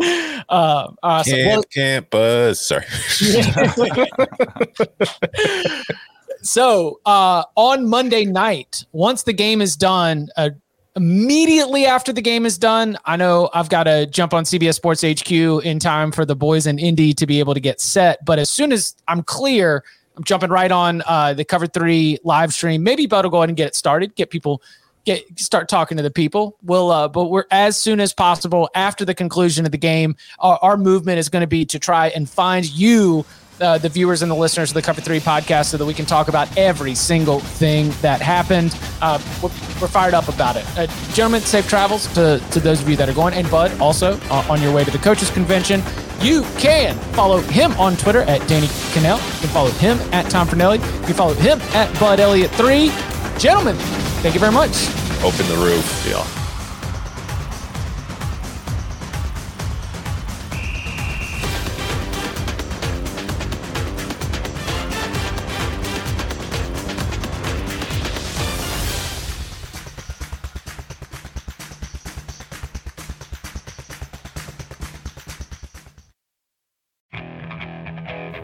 Uh, 0.00 0.92
awesome. 1.02 1.62
Can't, 1.72 2.06
well. 2.12 2.54
Sorry. 2.54 2.84
so 6.42 7.00
uh, 7.06 7.44
on 7.56 7.88
Monday 7.88 8.24
night, 8.24 8.84
once 8.92 9.22
the 9.22 9.32
game 9.32 9.60
is 9.60 9.76
done, 9.76 10.28
uh, 10.36 10.50
immediately 10.96 11.86
after 11.86 12.12
the 12.12 12.22
game 12.22 12.44
is 12.44 12.58
done, 12.58 12.98
I 13.04 13.16
know 13.16 13.50
I've 13.54 13.68
got 13.68 13.84
to 13.84 14.06
jump 14.06 14.34
on 14.34 14.44
CBS 14.44 14.74
Sports 14.74 15.02
HQ 15.02 15.30
in 15.30 15.78
time 15.78 16.12
for 16.12 16.24
the 16.24 16.36
boys 16.36 16.66
in 16.66 16.78
Indy 16.78 17.12
to 17.14 17.26
be 17.26 17.38
able 17.38 17.54
to 17.54 17.60
get 17.60 17.80
set. 17.80 18.24
But 18.24 18.38
as 18.38 18.50
soon 18.50 18.72
as 18.72 18.94
I'm 19.08 19.22
clear, 19.22 19.84
I'm 20.16 20.24
jumping 20.24 20.50
right 20.50 20.70
on 20.70 21.02
uh, 21.06 21.34
the 21.34 21.44
Cover 21.44 21.66
Three 21.66 22.18
live 22.24 22.52
stream. 22.52 22.82
Maybe 22.82 23.06
Bud 23.06 23.24
will 23.24 23.30
go 23.30 23.38
ahead 23.38 23.48
and 23.48 23.56
get 23.56 23.68
it 23.68 23.74
started, 23.74 24.14
get 24.14 24.30
people 24.30 24.62
get 25.04 25.38
start 25.38 25.68
talking 25.68 25.96
to 25.96 26.02
the 26.02 26.10
people. 26.10 26.56
We'll, 26.62 26.90
uh, 26.90 27.08
but 27.08 27.26
we're 27.26 27.44
as 27.50 27.76
soon 27.76 28.00
as 28.00 28.12
possible 28.12 28.70
after 28.74 29.04
the 29.04 29.14
conclusion 29.14 29.64
of 29.64 29.72
the 29.72 29.78
game. 29.78 30.16
Our, 30.38 30.58
our 30.62 30.76
movement 30.76 31.18
is 31.18 31.28
going 31.28 31.42
to 31.42 31.46
be 31.46 31.64
to 31.66 31.78
try 31.78 32.08
and 32.08 32.28
find 32.28 32.64
you 32.66 33.24
uh, 33.60 33.78
the 33.78 33.88
viewers 33.88 34.22
and 34.22 34.30
the 34.30 34.34
listeners 34.34 34.70
of 34.70 34.74
the 34.74 34.82
Cover 34.82 35.00
Three 35.00 35.20
podcast 35.20 35.66
so 35.66 35.76
that 35.76 35.84
we 35.84 35.94
can 35.94 36.06
talk 36.06 36.28
about 36.28 36.54
every 36.56 36.94
single 36.94 37.40
thing 37.40 37.90
that 38.02 38.20
happened. 38.20 38.76
Uh, 39.00 39.20
we're, 39.42 39.50
we're, 39.80 39.88
fired 39.88 40.14
up 40.14 40.28
about 40.28 40.56
it. 40.56 40.64
Uh, 40.76 40.86
gentlemen, 41.12 41.40
safe 41.42 41.68
travels 41.68 42.12
to, 42.14 42.42
to 42.50 42.60
those 42.60 42.80
of 42.80 42.88
you 42.88 42.96
that 42.96 43.08
are 43.08 43.14
going. 43.14 43.34
And 43.34 43.48
Bud, 43.50 43.78
also 43.80 44.18
uh, 44.30 44.46
on 44.48 44.60
your 44.60 44.74
way 44.74 44.84
to 44.84 44.90
the 44.90 44.98
coaches 44.98 45.30
convention, 45.30 45.82
you 46.20 46.42
can 46.58 46.96
follow 47.14 47.40
him 47.40 47.72
on 47.72 47.96
Twitter 47.96 48.22
at 48.22 48.46
Danny 48.48 48.66
Kanell. 48.66 49.18
You 49.34 49.40
can 49.40 49.50
follow 49.50 49.70
him 49.70 49.98
at 50.12 50.30
Tom 50.30 50.48
Fornelli. 50.48 50.78
You 51.00 51.06
can 51.06 51.14
follow 51.14 51.34
him 51.34 51.60
at 51.74 51.92
Bud 52.00 52.18
Elliott3. 52.18 53.38
Gentlemen, 53.38 53.76
thank 54.22 54.34
you 54.34 54.40
very 54.40 54.52
much. 54.52 54.88
Open 55.24 55.46
the 55.48 55.56
roof, 55.56 56.06
y'all. 56.08 56.26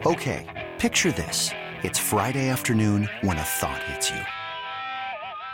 Okay, 0.05 0.45
picture 0.79 1.11
this. 1.11 1.51
It's 1.83 1.99
Friday 1.99 2.49
afternoon 2.49 3.07
when 3.21 3.37
a 3.37 3.43
thought 3.43 3.83
hits 3.83 4.09
you. 4.09 4.38